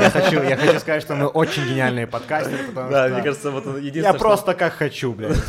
я, 0.00 0.10
хочу, 0.10 0.42
я 0.42 0.56
хочу 0.56 0.78
сказать, 0.80 1.02
что 1.02 1.14
мы 1.14 1.26
очень 1.26 1.64
гениальные 1.64 2.06
подкастеры, 2.06 2.58
потому 2.74 2.90
Да, 2.90 3.04
что 3.06 3.14
мне 3.14 3.22
кажется, 3.22 3.50
вот 3.50 3.66
единственное, 3.66 4.02
я 4.02 4.10
что 4.12 4.18
просто 4.18 4.54
как 4.54 4.72
хочу, 4.72 5.12
блядь. 5.12 5.48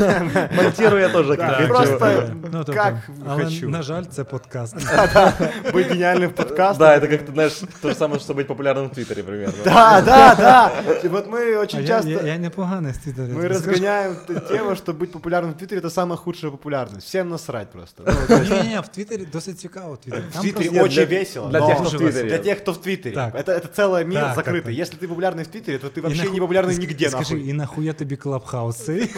монтирую 0.58 1.02
я 1.02 1.10
тоже 1.10 1.36
Да, 1.38 1.48
как 1.48 1.56
хочу. 1.56 1.68
просто 1.68 2.30
Ну, 2.44 2.50
тобто, 2.52 2.74
как 2.74 2.96
але, 3.28 3.44
хочу. 3.46 3.70
на 3.70 3.82
жаль, 3.82 4.04
це 4.06 4.24
подкаст. 4.24 4.76
Быть 5.74 5.92
гениальным 5.94 6.32
подкастом. 6.34 6.80
Да, 6.80 6.98
это 6.98 7.08
как-то, 7.08 7.32
знаешь, 7.32 7.62
то 7.82 7.90
же 7.90 7.96
самое, 7.96 8.20
что 8.20 8.34
быть 8.34 8.48
популярным 8.48 8.88
в 8.90 8.94
Твиттере 8.94 9.24
примерно. 9.24 9.54
Да, 9.64 10.02
да, 10.02 10.36
да. 10.36 10.72
И 11.04 11.08
вот 11.08 11.28
мы 11.28 11.56
А 11.56 11.60
очень 11.62 11.82
я, 11.82 11.88
часто... 11.88 12.10
я, 12.10 12.22
я 12.22 12.38
непоганий 12.38 12.94
з 12.94 12.98
Твіттері, 12.98 13.28
Мы 13.32 13.42
тобі 13.42 13.54
скажу. 13.54 13.70
разгоняем 13.72 14.16
т- 14.28 14.40
тему, 14.40 14.76
что 14.76 14.94
быть 14.94 15.12
популярным 15.12 15.52
в 15.52 15.58
Твиттере 15.58 15.80
это 15.82 15.90
самая 15.90 16.18
худшая 16.18 16.52
популярность. 16.52 17.08
Всем 17.08 17.30
насрать 17.30 17.47
просто. 17.48 18.04
Ну, 18.08 18.14
то 18.28 18.34
есть 18.34 18.52
Ні, 18.52 18.70
ні, 18.70 18.80
в 18.84 18.88
Твіттері 18.88 19.26
досить 19.34 19.60
цікаво. 19.60 19.94
В 19.94 19.98
Твіттері. 19.98 20.24
В 20.30 20.34
Там 20.34 20.42
Твиттере 20.42 20.66
просто- 20.70 20.86
очень 20.86 21.08
для- 21.08 21.20
весело. 21.20 21.48
для 21.50 21.60
но- 21.60 21.68
тех, 21.68 21.76
кто 21.78 21.84
в 21.90 21.92
Дуже 21.92 21.98
Твиттере. 22.04 22.30
Для 22.30 22.38
тех, 22.38 22.60
кто 22.60 22.72
в 22.72 22.78
Твиттере. 22.78 23.16
Так. 23.16 23.36
Это, 23.36 23.50
это 23.50 23.80
целый 23.80 24.06
мир 24.06 24.22
Так, 24.22 24.36
так, 24.36 24.48
закрытый. 24.48 24.62
так. 24.62 24.74
Если 24.74 24.98
ты 25.00 25.08
популярный 25.08 25.44
в 25.44 25.48
Твиттере, 25.48 25.78
то 25.78 25.88
ты 25.88 25.98
І 26.00 26.02
вообще 26.02 26.24
нахуй- 26.24 26.34
не 26.34 26.40
популярный 26.42 26.74
ск- 26.74 26.80
нигде, 26.80 27.10
Скажи, 27.10 27.34
нахуй. 27.36 27.50
і 27.50 27.54
нахуя 27.54 27.94
тобі 27.94 28.16
клабхаус 28.16 28.76
цей? 28.78 29.10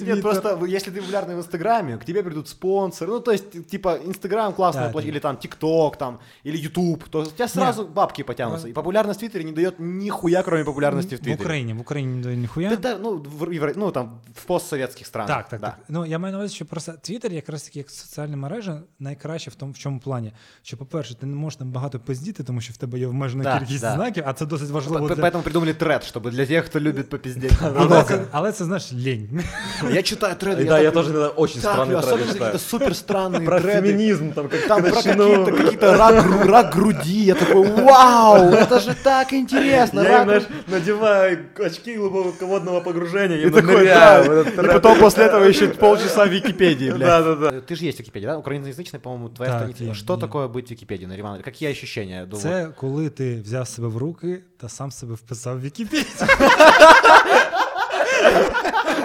Нет, 0.05 0.21
просто 0.21 0.55
вы- 0.55 0.75
если 0.75 0.93
ты 0.93 1.01
популярный 1.01 1.35
в 1.35 1.37
Инстаграме, 1.37 1.97
к 1.97 2.05
тебе 2.05 2.23
придут 2.23 2.47
спонсоры. 2.47 3.07
Ну, 3.07 3.19
то 3.19 3.31
есть, 3.31 3.67
типа, 3.67 3.99
Инстаграм 4.05 4.53
классно 4.53 4.81
Да, 4.81 4.87
оплатить, 4.87 5.09
да. 5.09 5.11
или 5.15 5.19
там 5.19 5.37
ТикТок, 5.37 5.97
там, 5.97 6.19
или 6.45 6.57
Ютуб, 6.57 7.03
то 7.09 7.19
у 7.21 7.25
тебя 7.25 7.47
сразу 7.47 7.85
бабки 7.87 8.23
потянутся. 8.23 8.67
А- 8.67 8.69
И 8.69 8.73
популярность 8.73 9.19
в 9.19 9.21
Твиттере 9.21 9.43
не 9.45 9.51
дает 9.51 9.75
нихуя, 9.79 10.43
кроме 10.43 10.63
популярности 10.63 11.15
в 11.15 11.19
В 11.19 11.21
Твиттере. 11.21 11.43
Україні, 11.45 11.73
в 11.73 11.81
Україні 11.81 12.15
не 12.15 12.23
дає 12.23 12.37
ніхуя. 12.37 12.69
Да, 12.69 12.75
да, 12.75 12.97
ну, 13.03 13.25
в, 13.39 13.43
Евро- 13.43 13.73
ну, 13.75 13.91
там, 13.91 14.19
в 14.35 14.43
постсоветских 14.43 15.07
странах. 15.07 15.27
Так, 15.37 15.49
так, 15.49 15.59
да. 15.61 15.67
так. 15.67 15.77
Ну 15.89 16.05
я 16.05 16.19
маю 16.19 16.31
на 16.31 16.37
увазі, 16.39 16.55
що 16.55 16.65
просто 16.65 16.93
Твіттер 17.01 17.24
якраз 17.25 17.63
таки 17.63 17.79
як 17.79 17.89
соціальна 17.89 18.37
мережа 18.37 18.79
найкраще 18.99 19.51
в 19.51 19.55
тому, 19.55 19.71
в 19.71 19.77
чому 19.77 19.99
плані. 19.99 20.33
Що, 20.63 20.77
по-перше, 20.77 21.15
ти 21.15 21.25
не 21.25 21.35
можеш 21.35 21.57
там 21.57 21.71
багато 21.71 21.99
пиздіти, 21.99 22.43
тому 22.43 22.61
що 22.61 22.73
в 22.73 22.77
тебе 22.77 22.99
є 22.99 23.07
обмежена 23.07 23.43
Да, 23.43 23.59
кількість 23.59 23.81
да. 23.81 23.93
знаків, 23.95 24.23
а 24.27 24.33
це 24.33 24.45
досить 24.45 24.69
важливо. 24.69 25.07
П- 25.07 25.15
Для... 25.15 25.23
Поэтому 25.23 25.41
придумали 25.41 25.73
тред, 25.73 26.01
чтобы 26.15 26.31
для 26.31 26.45
тех, 26.45 26.65
кто 26.65 26.79
любит 26.79 27.09
попиздеть. 27.09 27.51
Але, 27.75 28.03
це, 28.03 28.19
але 28.31 28.51
це 28.51 28.65
знаєш 28.65 28.91
лень. 28.93 29.43
Я 29.93 30.01
читаю 30.03 30.35
треды. 30.35 30.65
Да, 30.67 30.79
я 30.79 30.83
так- 30.85 30.93
тоже 30.93 31.09
иногда 31.09 31.27
очень 31.27 31.61
так, 31.61 31.71
странные 31.75 31.97
особенно 31.97 32.17
треды 32.17 32.17
какие-то 32.27 32.33
читаю. 32.33 32.59
супер 32.59 32.91
странные 32.91 33.45
Про 33.45 33.59
треды. 33.59 33.71
феминизм, 33.81 34.29
там 34.31 34.47
как 34.47 34.67
Там 34.67 34.81
про 34.83 34.91
начну. 34.91 35.17
какие-то, 35.17 35.51
какие-то 35.63 35.97
рак, 35.97 36.25
гру- 36.25 36.47
рак 36.51 36.75
груди. 36.75 37.23
Я 37.23 37.35
такой, 37.35 37.67
вау, 37.71 38.37
это 38.51 38.79
же 38.79 38.93
так 39.03 39.33
интересно. 39.33 40.01
Я, 40.03 40.09
рак 40.09 40.23
знаешь, 40.23 40.43
надеваю 40.67 41.37
очки 41.65 41.97
глубоководного 41.97 42.81
погружения 42.81 43.37
и, 43.37 43.47
И 43.47 43.49
такой, 43.49 43.75
ныряю 43.75 43.85
да, 43.85 44.21
в 44.21 44.29
этот 44.31 44.47
и 44.47 44.55
тред. 44.57 44.73
потом 44.73 44.99
после 44.99 45.25
этого 45.25 45.43
еще 45.49 45.67
полчаса 45.67 46.25
в 46.25 46.29
Википедии, 46.29 46.91
блядь. 46.91 47.07
Да, 47.15 47.21
да, 47.21 47.35
да. 47.35 47.61
Ты 47.61 47.75
же 47.75 47.85
есть 47.85 47.99
Википедия, 47.99 48.29
да? 48.31 48.37
Украиноязычная, 48.37 48.99
по-моему, 49.01 49.29
твоя 49.29 49.51
Так, 49.51 49.59
страница. 49.59 49.83
є, 49.83 49.93
Что 49.93 50.13
є. 50.13 50.19
такое 50.19 50.47
быть 50.47 50.67
в 50.67 50.69
Википедии, 50.69 51.05
Нариман? 51.07 51.41
Какие 51.41 51.71
ощущения? 51.71 52.15
Я 52.19 52.25
думаю, 52.25 52.41
Це 52.43 52.69
коли 52.77 53.09
ти 53.09 53.41
взяв 53.41 53.67
себе 53.67 53.87
в 53.87 53.97
руки 53.97 54.41
та 54.57 54.69
сам 54.69 54.91
себе 54.91 55.13
вписав 55.15 55.57
в 55.57 55.61
Вікіпедію. 55.61 56.05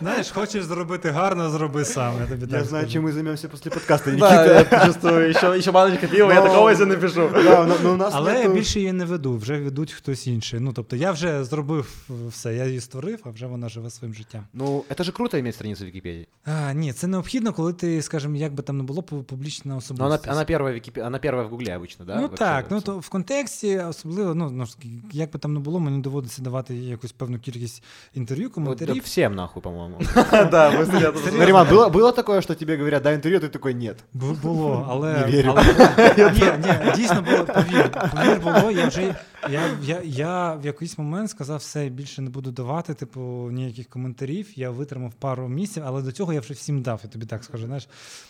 Знаєш, 0.00 0.30
хочеш 0.30 0.64
зробити 0.64 1.10
гарно, 1.10 1.50
зроби 1.50 1.84
сам. 1.84 2.14
Я 2.20 2.26
тобі 2.26 2.40
Я 2.40 2.46
так 2.46 2.64
знаю, 2.66 2.84
скажу. 2.84 2.92
чем 2.92 3.06
мы 3.06 3.12
займемся 3.12 3.48
после 3.48 3.70
подкаста, 3.70 4.10
Да, 4.10 4.44
Никита. 4.44 4.76
я 4.76 4.86
чувствую, 4.86 5.30
еще, 5.30 5.46
еще 5.58 5.70
баночка 5.72 6.06
пива, 6.06 6.34
я 6.34 6.40
Но- 6.40 6.46
такого 6.48 6.74
себе 6.74 6.86
напишу. 6.86 7.30
Да, 7.34 7.66
но- 7.66 7.76
но 7.82 7.92
у 7.92 7.96
нас 7.96 8.12
Але 8.16 8.32
я 8.32 8.38
нету- 8.38 8.54
більше 8.54 8.78
її 8.80 8.92
не 8.92 9.04
веду, 9.04 9.36
вже 9.36 9.60
ведуть 9.60 9.92
хтось 9.92 10.26
інший. 10.26 10.60
Ну 10.60 10.72
тобто 10.72 10.96
я 10.96 11.12
вже 11.12 11.44
зробив 11.44 11.94
все, 12.28 12.54
я 12.54 12.64
її 12.66 12.80
створив, 12.80 13.18
а 13.24 13.30
вже 13.30 13.46
вона 13.46 13.68
живе 13.68 13.90
своїм 13.90 14.14
життям. 14.14 14.44
Ну, 14.54 14.84
это 14.90 15.04
же 15.04 15.12
круто 15.12 15.38
иметь 15.38 15.54
страницу 15.54 15.82
в 15.84 15.86
Википедии. 15.86 16.26
А, 16.44 16.72
ні, 16.72 16.92
це 16.92 17.06
необхідно, 17.06 17.52
коли 17.52 17.72
ти, 17.72 18.02
скажімо, 18.02 18.36
як 18.36 18.54
би 18.54 18.62
там 18.62 18.76
не 18.76 18.82
було 18.82 19.02
пу- 19.02 19.22
публічна 19.22 19.72
Но 19.72 19.78
особистість. 19.78 20.24
она, 20.28 20.34
она 20.36 20.44
первая 20.44 20.74
в 20.74 20.78
Википе- 20.78 21.06
она 21.06 21.18
первая 21.18 21.46
в 21.46 21.50
Гугле 21.50 21.78
обычно, 21.78 22.04
да? 22.06 22.14
Ну 22.14 22.20
вообще? 22.20 22.36
так, 22.38 22.66
ну 22.70 22.80
то 22.80 22.98
в 22.98 23.08
контексті, 23.08 23.78
особливо, 23.78 24.34
ну 24.34 24.50
ну, 24.50 24.66
як 25.12 25.30
би 25.32 25.38
там 25.38 25.54
не 25.54 25.60
було, 25.60 25.80
мені 25.80 26.02
доводиться 26.02 26.42
давати 26.42 26.74
якусь 26.74 27.12
певну 27.12 27.38
кількість 27.38 27.82
інтерв'ю, 28.14 28.46
Вот, 28.46 28.54
коментарів. 28.54 28.94
да 28.94 29.00
всем 29.04 29.34
нахуй, 29.34 29.62
по-моему. 29.86 29.96
Да, 30.50 30.70
мы 30.70 30.82
с 30.82 30.88
ребятами 30.88 31.24
тоже- 31.24 31.38
Нариман, 31.38 31.68
было, 31.68 31.88
было 31.88 32.12
такое, 32.12 32.40
что 32.42 32.54
тебе 32.54 32.76
говорят, 32.76 33.02
дай 33.02 33.14
интервью, 33.14 33.40
ты 33.40 33.48
такой, 33.48 33.74
нет. 33.74 33.96
Бу- 34.14 34.36
Було, 34.42 34.86
але, 34.90 35.12
Не 35.12 35.26
вірю. 35.32 35.54
але 35.56 36.30
ні, 36.32 36.42
ні, 36.64 36.92
дійсно 36.96 37.22
було, 37.22 37.44
повір, 37.44 37.90
повір 37.90 38.40
було. 38.40 38.70
Я 38.70 38.86
вже 38.88 39.14
я, 39.49 39.77
я, 39.81 40.01
я 40.03 40.53
в 40.53 40.65
якийсь 40.65 40.97
момент 40.97 41.29
сказав, 41.29 41.57
все 41.59 41.89
більше 41.89 42.21
не 42.21 42.29
буду 42.29 42.51
давати, 42.51 42.93
типу, 42.93 43.49
ніяких 43.51 43.87
коментарів. 43.89 44.59
Я 44.59 44.69
витримав 44.69 45.13
пару 45.13 45.47
місяців, 45.47 45.83
але 45.85 46.01
до 46.01 46.11
цього 46.11 46.33
я 46.33 46.39
вже 46.39 46.53
всім 46.53 46.81
дав, 46.81 46.99
я 47.03 47.09
тобі 47.09 47.25
так 47.25 47.43
скажу. 47.43 47.65
Знаєш, 47.65 47.87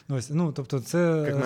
ось 0.09 0.29
ну 0.29 0.51
тобто, 0.51 0.79
це 0.79 1.25
Як 1.27 1.45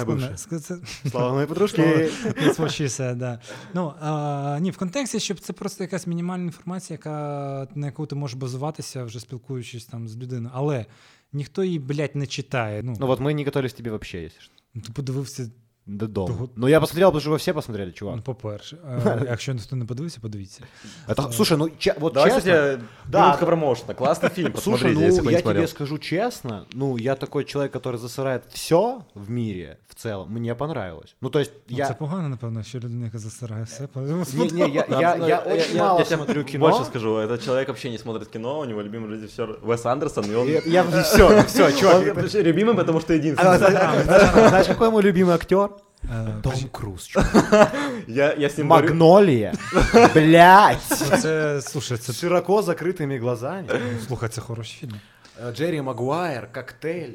це, 0.60 0.78
Слава 1.10 2.72
she 2.72 2.88
said, 2.88 3.16
да. 3.16 3.40
Ну, 3.74 3.94
а, 4.02 4.58
ні, 4.62 4.72
в 4.72 4.78
контексті, 4.78 5.20
щоб 5.20 5.40
це 5.40 5.54
просто 5.54 5.84
якась 5.84 6.08
мінімальна 6.08 6.44
інформація, 6.46 6.96
яка, 6.96 7.68
на 7.76 7.86
яку 7.86 8.06
ти 8.06 8.16
можеш 8.16 8.38
базуватися, 8.38 9.04
вже 9.04 9.20
спілкуючись 9.20 9.86
там 9.86 10.08
з 10.08 10.18
людиною. 10.18 10.52
Але 10.54 10.86
ніхто 11.34 11.64
її, 11.64 11.80
блядь, 11.80 12.16
не 12.16 12.28
читає. 12.28 12.84
Ну, 12.84 12.96
Ну 13.00 13.08
вот 13.08 13.20
мы 13.20 13.34
не 13.34 13.44
готовились 13.44 13.74
к 13.74 13.78
тебе 13.78 13.92
вообще, 13.92 14.18
если 14.18 14.40
что. 14.42 14.54
ти 14.82 14.94
подивився 14.94 15.50
додому. 15.89 16.27
Того- 16.29 16.49
Ну, 16.57 16.69
я 16.69 16.81
посмотрел, 16.81 17.09
потому 17.09 17.21
что 17.21 17.31
вы 17.31 17.37
все 17.37 17.53
посмотрели, 17.55 17.93
чувак. 17.93 18.17
Ну, 18.17 18.23
по-перше, 18.23 18.77
е, 19.07 19.23
якщо 19.31 19.53
ніхто 19.55 19.77
не 19.77 19.85
подивився, 19.85 20.19
подивіться. 20.23 20.61
Это, 21.09 21.33
слушай, 21.33 21.57
ну, 21.59 21.71
че- 21.79 21.95
вот 22.01 22.13
Давай, 22.15 22.31
честно... 22.31 22.53
кстати, 22.53 22.81
Да. 23.09 23.23
минутка 23.23 23.47
промоушена. 23.47 23.95
Классный 23.95 24.31
фильм, 24.35 24.53
Слушай, 24.53 24.53
посмотрите, 24.53 25.01
если 25.07 25.17
ну, 25.17 25.23
кто 25.23 25.31
не 25.31 25.33
я 25.37 25.41
смотрел. 25.43 25.63
тебе 25.63 25.69
скажу 25.69 25.99
честно, 25.99 26.65
ну, 26.73 26.99
я 26.99 27.15
такой 27.15 27.45
человек, 27.45 27.73
который 27.77 27.99
засирает 27.99 28.43
все 28.53 28.99
в 29.15 29.31
мире 29.31 29.79
в 29.89 29.95
целом, 29.95 30.33
мне 30.33 30.55
понравилось. 30.55 31.15
Ну, 31.21 31.31
то 31.31 31.39
есть, 31.39 31.53
Ну, 31.71 31.77
я... 31.77 31.87
Це 31.87 31.95
погано, 31.95 32.29
напевно, 32.29 32.63
що 32.63 32.79
людина, 32.79 33.05
яка 33.05 33.19
засирає 33.19 33.65
все. 33.65 33.89
Не, 33.95 34.51
не, 34.53 34.69
я, 34.69 34.87
Да, 34.91 35.01
я, 35.01 35.17
ну, 35.17 35.29
я 35.29 35.39
очень 35.39 35.79
мало 35.79 35.99
я 35.99 36.05
тебе 36.05 36.17
смотрю 36.17 36.45
кино. 36.45 36.69
Больше 36.69 36.85
скажу, 36.85 37.17
этот 37.19 37.45
человек 37.45 37.69
вообще 37.69 37.91
не 37.91 37.99
смотрит 37.99 38.29
кино, 38.29 38.59
у 38.61 38.65
него 38.65 38.83
любимый 38.83 39.11
режиссер 39.11 39.59
Вес 39.65 39.87
Андерсон, 39.87 40.25
и 40.25 40.35
он... 40.35 40.49
Я, 40.49 40.63
я 40.67 40.83
все, 41.03 41.43
все, 41.47 41.73
чувак. 41.73 41.97
Он 42.03 42.15
вообще 42.15 42.43
любимый, 42.43 42.75
потому 42.75 43.01
что 43.01 43.13
А, 43.13 43.17
единственный. 43.17 43.59
Знаешь, 43.59 44.49
знаешь, 44.49 44.67
какой 44.67 44.91
мой 44.91 45.03
любимый 45.03 45.35
актер? 45.35 45.71
Е, 46.05 46.35
Том 46.43 46.53
Круз. 46.73 47.07
чувак. 47.07 47.73
Я, 48.09 48.35
я 48.39 48.49
с 48.49 48.59
ним 48.59 48.69
говорю- 48.69 48.89
Магнолия. 48.89 49.53
Блять. 50.15 50.79
ну, 51.11 51.17
Це, 51.17 51.61
слушай, 51.63 51.99
це 51.99 52.13
С 52.13 52.21
широко 52.21 52.61
закрытыми 52.61 53.19
глазами. 53.21 53.65
слухай, 54.07 54.29
це 54.29 54.41
хороший 54.41 54.77
фільм. 54.81 55.01
Э, 55.47 55.53
Джерри 55.57 55.83
Магуайр, 55.83 56.53
коктейль. 56.53 57.13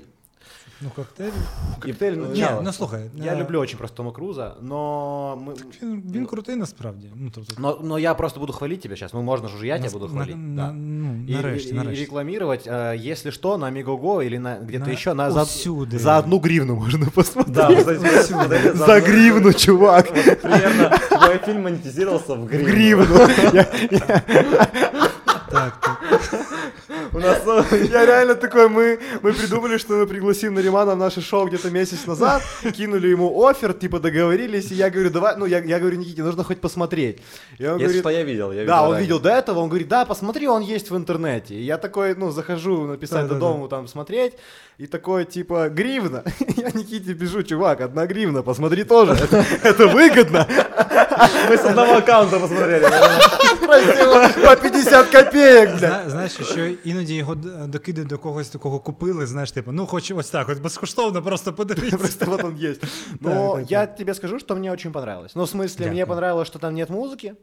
Ну, 0.84 0.90
коктейль. 0.96 1.32
Коктейль, 1.80 2.12
ну, 2.18 2.26
Ні, 2.34 2.40
начало. 2.42 2.62
ну 2.62 2.74
слухай. 2.74 3.02
Я 3.16 3.34
е, 3.34 3.40
люблю 3.40 3.60
очень 3.60 3.78
просто 3.78 3.98
Тома 3.98 4.12
Круза, 4.12 4.56
но 4.62 5.38
мы... 5.48 5.54
Він, 5.82 6.04
він 6.14 6.26
крутий 6.26 6.56
насправді. 6.56 7.08
Ну, 7.16 7.32
тобто, 7.36 7.54
Но, 7.58 7.80
но 7.84 8.00
я 8.00 8.14
просто 8.14 8.40
буду 8.40 8.54
хвалить 8.54 8.82
тебя 8.82 8.96
сейчас. 8.96 9.14
Ну, 9.14 9.22
можно 9.22 9.48
же 9.48 9.56
уже 9.58 9.68
я 9.68 9.76
тебя 9.78 9.84
нас- 9.86 9.94
буду 9.94 10.06
на- 10.08 10.12
хвалить. 10.12 10.36
на- 10.38 10.56
да. 10.68 10.72
ну, 10.72 11.26
И, 11.30 11.32
нарешті, 11.36 11.70
и- 11.70 11.72
и 11.72 11.76
нарешті. 11.76 12.02
рекламировать, 12.06 12.68
э, 12.68 13.12
если 13.12 13.32
что, 13.32 13.58
на 13.58 13.70
Мегого 13.72 14.24
или 14.24 14.40
на 14.40 14.56
где-то 14.60 14.86
На- 14.86 14.92
еще 14.94 15.14
на, 15.14 15.32
за, 15.32 15.44
усюди. 15.44 15.98
за 16.00 16.18
одну 16.20 16.40
гривну 16.40 16.76
можно 16.76 17.06
посмотреть. 17.16 17.56
Да, 17.56 17.76
кстати, 17.76 18.24
смотрели 18.24 18.72
За 18.78 19.00
гривну, 19.00 19.54
чувак. 19.54 20.14
Примерно 20.42 20.90
твой 21.10 21.38
фильм 21.46 21.62
монетизировался 21.62 22.34
в 22.36 22.46
В 22.46 22.48
гривну. 22.48 23.16
У 27.17 27.19
нас 27.19 27.39
Я 27.73 28.05
реально 28.05 28.35
такой, 28.35 28.69
мы, 28.69 28.99
мы 29.23 29.33
придумали, 29.33 29.79
что 29.79 29.95
мы 29.95 30.07
пригласим 30.07 30.53
Наримана 30.53 30.95
в 30.95 30.99
наше 30.99 31.23
шоу 31.23 31.47
где-то 31.47 31.71
месяц 31.71 32.07
назад, 32.07 32.43
кинули 32.77 33.09
ему 33.09 33.43
офер, 33.43 33.73
типа 33.73 34.01
договорились, 34.01 34.71
и 34.71 34.75
я 34.75 34.91
говорю, 34.91 35.09
давай, 35.09 35.35
ну 35.39 35.47
я, 35.47 35.61
я 35.61 35.79
говорю, 35.79 35.97
Никите, 35.97 36.23
нужно 36.23 36.45
хоть 36.45 36.61
посмотреть. 36.61 37.23
И 37.59 37.67
он 37.67 37.79
Если 37.79 37.85
говорит, 37.85 38.01
что, 38.03 38.11
я 38.11 38.23
видел. 38.23 38.53
Я 38.53 38.67
да, 38.67 38.83
он 38.83 38.93
ранее. 38.93 39.01
видел 39.01 39.19
до 39.19 39.31
этого, 39.31 39.61
он 39.61 39.69
говорит, 39.71 39.89
да, 39.89 40.05
посмотри, 40.05 40.47
он 40.47 40.61
есть 40.61 40.91
в 40.91 40.97
интернете. 40.97 41.55
И 41.55 41.63
я 41.63 41.79
такой, 41.79 42.15
ну, 42.15 42.31
захожу 42.33 42.87
написать 42.87 43.23
Да-да-да. 43.23 43.41
додому 43.41 43.69
там 43.69 43.89
смотреть, 43.89 44.35
и 44.77 44.87
такой, 44.87 45.25
типа, 45.25 45.71
гривна. 45.71 46.23
Я 46.57 46.71
Никите 46.75 47.15
пишу, 47.15 47.43
чувак, 47.43 47.81
одна 47.81 48.07
гривна, 48.07 48.43
посмотри 48.43 48.85
тоже, 48.85 49.13
это, 49.13 49.43
это 49.63 49.87
выгодно. 49.87 50.47
Мы 51.49 51.57
с 51.57 51.65
одного 51.65 51.97
аккаунта 51.97 52.39
посмотрели. 52.39 52.87
По 54.45 54.57
50 54.57 55.07
копеек, 55.07 55.71
бля. 55.71 55.79
Зна- 55.79 56.05
Знаєш, 56.11 56.33
що 56.33 56.45
іноді 57.07 57.15
його 57.15 57.35
д- 57.35 58.05
до 58.05 58.19
когось 58.19 58.49
такого 58.49 58.81
купили, 58.81 59.27
знаєш, 59.27 59.53
типу, 59.53 59.73
ну 59.73 59.87
хоч 59.87 60.11
ось 60.11 60.31
так, 60.31 60.49
от 60.49 60.61
безкоштовно, 60.63 61.23
просто 61.23 61.53
подивитися. 61.53 61.97
Просто 61.99 62.27
вот 62.27 62.45
он 62.45 62.57
есть. 62.57 62.83
Но 63.21 63.61
я 63.69 63.87
тебе 63.87 64.15
скажу, 64.15 64.39
что 64.39 64.57
мне 64.57 64.73
очень 64.73 64.93
понравилось. 64.93 65.37
Ну, 65.37 65.45
в 65.45 65.49
смысле, 65.55 65.91
мне 65.91 66.07
понравилось, 66.07 66.49
что 66.49 66.59
там 66.59 66.75
нет 66.75 66.91
музыки. 66.91 67.35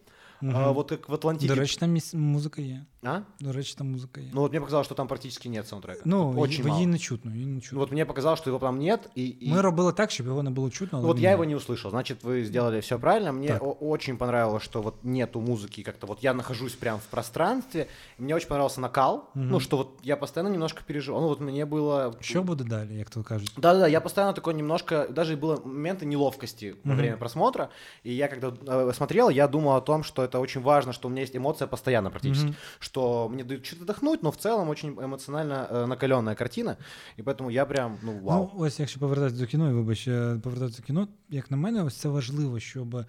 А, 0.41 0.71
вот 0.71 0.89
как 0.89 1.09
в 1.09 1.13
Атлантике. 1.13 1.47
До 1.47 1.59
речі, 1.59 1.77
там 1.79 1.97
музика 2.13 2.61
є. 2.61 2.85
А? 3.02 3.20
До 3.40 3.52
речі, 3.52 3.74
там 3.78 3.90
музика 3.90 4.20
є. 4.20 4.30
Ну, 4.34 4.40
вот 4.40 4.50
мне 4.52 4.60
показалось, 4.60 4.86
что 4.86 4.94
там 4.94 5.06
практически 5.06 5.48
нет 5.48 5.68
саундтрека. 5.68 6.00
Ну, 6.04 6.34
очень 6.36 6.64
ї- 6.64 6.68
мало. 6.68 6.80
її 6.80 6.86
не 6.86 6.98
чутно, 6.98 7.32
її 7.34 7.46
не 7.46 7.54
Ну, 7.54 7.60
чутно. 7.60 7.78
вот 7.78 7.92
мне 7.92 8.04
показалось, 8.04 8.38
что 8.40 8.50
его 8.50 8.58
там 8.58 8.78
нет. 8.78 9.10
И, 9.18 9.22
и- 9.22 9.50
Ми 9.52 9.60
робили 9.60 9.92
так, 9.92 10.10
щоб 10.10 10.26
його 10.26 10.42
не 10.42 10.50
було 10.50 10.70
чутно. 10.70 10.88
Ну, 10.92 10.98
але 10.98 11.06
вот 11.06 11.16
він 11.16 11.22
я 11.24 11.28
є. 11.30 11.34
его 11.34 11.44
не 11.44 11.56
услышал. 11.56 11.90
Значит, 11.90 12.24
вы 12.24 12.44
сделали 12.44 12.78
все 12.80 12.98
правильно. 12.98 13.32
Мне 13.32 13.48
Так. 13.48 13.62
о- 13.62 13.76
очень 13.80 14.16
понравилось, 14.16 14.62
что 14.62 14.82
вот 14.82 14.94
нету 15.04 15.40
музыки 15.40 15.82
как-то. 15.82 16.06
Вот 16.06 16.24
я 16.24 16.34
нахожусь 16.34 16.74
прям 16.74 16.98
в 16.98 17.06
пространстве. 17.06 17.86
Мне 18.18 18.34
очень 18.34 18.48
понравился 18.48 18.80
накал. 18.80 19.24
Ну, 19.34 19.60
что 19.60 19.76
вот 19.76 19.88
я 20.02 20.16
постоянно 20.16 20.50
немножко 20.52 20.80
переживал. 20.86 21.20
Ну, 21.22 21.28
вот 21.28 21.40
мне 21.40 21.64
было... 21.66 22.12
Що 22.20 22.42
буде 22.42 22.64
далі, 22.64 22.94
як 22.96 23.10
то 23.10 23.22
кажуть? 23.22 23.52
Да-да-да, 23.56 23.88
я 23.88 24.00
постоянно 24.00 24.32
такой 24.32 24.54
немножко, 24.54 25.06
даже 25.10 25.36
было 25.36 25.56
моменты 25.64 26.04
неловкости 26.04 26.74
во 26.84 26.94
время 26.94 27.16
просмотра, 27.16 27.68
и 28.06 28.12
я 28.14 28.28
когда 28.28 28.48
э, 28.48 28.92
смотрел, 28.94 29.30
я 29.30 29.48
думал 29.48 29.76
о 29.76 29.80
том, 29.80 30.04
что 30.04 30.22
это 30.22 30.38
очень 30.40 30.62
важно, 30.62 30.92
что 30.92 31.08
у 31.08 31.10
меня 31.10 31.22
есть 31.22 31.36
эмоция 31.36 31.68
постоянно 31.68 32.10
практически, 32.10 32.54
что 32.92 33.28
мне 33.28 33.44
дают 33.44 33.66
что-то 33.66 33.82
отдохнуть, 33.82 34.22
но 34.22 34.30
в 34.30 34.36
целом 34.36 34.68
очень 34.68 34.90
эмоционально 34.90 35.66
э, 35.70 35.86
накаленная 35.86 36.34
картина, 36.34 36.76
и 37.16 37.22
поэтому 37.22 37.50
я 37.50 37.66
прям, 37.66 37.98
ну, 38.02 38.18
вау. 38.22 38.50
Ну, 38.54 38.60
ось 38.60 38.80
якщо 38.80 39.00
повертатися 39.00 39.40
до 39.40 39.46
кіно, 39.46 39.70
і 39.70 39.72
вибач, 39.72 40.08
е, 40.08 40.40
повертатися 40.42 40.80
до 40.80 40.86
кіно, 40.86 41.08
як 41.28 41.50
на 41.50 41.56
мене, 41.56 41.82
ось 41.82 41.96
це 41.96 42.08
важливо, 42.08 42.60
щоб 42.60 42.94
е, 42.94 43.06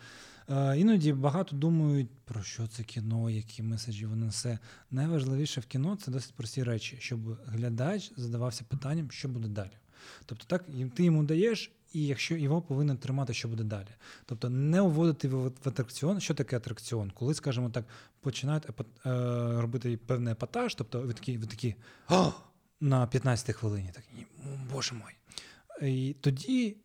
іноді 0.78 1.14
багато 1.14 1.56
думають 1.56 2.10
про 2.26 2.44
що 2.44 2.68
це 2.68 2.84
кіно, 2.84 3.30
які 3.30 3.64
меседжі 3.64 4.06
воно 4.06 4.26
несе. 4.26 4.60
Найважливіше 4.92 5.62
в 5.62 5.66
кіно 5.66 5.96
це 5.96 6.12
досить 6.12 6.34
прості 6.34 6.64
речі, 6.64 6.98
щоб 7.00 7.20
глядач 7.46 8.12
задавався 8.18 8.64
питанням, 8.70 9.12
що 9.12 9.28
буде 9.28 9.48
далі. 9.48 9.72
Тобто, 10.26 10.46
так 10.48 10.66
і 10.78 10.86
ти 10.86 11.04
йому 11.04 11.24
даєш, 11.24 11.72
і 11.95 12.07
якщо 12.07 12.37
його 12.37 12.63
повинен 12.63 12.97
тримати, 12.97 13.35
що 13.35 13.49
буде 13.49 13.65
далі. 13.65 13.89
Тобто 14.27 14.51
не 14.51 14.81
вводити 14.81 15.29
в, 15.29 15.47
атракціон. 15.47 16.21
Що 16.21 16.35
таке 16.35 16.57
атракціон? 16.57 17.11
Коли, 17.11 17.35
скажімо 17.35 17.71
так, 17.71 17.85
починають 18.21 18.65
е, 18.67 18.71
робити 19.61 19.97
певний 19.97 20.33
епатаж, 20.33 20.75
тобто 20.75 21.01
ви 21.01 21.13
такі, 21.13 21.39
ви 21.39 21.47
такі 21.47 21.75
«О!» 22.09 22.33
на 22.81 23.07
15 23.07 23.57
хвилині, 23.57 23.91
так 23.95 24.05
ні, 24.17 24.27
боже 24.73 24.95
мой. 24.95 25.13
І 25.91 26.17
тоді 26.21 26.77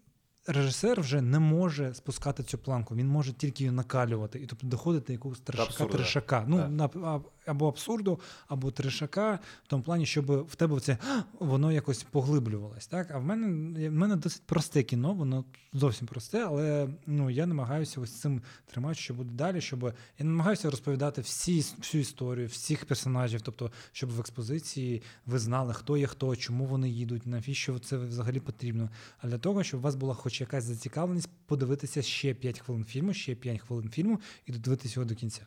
режисер 0.47 1.01
вже 1.01 1.21
не 1.21 1.39
може 1.39 1.93
спускати 1.93 2.43
цю 2.43 2.57
планку, 2.57 2.95
він 2.95 3.07
може 3.07 3.33
тільки 3.33 3.63
її 3.63 3.75
накалювати, 3.75 4.39
і 4.39 4.45
тобто 4.45 4.67
доходити 4.67 5.07
до 5.07 5.13
якогось 5.13 5.39
трешака, 5.39 5.85
трешака. 5.85 6.45
Ну, 6.47 6.67
на, 6.67 7.21
або 7.49 7.67
абсурду, 7.67 8.19
або 8.47 8.71
трешака, 8.71 9.39
в 9.63 9.67
тому 9.67 9.83
плані, 9.83 10.05
щоб 10.05 10.25
в 10.47 10.55
тебе 10.55 10.79
це 10.79 10.97
воно 11.39 11.71
якось 11.71 12.03
поглиблювалось. 12.03 12.87
Так? 12.87 13.11
А 13.11 13.17
в 13.17 13.23
мене, 13.23 13.89
в 13.89 13.93
мене 13.93 14.15
досить 14.15 14.41
просте 14.45 14.83
кіно, 14.83 15.13
воно 15.13 15.45
зовсім 15.73 16.07
просте, 16.07 16.45
але 16.47 16.89
ну, 17.07 17.29
я 17.29 17.45
намагаюся 17.45 18.01
ось 18.01 18.11
цим 18.11 18.41
тримати, 18.65 18.95
що 18.95 19.13
буде 19.13 19.33
далі, 19.33 19.61
щоб 19.61 19.83
я 20.19 20.25
намагаюся 20.25 20.69
розповідати 20.69 21.21
всі, 21.21 21.57
всю 21.77 22.01
історію, 22.01 22.47
всіх 22.47 22.85
персонажів, 22.85 23.41
тобто, 23.41 23.71
щоб 23.91 24.09
в 24.09 24.19
експозиції 24.19 25.01
ви 25.25 25.39
знали, 25.39 25.73
хто 25.73 25.97
є 25.97 26.07
хто, 26.07 26.35
чому 26.35 26.65
вони 26.65 26.89
їдуть, 26.89 27.27
навіщо 27.27 27.79
це 27.79 27.97
взагалі 27.97 28.39
потрібно. 28.39 28.89
А 29.19 29.27
для 29.27 29.37
того, 29.37 29.63
щоб 29.63 29.79
у 29.79 29.83
вас 29.83 29.95
була 29.95 30.13
хоч 30.13 30.41
якась 30.41 30.63
зацікавленість 30.63 31.29
подивитися 31.45 32.01
ще 32.01 32.33
5 32.33 32.59
хвилин 32.59 32.85
фільму, 32.85 33.13
ще 33.13 33.35
5 33.35 33.61
хвилин 33.61 33.89
фільму 33.89 34.19
і 34.45 34.51
додивитися 34.51 34.99
його 34.99 35.09
до 35.09 35.15
кінця. 35.15 35.41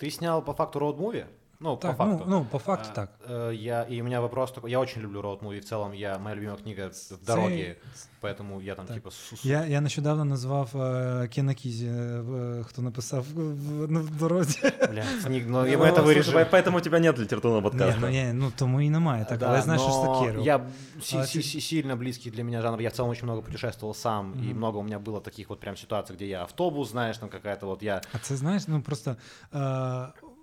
Ты 0.00 0.08
снял 0.08 0.40
по 0.40 0.54
факту 0.54 0.78
роуд-муви? 0.78 1.26
Ну, 1.59 1.77
Так, 1.77 1.97
по 1.97 2.05
ну, 2.05 2.11
факту. 2.17 2.29
ну, 2.29 2.45
по 2.51 2.59
факту 2.59 2.89
А, 2.91 2.95
так. 2.95 3.09
э, 3.29 3.53
Я, 3.55 3.83
и 3.83 4.01
у 4.01 4.03
меня 4.03 4.21
вопрос 4.21 4.51
такой, 4.51 4.71
я 4.71 4.79
очень 4.79 5.01
люблю 5.01 5.21
роуд-муви, 5.21 5.59
в 5.59 5.65
целом 5.65 5.93
я, 5.93 6.19
моя 6.19 6.35
любимая 6.35 6.57
книга 6.57 6.89
в 7.21 7.25
дороге, 7.25 7.75
поэтому 8.21 8.61
я 8.61 8.75
там 8.75 8.85
Так. 8.85 8.95
типа... 8.95 9.09
су- 9.09 9.39
Я, 9.47 9.65
я 9.65 9.81
нещодавно 9.81 10.25
назвав 10.25 10.81
е, 10.81 11.27
Кена 11.27 11.53
Кізі, 11.53 11.87
е, 11.87 12.19
в- 12.19 12.63
хто 12.63 12.81
написав 12.81 13.25
в, 13.33 13.53
в, 13.53 13.85
в 14.01 14.17
дорозі. 14.19 14.59
Бля, 14.91 15.03
книг, 15.25 15.49
но 15.49 15.61
Ну, 15.61 15.67
я 15.67 15.77
это 15.77 15.95
слушай, 15.95 16.21
вырежу. 16.21 16.31
по- 16.49 16.57
Поэтому 16.57 16.77
у 16.77 16.81
тебя 16.81 16.99
нет 16.99 17.19
литературного 17.19 17.61
Ні, 17.61 17.69
подкаста. 17.69 17.99
ну, 18.01 18.09
ні, 18.09 18.31
ну 18.33 18.51
тому 18.55 18.81
і 18.81 18.89
немає 18.89 19.25
так, 19.29 19.39
Да, 19.39 19.47
але 19.49 19.61
знаєш, 19.61 19.81
що 19.81 19.91
но 19.91 20.19
це 20.19 20.25
Кіру. 20.31 20.43
Я 20.43 20.59
си- 21.01 21.17
А 21.17 21.25
си- 21.25 21.39
ты- 21.39 21.43
си- 21.43 21.61
сильно 21.61 21.95
близкий 21.97 22.31
для 22.31 22.43
меня 22.43 22.61
жанр. 22.61 22.81
Я 22.81 22.89
в 22.89 22.93
целом 22.93 23.11
очень 23.11 23.25
много 23.25 23.41
путешествовал 23.41 23.93
сам, 23.95 24.33
и 24.49 24.53
много 24.53 24.79
у 24.79 24.83
меня 24.83 24.99
было 24.99 25.21
таких 25.21 25.49
вот 25.49 25.59
прям 25.59 25.77
ситуаций, 25.77 26.15
где 26.15 26.25
я 26.27 26.41
автобус, 26.41 26.91
знаешь, 26.91 27.17
там 27.17 27.29
какая-то 27.29 27.65
вот 27.67 27.83
я... 27.83 28.01
А 28.13 28.17
це 28.17 28.35
знаєш, 28.35 28.67
ну 28.67 28.81
просто 28.81 29.15
е, 29.53 29.57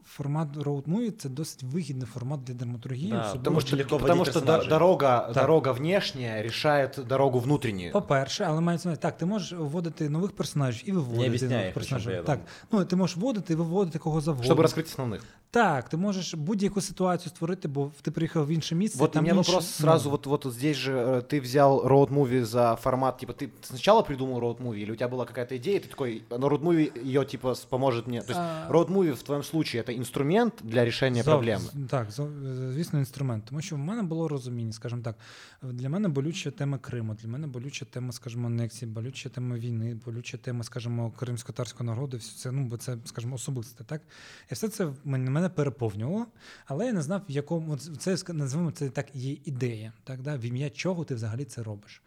формат 0.07 0.57
роуд-муві 0.57 1.11
це 1.11 1.29
досить 1.29 1.63
вигідний 1.63 2.07
формат 2.07 2.45
для 2.45 2.55
драматургії. 2.55 3.11
Да, 3.11 3.19
особливо 3.21 3.39
Потому 3.39 3.61
что, 3.61 3.77
легко 3.77 3.99
потому 3.99 4.17
вводить 4.19 4.31
что 4.33 4.41
до- 4.41 4.47
персонажей. 4.47 4.71
дорога, 4.71 5.19
Так. 5.21 5.35
дорога 5.35 5.73
внешняя 5.73 6.43
решает 6.43 6.99
дорогу 7.09 7.39
внутреннюю. 7.39 7.93
По-перше, 7.93 8.45
але 8.45 8.61
мається 8.61 8.89
на 8.89 8.91
увазі, 8.91 9.03
так, 9.03 9.17
ти 9.17 9.27
можеш 9.27 9.53
вводити 9.59 10.09
нових 10.11 10.33
персонажів 10.33 10.89
і 10.89 10.93
виводити 10.93 11.27
об'ясняє 11.27 11.53
нових 11.53 11.65
їх, 11.67 11.75
персонажів. 11.75 12.07
причому 12.11 12.27
Так, 12.27 12.41
при 12.69 12.79
ну 12.79 12.85
ти 12.85 12.97
можеш 12.97 13.17
вводити 13.17 13.53
і 13.53 13.57
виводити 13.57 13.99
кого 13.99 14.21
завгодно. 14.21 14.55
Чтобы 14.55 14.63
раскрыть 14.67 14.97
основных. 14.99 15.21
Так, 15.51 15.89
ти 15.89 15.97
можеш 15.97 16.35
будь-яку 16.35 16.81
ситуацію 16.81 17.31
створити, 17.31 17.69
бо 17.69 17.91
ти 18.03 18.11
приїхав 18.11 18.47
в 18.47 18.51
інше 18.51 18.75
місце. 18.75 18.99
Вот 18.99 19.11
у 19.11 19.13
там 19.13 19.25
меня 19.25 19.35
інші- 19.37 19.51
вопрос 19.51 19.71
сразу, 19.71 20.05
ну, 20.05 20.11
вот, 20.11 20.27
вот 20.45 20.55
здесь 20.55 20.77
же 20.77 20.97
э, 21.05 21.17
ты 21.35 21.41
взял 21.43 21.87
роуд-муви 21.87 22.45
за 22.45 22.77
формат, 22.77 23.19
типа 23.19 23.33
ты 23.33 23.49
сначала 23.63 24.03
придумал 24.03 24.41
роуд-муви, 24.41 24.83
или 24.83 24.93
у 24.93 24.97
тебя 24.97 25.09
была 25.09 25.27
какая-то 25.27 25.57
идея, 25.57 25.77
и 25.77 25.81
ты 25.81 25.89
такой, 25.89 26.23
но 26.31 26.49
роуд-муви 26.49 26.93
ее 27.05 27.25
типа 27.25 27.51
с- 27.55 27.65
поможет 27.65 28.07
мне. 28.07 28.21
То 28.23 28.33
есть 28.33 28.41
А. 28.41 28.69
роуд-муви 28.71 29.13
в 29.13 29.23
твоем 29.23 29.43
случае 29.43 29.83
это 29.83 29.99
инструмент 29.99 30.55
для 30.63 30.85
решения 30.85 31.23
Зов- 31.23 31.39
проблемы. 31.41 31.59
з- 31.59 31.89
Так, 31.91 32.11
зо- 32.11 32.73
звісно, 32.73 32.99
інструмент. 32.99 33.45
Тому 33.45 33.61
що 33.63 33.77
в 33.77 33.79
мене 33.79 34.03
було 34.03 34.29
розуміння, 34.29 34.73
скажімо 34.73 35.03
так, 35.03 35.17
для 35.63 35.89
мене 35.89 36.09
болюча 36.09 36.51
тема 36.51 36.79
Криму, 36.79 37.15
для 37.23 37.29
мене 37.29 37.47
болюча 37.47 37.85
тема, 37.85 38.13
скажімо, 38.13 38.47
анексії, 38.47 38.91
болюча 38.91 39.29
тема 39.29 39.57
війни, 39.57 39.97
болюча 40.07 40.37
тема, 40.37 40.65
скажімо, 40.65 41.13
кримсько-татарського 41.17 41.85
народу, 41.85 42.17
все 42.17 42.39
це, 42.39 42.53
ну, 42.53 42.65
бо 42.65 42.77
це, 42.77 42.97
скажімо, 43.05 43.35
особисте, 43.35 43.85
так? 43.85 44.03
І 44.51 44.55
все 44.55 44.69
це 44.69 44.85
в 44.85 44.95
мене, 45.05 45.36
мене 45.38 45.50
переповнювало, 45.50 46.26
але 46.66 46.86
я 46.86 46.94
не 46.94 47.02
знав, 47.02 47.22
в 47.30 47.32
якому 47.32 47.78
це 47.78 48.34
називаємо 48.34 48.72
це 48.72 48.90
так 48.90 49.16
є 49.16 49.38
ідея, 49.46 49.94
так 50.04 50.22
да 50.22 50.38
в 50.38 50.42
ім'я 50.42 50.70
чого 50.70 51.06
ти 51.06 51.16
взагалі 51.16 51.46
це 51.46 51.64
робиш. 51.64 52.02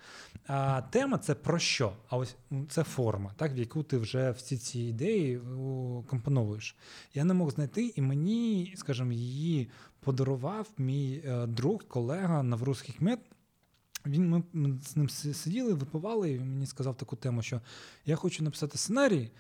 А 0.47 0.83
тема 0.83 1.19
це 1.19 1.35
про 1.35 1.59
що? 1.59 1.93
А 2.09 2.17
ось 2.17 2.37
це 2.69 2.83
форма, 2.83 3.35
так 3.37 3.55
в 3.55 3.59
яку 3.59 3.83
ти 3.83 3.99
вже 3.99 4.31
всі 4.31 4.57
ці 4.57 4.81
ідеї 4.81 5.41
компоновуєш. 6.07 6.77
Я 7.15 7.25
не 7.25 7.35
мог 7.35 7.51
знайти, 7.51 7.93
і 7.97 8.03
мені, 8.03 8.75
скажімо, 8.77 9.13
її 9.13 9.71
подарував 10.01 10.69
мій 10.79 11.23
е, 11.25 11.47
друг, 11.47 11.85
колега 11.89 12.43
Навруз 12.43 12.81
Хікмет. 12.81 13.21
Він 14.07 14.29
ми, 14.29 14.79
з 14.83 14.97
ним 14.97 15.09
сиділи, 15.09 15.75
випивали, 15.75 16.31
і 16.31 16.39
мені 16.39 16.67
сказав 16.67 16.97
таку 16.97 17.17
тему, 17.17 17.43
що 17.43 17.61
я 18.07 18.17
хочу 18.17 18.45
написати 18.45 18.79
сценарій. 18.79 19.31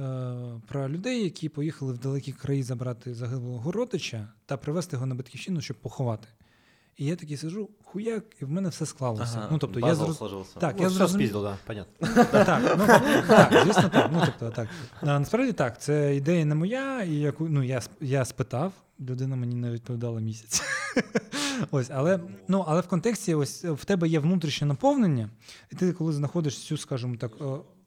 Е, 0.00 0.60
про 0.68 0.88
людей, 0.88 1.24
які 1.24 1.48
поїхали 1.48 1.92
в 1.92 1.98
далекі 1.98 2.32
краї 2.32 2.62
забрати 2.62 3.14
загиблого 3.14 3.72
родича 3.72 4.28
та 4.46 4.56
привезти 4.56 4.96
його 4.96 5.06
на 5.06 5.14
батьківщину, 5.14 5.60
щоб 5.60 5.76
поховати. 5.76 6.28
І 6.96 7.04
я 7.04 7.16
такий 7.16 7.36
сиджу, 7.36 7.68
хуяк, 7.84 8.24
і 8.42 8.44
в 8.44 8.50
мене 8.50 8.68
все 8.68 8.86
склалося. 8.86 9.34
Ага, 9.36 9.48
ну, 9.52 9.58
тобто, 9.58 9.80
я 9.80 9.94
зроз... 9.94 10.18
Так, 10.58 10.74
ну, 10.78 10.82
я 10.82 10.90
зрозум... 10.90 11.20
спіздив, 11.20 11.42
да, 11.42 11.58
понятно. 11.66 12.24
Так, 12.32 12.76
ну, 12.78 12.86
так, 13.26 13.62
звісно, 13.64 13.88
так. 13.88 14.10
Ну, 14.12 14.22
тобто, 14.26 14.50
так. 14.50 14.68
А, 15.00 15.18
насправді 15.18 15.52
так, 15.52 15.82
це 15.82 16.16
ідея 16.16 16.44
не 16.44 16.54
моя, 16.54 17.02
і 17.02 17.14
яку 17.14 17.48
ну, 17.48 17.62
я 17.62 17.80
я 18.00 18.24
спитав, 18.24 18.72
людина 19.00 19.36
мені 19.36 19.54
не 19.54 19.70
відповідала 19.70 20.20
місяць. 20.20 20.62
ось, 21.70 21.90
Але 21.90 22.20
ну, 22.48 22.64
але 22.68 22.80
в 22.80 22.86
контексті 22.86 23.34
ось 23.34 23.64
в 23.64 23.84
тебе 23.84 24.08
є 24.08 24.18
внутрішнє 24.18 24.66
наповнення, 24.66 25.30
і 25.72 25.76
ти, 25.76 25.92
коли 25.92 26.12
знаходиш 26.12 26.58
цю, 26.58 26.76
скажімо 26.76 27.16
так, 27.16 27.32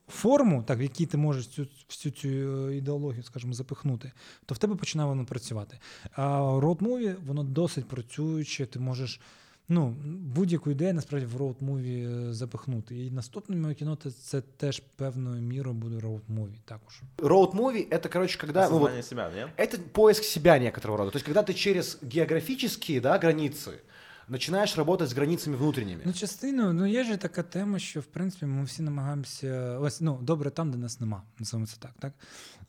форму, 0.08 0.62
так, 0.62 0.80
в 0.80 0.82
якій 0.82 1.06
ти 1.06 1.16
можеш 1.16 1.46
цю 1.46 1.66
всю 1.88 2.12
цю 2.12 2.28
е, 2.28 2.76
ідеологію, 2.76 3.22
скажімо, 3.22 3.52
запихнути, 3.52 4.12
то 4.46 4.54
в 4.54 4.58
тебе 4.58 4.74
починає 4.74 5.08
воно 5.08 5.24
працювати. 5.24 5.78
А 6.12 6.40
роуд-муві, 6.40 7.14
воно 7.26 7.42
досить 7.42 7.88
працююче, 7.88 8.66
ти 8.66 8.78
можеш. 8.78 9.20
Ну, 9.70 9.96
будь-яку 10.34 10.70
ідею 10.70 10.94
насправді 10.94 11.26
в 11.26 11.36
роуд-муві 11.36 12.28
е, 12.28 12.34
запихнути. 12.34 13.06
І 13.06 13.10
наступне 13.10 13.56
моє 13.56 13.74
кіно 13.74 13.96
це 14.22 14.40
теж 14.40 14.82
певною 14.96 15.42
мірою 15.42 15.76
буде 15.76 15.96
роуд-муві 15.96 16.58
також. 16.64 17.02
Роуд-муві — 17.18 17.90
это, 17.90 18.12
короче, 18.12 18.38
когда... 18.38 18.68
Ну, 18.70 18.78
вот, 18.78 19.04
себя, 19.04 19.30
нет? 19.34 19.48
Это 19.56 19.78
поиск 19.92 20.24
себя 20.24 20.58
некоторого 20.58 20.98
рода. 20.98 21.10
То 21.10 21.16
есть, 21.16 21.26
когда 21.26 21.42
ты 21.42 21.54
через 21.54 21.98
географические 22.02 23.00
да, 23.00 23.18
границы 23.18 23.70
начинаешь 24.27 24.77
работать 24.77 25.09
з 25.09 25.13
границями 25.13 25.57
внутрішніми. 25.57 26.01
Ну, 26.05 26.13
частину, 26.13 26.73
ну 26.73 26.85
є 26.85 27.03
ж 27.03 27.17
така 27.17 27.43
тема, 27.43 27.79
що 27.79 27.99
в 27.99 28.05
принципі 28.05 28.45
ми 28.45 28.63
всі 28.63 28.81
намагаємося 28.81 29.77
ось 29.79 30.01
ну 30.01 30.19
добре 30.21 30.49
там, 30.49 30.71
де 30.71 30.77
нас 30.77 30.99
нема. 30.99 31.23
Називаємо 31.39 31.67
це 31.67 31.77
так. 31.79 31.91
так? 31.99 32.13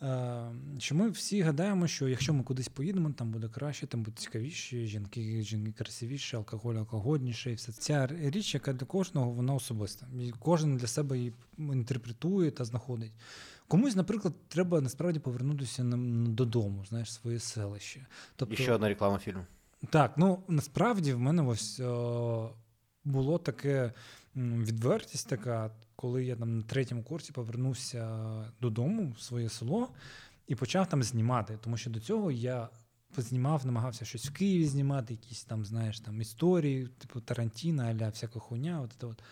Е, 0.02 0.80
Що 0.80 0.94
ми 0.94 1.10
всі 1.10 1.40
гадаємо, 1.40 1.86
що 1.86 2.08
якщо 2.08 2.34
ми 2.34 2.42
кудись 2.42 2.68
поїдемо, 2.68 3.10
там 3.10 3.30
буде 3.30 3.48
краще, 3.48 3.86
там 3.86 4.02
буде 4.02 4.16
цікавіше, 4.16 4.86
жінки, 4.86 5.42
жінки 5.42 5.72
красивіші, 5.72 6.36
алкоголь, 6.36 6.74
алкогольніше, 6.74 7.50
і 7.50 7.54
все 7.54 7.72
ця 7.72 8.06
річ, 8.06 8.54
яка 8.54 8.72
для 8.72 8.86
кожного 8.86 9.30
вона 9.30 9.54
особиста. 9.54 10.06
І 10.20 10.32
Кожен 10.38 10.76
для 10.76 10.86
себе 10.86 11.18
її 11.18 11.32
інтерпретує 11.58 12.50
та 12.50 12.64
знаходить. 12.64 13.12
Комусь, 13.68 13.96
наприклад, 13.96 14.34
треба 14.48 14.80
насправді 14.80 15.18
повернутися 15.18 15.82
додому, 16.26 16.84
знаєш, 16.88 17.12
своє 17.12 17.40
селище. 17.40 18.06
Тобто, 18.36 18.56
ще 18.56 18.72
одна 18.72 18.88
реклама 18.88 19.18
фільму. 19.18 19.44
Так, 19.90 20.12
ну 20.16 20.42
насправді 20.48 21.12
в 21.12 21.18
мене 21.18 21.42
ось 21.42 21.80
о, 21.80 22.50
було 23.04 23.38
таке 23.38 23.92
відвертість, 24.36 25.28
така, 25.28 25.70
коли 25.96 26.24
я 26.24 26.36
там 26.36 26.58
на 26.58 26.62
третьому 26.62 27.02
курсі 27.02 27.32
повернувся 27.32 28.08
додому 28.60 29.14
в 29.18 29.20
своє 29.20 29.48
село 29.48 29.88
і 30.46 30.54
почав 30.54 30.88
там 30.88 31.02
знімати. 31.02 31.58
Тому 31.60 31.76
що 31.76 31.90
до 31.90 32.00
цього 32.00 32.30
я 32.30 32.68
знімав, 33.16 33.66
намагався 33.66 34.04
щось 34.04 34.26
в 34.26 34.32
Києві 34.32 34.66
знімати, 34.66 35.14
якісь 35.14 35.44
там, 35.44 35.64
знаєш, 35.64 36.00
там 36.00 36.20
історії, 36.20 36.86
типу 36.86 37.20
Тарантіна, 37.20 37.84
аля 37.84 38.08
всяка 38.08 38.38
хуйня. 38.38 38.80
От, 38.80 39.04
от. 39.04 39.22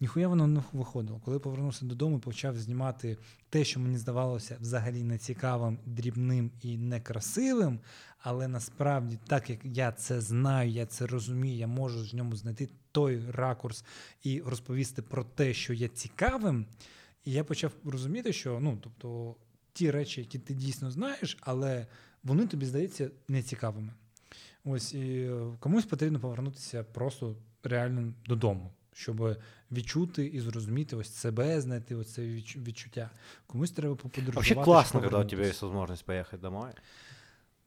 Ніхуя 0.00 0.28
воно 0.28 0.46
не 0.46 0.62
виходило. 0.72 1.20
Коли 1.24 1.38
повернувся 1.38 1.84
додому, 1.84 2.18
почав 2.18 2.58
знімати 2.58 3.18
те, 3.50 3.64
що 3.64 3.80
мені 3.80 3.98
здавалося 3.98 4.56
взагалі 4.60 5.02
нецікавим, 5.02 5.78
дрібним 5.86 6.50
і 6.62 6.78
некрасивим. 6.78 7.80
Але 8.18 8.48
насправді, 8.48 9.18
так 9.26 9.50
як 9.50 9.58
я 9.64 9.92
це 9.92 10.20
знаю, 10.20 10.70
я 10.70 10.86
це 10.86 11.06
розумію, 11.06 11.56
я 11.56 11.66
можу 11.66 12.10
в 12.10 12.14
ньому 12.14 12.36
знайти 12.36 12.68
той 12.92 13.30
ракурс 13.30 13.84
і 14.22 14.40
розповісти 14.40 15.02
про 15.02 15.24
те, 15.24 15.54
що 15.54 15.72
є 15.72 15.88
цікавим. 15.88 16.66
І 17.24 17.32
я 17.32 17.44
почав 17.44 17.72
розуміти, 17.84 18.32
що 18.32 18.60
ну, 18.60 18.78
тобто, 18.82 19.36
ті 19.72 19.90
речі, 19.90 20.20
які 20.20 20.38
ти 20.38 20.54
дійсно 20.54 20.90
знаєш, 20.90 21.38
але 21.40 21.86
вони 22.22 22.46
тобі 22.46 22.66
здаються 22.66 23.10
нецікавими. 23.28 23.92
Ось 24.64 24.94
і 24.94 25.20
е, 25.20 25.56
комусь 25.60 25.84
потрібно 25.84 26.20
повернутися 26.20 26.84
просто 26.84 27.36
реально 27.62 28.12
додому 28.26 28.70
щоб 28.94 29.36
відчути 29.72 30.26
і 30.26 30.40
зрозуміти 30.40 30.96
ось 30.96 31.14
себе, 31.14 31.60
знайти 31.60 31.94
ось 31.94 32.14
це 32.14 32.22
відчуття. 32.56 33.10
Комусь 33.46 33.70
треба 33.70 33.94
поподорожувати. 33.94 34.54
Вообще 34.54 34.54
класно, 34.54 35.10
коли 35.10 35.24
у 35.24 35.28
тебе 35.28 35.46
є 35.46 35.52
можливість 35.62 36.04
поїхати 36.04 36.36
домой. 36.36 36.70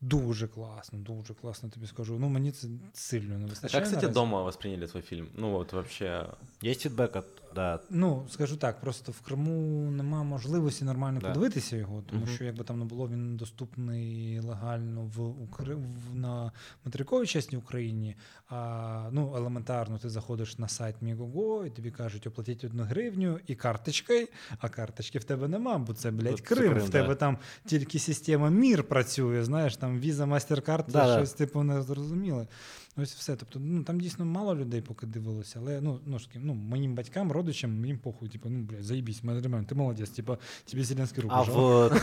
Дуже 0.02 0.48
класно, 0.48 1.00
дуже 1.00 1.34
класно 1.34 1.70
тобі 1.70 1.88
скажу. 1.88 2.20
Ну, 2.20 2.30
мені 2.30 2.52
це 2.52 2.68
сильно 2.94 3.38
не 3.38 3.46
вистачає. 3.46 3.84
Как, 3.84 3.94
кстати, 3.94 4.14
дома 4.14 4.42
восприняли 4.42 4.88
твой 4.88 5.04
фильм? 5.04 5.28
Ну, 5.38 5.52
вот 5.52 5.74
вообще... 5.74 6.26
Есть 6.64 6.86
фидбэк 6.86 7.18
от 7.18 7.47
да. 7.58 7.80
Ну, 7.90 8.26
скажу 8.30 8.58
так, 8.58 8.82
просто 8.82 9.12
в 9.12 9.22
Криму 9.22 9.92
нема 9.92 10.24
можливості 10.24 10.86
нормально 10.86 11.20
да. 11.22 11.28
подивитися 11.28 11.76
його, 11.76 12.02
тому 12.02 12.26
uh-huh. 12.26 12.36
що 12.36 12.44
якби 12.44 12.64
там 12.64 12.80
не 12.80 12.86
було, 12.86 13.08
він 13.08 13.38
доступний 13.38 14.40
легально 14.40 15.12
в 15.16 15.44
Укра... 15.44 15.66
на 16.14 16.52
материковій 16.86 17.28
частині 17.28 17.62
Україні. 17.62 18.16
А 18.50 19.10
ну, 19.12 19.36
елементарно, 19.36 19.98
ти 19.98 20.10
заходиш 20.10 20.58
на 20.58 20.68
сайт 20.68 20.96
Мігого, 21.02 21.66
і 21.66 21.70
тобі 21.70 21.92
кажуть, 21.92 22.28
оплатіть 22.28 22.64
одну 22.64 22.84
гривню 22.84 23.40
і 23.48 23.56
карточкою, 23.56 24.28
а 24.60 24.70
карточки 24.70 25.20
в 25.20 25.24
тебе 25.24 25.48
нема, 25.48 25.78
бо 25.78 25.94
це, 25.94 26.12
блядь, 26.12 26.42
Крим. 26.42 26.74
Крим 26.74 26.84
в 26.84 26.90
тебе 26.90 27.08
да. 27.08 27.16
там 27.16 27.38
тільки 27.66 28.00
система 28.00 28.50
Мір 28.50 28.84
працює, 28.84 29.44
знаєш, 29.44 29.78
там 29.78 30.00
віза, 30.00 30.26
мастер-карт, 30.26 30.86
да, 30.90 31.18
щось 31.18 31.34
типу 31.34 31.64
не 31.64 31.82
зрозуміле. 31.82 32.48
Ось 32.97 33.15
все. 33.15 33.37
Тобто, 33.37 33.61
ну 33.61 33.83
там 33.83 34.01
дійсно 34.01 34.25
мало 34.25 34.57
людей 34.57 34.81
поки 34.81 35.07
дивилося, 35.07 35.59
але 35.63 35.81
ну 35.81 36.01
ну, 36.07 36.19
ну 36.35 36.55
моїм 36.55 36.95
батькам, 36.95 37.33
родичам, 37.33 37.87
їм 37.87 37.99
похуй, 37.99 38.29
типу, 38.29 38.49
ну 38.49 38.63
блядь, 38.63 38.85
заїбісь, 38.85 39.25
мене 39.25 39.65
ти 39.69 39.75
молодець, 39.75 40.11
типу, 40.11 40.37
тебе 40.71 40.85
Зеленський 40.85 41.23
руку. 41.23 41.35
А 41.39 41.43
в, 41.43 41.55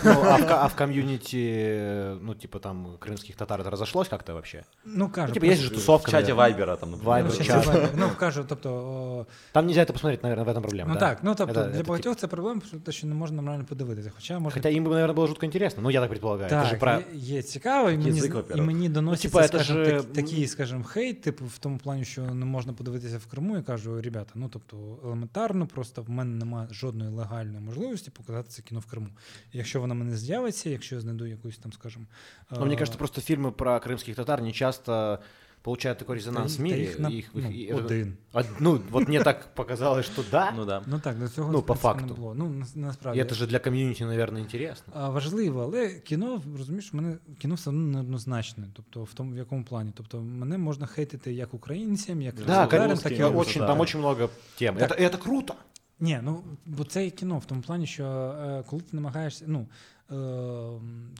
ну, 0.05 0.11
а, 0.23 0.37
в, 0.37 0.45
а 0.49 0.67
в 0.67 0.75
ком'юніті, 0.75 1.75
ну, 2.21 2.35
типу, 2.35 2.59
там, 2.59 2.87
кримських 2.99 3.35
татар 3.35 3.61
это 3.61 3.69
разошлось 3.69 4.07
как-то 4.07 4.33
вообще? 4.33 4.63
Ну, 4.85 5.09
кажу. 5.09 5.27
Ну, 5.27 5.33
типа, 5.33 5.45
есть 5.45 5.61
же 5.61 5.69
тусовка. 5.69 6.07
В 6.07 6.11
чаті 6.11 6.31
Вайбера 6.31 6.75
там, 6.75 6.95
Вайбер, 6.95 7.33
ну, 7.39 7.45
чат. 7.45 7.65
Вайбер. 7.65 7.89
Ну, 7.97 8.09
кажу, 8.19 8.45
тобто... 8.47 8.69
О... 8.69 9.25
Там 9.51 9.65
нельзя 9.65 9.81
это 9.81 9.93
посмотреть, 9.93 10.23
наверное, 10.23 10.45
в 10.45 10.49
этом 10.49 10.61
проблема, 10.61 10.93
Ну, 10.93 10.93
да? 10.93 10.99
так, 10.99 11.19
ну, 11.23 11.35
тобто, 11.35 11.59
это, 11.59 11.71
для 11.71 11.79
это, 11.79 11.87
багатьох 11.87 12.15
це 12.15 12.27
проблема, 12.27 12.61
те, 12.85 12.91
що 12.91 13.07
не 13.07 13.15
можна 13.15 13.41
нормально 13.41 13.65
подивитися. 13.69 14.11
Хоча, 14.15 14.39
може... 14.39 14.53
Хотя 14.53 14.69
им 14.69 14.83
бы, 14.83 14.89
наверное, 14.89 15.15
было 15.15 15.27
жутко 15.27 15.45
интересно, 15.45 15.83
ну, 15.83 15.91
я 15.91 16.01
так 16.01 16.09
предполагаю. 16.09 16.49
Так, 16.49 16.65
это 16.65 16.69
же 16.69 16.77
про... 16.77 16.91
є, 16.91 17.05
є 17.13 17.41
цікаво, 17.41 17.89
і 17.89 17.97
мені, 17.97 18.21
і 18.55 18.61
мені 18.61 18.89
доноситься, 18.89 19.39
ну, 19.41 19.47
типа, 19.47 19.57
скажімо, 19.59 19.85
же... 19.85 19.91
так, 19.91 20.13
такий, 20.13 20.47
скажімо, 20.84 21.06
хейт, 21.06 21.22
типу, 21.22 21.46
в 21.46 21.58
тому 21.58 21.78
плані, 21.78 22.04
що 22.04 22.22
не 22.22 22.44
можна 22.44 22.72
подивитися 22.72 23.18
в 23.18 23.26
Криму, 23.26 23.56
я 23.56 23.62
кажу, 23.62 24.02
ребята, 24.02 24.32
ну 24.34 24.48
тобто 24.48 24.98
елементарно, 25.04 25.66
просто 25.66 26.02
в 26.02 26.10
мене 26.10 26.36
немає 26.36 26.68
жодної 26.70 27.10
легальної 27.10 27.60
можливості 27.60 28.10
показати 28.10 28.48
це 28.48 28.62
кіно 28.62 28.80
в 28.80 28.86
Криму. 28.86 29.08
якщо 29.52 29.80
вона 29.80 29.94
мене 29.94 30.16
з'явиться, 30.16 30.70
якщо 30.70 30.94
я 30.94 31.00
знайду 31.00 31.26
якусь 31.26 31.58
там, 31.58 31.72
скажімо. 31.72 32.06
Ну, 32.50 32.60
мені 32.60 32.76
кажуть, 32.76 32.98
просто 32.98 33.20
фільми 33.20 33.50
про 33.50 33.80
кримських 33.80 34.16
татар 34.16 34.42
не 34.42 34.52
часто 34.52 35.18
получают 35.64 35.98
такой 35.98 36.16
резонанс 36.16 36.56
та, 36.56 36.62
в 36.62 36.64
мире. 36.64 36.84
Их, 36.84 36.98
на... 36.98 37.08
их, 37.08 37.30
ну, 37.32 37.50
их, 37.50 37.74
один. 37.74 38.16
А, 38.34 38.42
ну, 38.60 38.80
вот 38.90 39.08
мне 39.08 39.22
так 39.22 39.54
показалось, 39.54 40.04
что 40.04 40.22
да. 40.30 40.52
Ну 40.56 40.64
да. 40.66 40.82
Ну 40.86 40.98
так, 40.98 41.18
до 41.18 41.28
цього 41.28 41.52
ну, 41.52 41.62
по 41.62 41.74
факту. 41.74 42.06
не 42.06 42.12
було. 42.12 42.34
Ну, 42.34 42.64
насправді. 42.74 43.20
І 43.20 43.24
це 43.24 43.34
ж 43.34 43.46
для 43.46 43.58
ком'юніті, 43.58 44.04
наверное, 44.04 44.42
інтересно. 44.42 44.92
А, 44.96 45.10
важливо, 45.10 45.62
але 45.62 45.88
кіно, 45.88 46.42
розумієш, 46.58 46.92
мене 46.92 47.16
кіно 47.38 47.54
все 47.54 47.70
одно 47.70 47.82
неоднозначне. 47.82 48.64
Тобто, 48.72 49.04
в 49.04 49.14
тому, 49.14 49.32
в 49.32 49.36
якому 49.36 49.64
плані. 49.64 49.92
Тобто, 49.94 50.20
мене 50.20 50.58
можна 50.58 50.86
хейтити 50.86 51.32
як 51.32 51.54
українцям, 51.54 52.22
як 52.22 52.34
да, 52.46 52.66
так 52.66 53.12
і 53.12 53.22
очень, 53.22 53.66
Там 53.66 53.80
очень 53.80 54.00
много 54.00 54.30
тем. 54.58 54.76
Так. 54.76 54.90
Это, 54.90 55.02
это 55.02 55.18
круто. 55.18 55.54
Ні, 56.00 56.20
ну 56.22 56.44
бо 56.66 56.84
це 56.84 57.10
кіно 57.10 57.38
в 57.38 57.44
тому 57.44 57.62
плані, 57.62 57.86
що 57.86 58.04
е, 58.04 58.64
коли 58.66 58.82
ти 58.82 58.88
намагаєшся, 58.96 59.44
ну 59.48 59.66
е, 60.10 60.14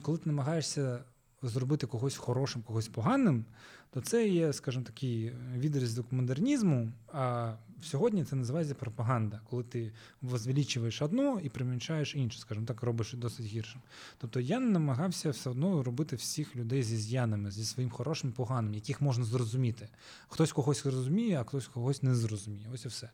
коли 0.01 0.17
ти 0.17 0.23
намагаєшся 0.25 0.99
зробити 1.41 1.87
когось 1.87 2.17
хорошим, 2.17 2.61
когось 2.61 2.87
поганим, 2.87 3.45
то 3.89 4.01
це 4.01 4.27
є, 4.27 4.53
скажімо, 4.53 4.85
такий 4.85 5.31
відрізок 5.57 6.11
модернізму, 6.11 6.91
а 7.13 7.53
сьогодні 7.81 8.23
це 8.23 8.35
називається 8.35 8.75
пропаганда, 8.75 9.41
коли 9.49 9.63
ти 9.63 9.91
возвеличуєш 10.21 11.01
одну 11.01 11.39
і 11.39 11.49
примінчаєш 11.49 12.15
інше, 12.15 12.39
скажімо 12.39 12.65
так, 12.65 12.83
робиш 12.83 13.13
досить 13.13 13.45
гіршим. 13.45 13.81
Тобто 14.17 14.39
я 14.39 14.59
намагався 14.59 15.29
все 15.29 15.49
одно 15.49 15.83
робити 15.83 16.15
всіх 16.15 16.55
людей 16.55 16.83
зі 16.83 16.97
з'янами, 16.97 17.51
зі 17.51 17.65
своїм 17.65 17.89
хорошим, 17.89 18.31
поганим, 18.31 18.73
яких 18.73 19.01
можна 19.01 19.25
зрозуміти. 19.25 19.89
Хтось 20.27 20.51
когось 20.51 20.85
розуміє, 20.85 21.37
а 21.41 21.43
хтось 21.43 21.67
когось 21.67 22.03
не 22.03 22.15
зрозуміє. 22.15 22.69
Ось 22.73 22.85
і 22.85 22.87
все. 22.87 23.09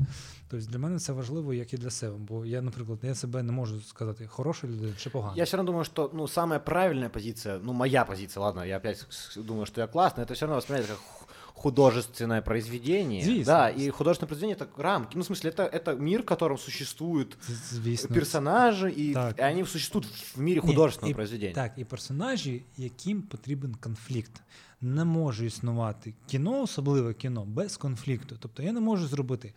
Тобто 0.50 0.68
для 0.72 0.80
мене 0.80 1.00
це 1.00 1.14
важливо, 1.14 1.54
як 1.54 1.74
і 1.74 1.78
для 1.78 1.90
себе. 1.90 2.18
Бо 2.18 2.46
я, 2.46 2.62
наприклад, 2.62 3.00
я 3.04 3.16
себе 3.16 3.44
не 3.44 3.52
можу 3.52 3.82
сказати, 3.82 4.28
хороша 4.28 4.68
людина 4.68 4.94
чи 4.98 5.10
погана. 5.10 5.34
Я 5.38 5.44
все 5.44 5.58
равно 5.58 5.72
думаю, 5.72 5.86
что 5.86 6.12
ну, 6.14 6.28
самая 6.28 6.60
правильная 6.60 7.10
позиция, 7.10 7.60
ну, 7.60 7.74
моя 7.74 8.06
позиция, 8.06 8.44
ладно, 8.44 8.66
я 8.66 8.78
опять 8.78 9.08
думаю, 9.36 9.66
что 9.66 9.82
я 9.82 9.88
классный, 9.88 10.24
это 10.24 10.34
все 10.34 10.46
равно 10.46 10.56
воспринимается 10.56 10.94
как 10.94 11.21
художественное 11.61 12.43
произведение. 12.43 13.23
Звісно. 13.25 13.45
Да, 13.45 13.71
и 13.71 13.91
художественное 13.91 14.29
произведение 14.29 14.57
это 14.57 14.83
рамки. 14.83 15.13
Ну, 15.17 15.23
в 15.23 15.27
смысле, 15.31 15.51
это, 15.51 15.63
это 15.77 15.97
мир, 16.01 16.23
в 16.23 16.25
котором 16.25 16.59
существуют 16.59 17.37
Звісно. 17.73 18.15
персонажи, 18.15 18.91
и, 18.99 19.15
Так. 19.15 19.39
и 19.41 19.43
они 19.43 19.67
существуют 19.67 20.07
в 20.07 20.41
мире 20.41 20.61
Ні, 20.65 20.69
художественного 20.69 21.11
і- 21.11 21.15
произведения. 21.15 21.55
Так, 21.55 21.73
і 21.77 21.85
персонажі, 21.85 22.63
яким 22.77 23.23
потрібен 23.23 23.75
конфлікт. 23.75 24.33
Не 24.81 25.05
може 25.05 25.47
існувати 25.47 26.15
кіно, 26.27 26.63
особливе 26.63 27.15
кіно, 27.15 27.45
без 27.45 27.77
конфлікту. 27.77 28.37
Тобто 28.41 28.63
я 28.63 28.73
не 28.73 28.81
можу 28.81 29.07
зробити 29.07 29.53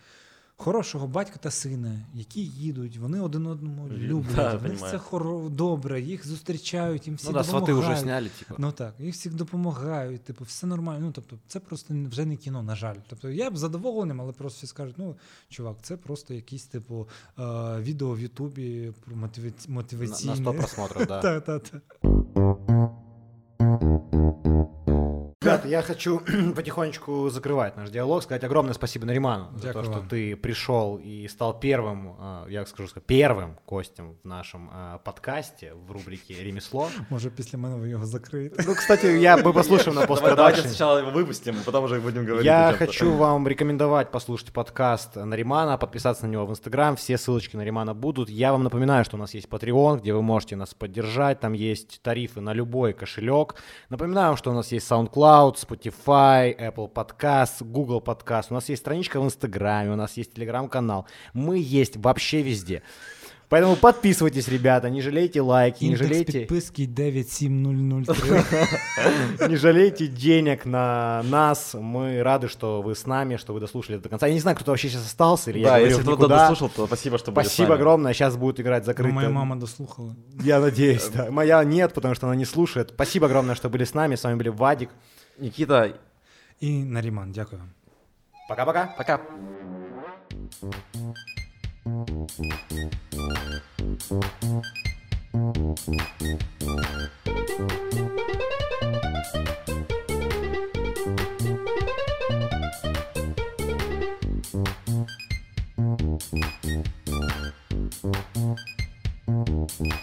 хорошого 0.57 1.07
батька 1.07 1.37
та 1.41 1.51
сина, 1.51 2.01
які 2.15 2.41
їдуть, 2.47 2.97
вони 2.97 3.21
один 3.21 3.47
одному 3.47 3.89
люблять, 3.89 4.35
да, 4.35 4.57
в 4.57 4.63
них 4.63 4.75
все 4.75 4.99
хоро... 4.99 5.49
добре, 5.49 6.01
їх 6.01 6.27
зустрічають, 6.27 7.07
їм 7.07 7.17
всі 7.17 7.27
Ну 7.27 7.33
да, 7.33 7.43
допомагають. 7.43 7.79
уже 7.79 7.97
сняли, 7.97 8.29
типа. 8.39 8.55
Ну 8.59 8.73
так, 8.73 8.95
їх 8.99 9.15
всіх 9.15 9.35
допомагають, 9.35 10.25
типу, 10.25 10.45
все 10.45 10.67
нормально. 10.67 11.07
Ну 11.07 11.13
тобто, 11.13 11.37
це 11.47 11.61
просто 11.61 11.95
вже 12.11 12.25
не 12.25 12.37
кіно, 12.37 12.63
на 12.63 12.77
жаль. 12.77 12.97
Тобто 13.09 13.31
я 13.31 13.51
б 13.51 13.57
задоволеним, 13.57 14.21
але 14.21 14.33
просто 14.33 14.57
всі 14.57 14.67
скажуть: 14.67 14.95
ну, 14.99 15.17
чувак, 15.49 15.77
це 15.83 15.97
просто 15.97 16.35
якісь, 16.35 16.65
типу, 16.67 17.09
е, 17.39 17.43
відео 17.81 18.15
в 18.15 18.21
Ютубі 18.21 18.93
про 19.05 19.17
мотиваці... 19.17 19.69
на, 19.69 19.75
на 19.75 19.81
мотиваційне. 19.81 20.37
100 20.37 20.55
просмотров, 20.55 21.07
да. 21.07 21.21
Так, 21.21 21.45
так, 21.45 21.63
так. 21.63 21.83
Ребята, 25.55 25.69
я 25.69 25.83
хочу 25.83 26.21
потихонечку 26.57 27.31
закрывать 27.31 27.77
наш 27.77 27.91
диалог, 27.91 28.23
сказать 28.23 28.43
огромное 28.43 28.75
спасибо 28.75 29.07
Нариману 29.07 29.51
за 29.55 29.61
то, 29.61 29.67
Дякую 29.67 29.85
что 29.85 29.93
вам. 29.93 30.09
ты 30.09 30.37
пришел 30.37 31.01
и 31.05 31.29
стал 31.29 31.61
первым, 31.61 32.17
а, 32.19 32.47
я 32.49 32.67
скажу, 32.67 32.89
сказать, 32.89 33.07
первым 33.07 33.57
гостем 33.67 34.17
в 34.25 34.27
нашем 34.27 34.71
а, 34.73 34.99
подкасте 34.99 35.73
в 35.75 35.93
рубрике 35.93 36.35
«Ремесло». 36.43 36.89
Може, 37.11 37.31
після 37.31 37.59
мене 37.59 37.77
ви 37.77 37.89
його 37.89 38.07
закриєте. 38.07 38.65
Ну, 38.67 38.75
кстати, 38.75 39.07
я 39.19 39.37
мы 39.37 39.53
послушаем 39.53 39.95
на 39.95 40.07
Давай- 40.07 40.21
Давайте 40.21 40.63
постпродакшн. 40.63 40.69
сначала 40.69 40.99
его 40.99 41.11
выпустим, 41.11 41.55
потом 41.65 41.85
уже 41.85 42.01
будем 42.01 42.25
говорить. 42.27 42.47
Я 42.47 42.75
хочу 42.79 43.13
вам 43.13 43.49
рекомендовать 43.49 44.11
послушать 44.11 44.53
подкаст 44.53 45.17
Наримана, 45.17 45.79
подписаться 45.79 46.27
на 46.27 46.31
него 46.31 46.47
в 46.47 46.51
Инстаграм. 46.51 46.97
Все 46.97 47.17
ссылочки 47.17 47.57
Наримана 47.57 47.95
будут. 47.95 48.29
Я 48.29 48.53
вам 48.53 48.65
напоминаю, 48.65 49.05
что 49.05 49.17
у 49.17 49.21
нас 49.21 49.35
есть 49.35 49.49
Patreon, 49.49 50.01
где 50.01 50.13
вы 50.13 50.23
можете 50.23 50.57
нас 50.57 50.75
поддержать. 50.75 51.41
Там 51.41 51.53
есть 51.53 52.01
тарифы 52.03 52.41
на 52.41 52.55
любой 52.55 52.93
кошелек. 52.93 53.55
Напоминаю 53.91 54.29
вам, 54.29 54.37
что 54.37 54.51
у 54.51 54.55
нас 54.55 54.73
есть 54.73 54.91
SoundCloud, 54.91 55.44
Spotify, 55.53 56.57
Apple 56.59 56.93
Podcast, 56.93 57.61
Google 57.61 58.01
Podcast. 58.01 58.47
У 58.51 58.55
нас 58.55 58.69
есть 58.69 58.83
страничка 58.83 59.21
в 59.21 59.25
Инстаграме, 59.25 59.93
у 59.93 59.97
нас 59.97 60.17
есть 60.17 60.35
Телеграм-канал. 60.35 61.07
Мы 61.33 61.59
есть 61.59 61.97
вообще 61.97 62.43
везде. 62.43 62.83
Поэтому 63.49 63.77
подписывайтесь, 63.77 64.49
ребята, 64.49 64.91
не 64.91 65.01
жалейте 65.01 65.41
лайки, 65.41 65.85
не 65.85 65.91
Індекс 65.91 66.09
жалейте... 66.09 66.41
підписки 66.41 66.87
97003. 66.87 69.49
Не 69.49 69.57
жалейте 69.57 70.07
денег 70.07 70.65
на 70.65 71.23
нас. 71.25 71.75
Мы 71.75 72.23
рады, 72.23 72.49
что 72.49 72.83
вы 72.83 72.95
с 72.95 73.07
нами, 73.07 73.37
что 73.37 73.53
вы 73.53 73.61
дослушали 73.61 73.99
до 73.99 74.09
конца. 74.09 74.27
Я 74.27 74.33
не 74.33 74.41
знаю, 74.41 74.57
кто 74.57 74.73
вообще 74.73 74.89
сейчас 74.89 75.07
остался, 75.07 75.51
или 75.51 75.61
я 75.61 75.69
Да, 75.69 75.79
если 75.79 76.03
кто-то 76.03 76.27
дослушал, 76.27 76.69
то 76.69 76.87
спасибо, 76.87 77.19
что 77.19 77.33
были 77.33 77.45
с 77.45 77.49
Спасибо 77.49 77.75
огромное. 77.75 78.13
Сейчас 78.13 78.37
будет 78.37 78.61
играть 78.61 78.87
закрытая. 78.87 79.15
Моя 79.15 79.29
мама 79.29 79.57
дослухала. 79.57 80.17
Я 80.43 80.59
надеюсь, 80.59 81.09
да. 81.15 81.31
Моя 81.31 81.63
нет, 81.65 81.93
потому 81.93 82.15
что 82.15 82.27
она 82.27 82.35
не 82.35 82.47
слушает. 82.47 82.91
Спасибо 82.95 83.27
огромное, 83.27 83.55
что 83.55 83.69
были 83.69 83.85
с 83.85 83.95
нами. 83.95 84.17
С 84.17 84.25
вами 84.25 84.37
были 84.37 84.49
Вадик. 84.49 84.91
Никита. 85.39 85.95
І 86.61 86.85
Наріман. 86.85 87.33
Дякую. 87.33 87.63
Пока-пока. 88.49 88.95
Пока. 88.97 89.19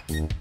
Thank. 0.08 0.32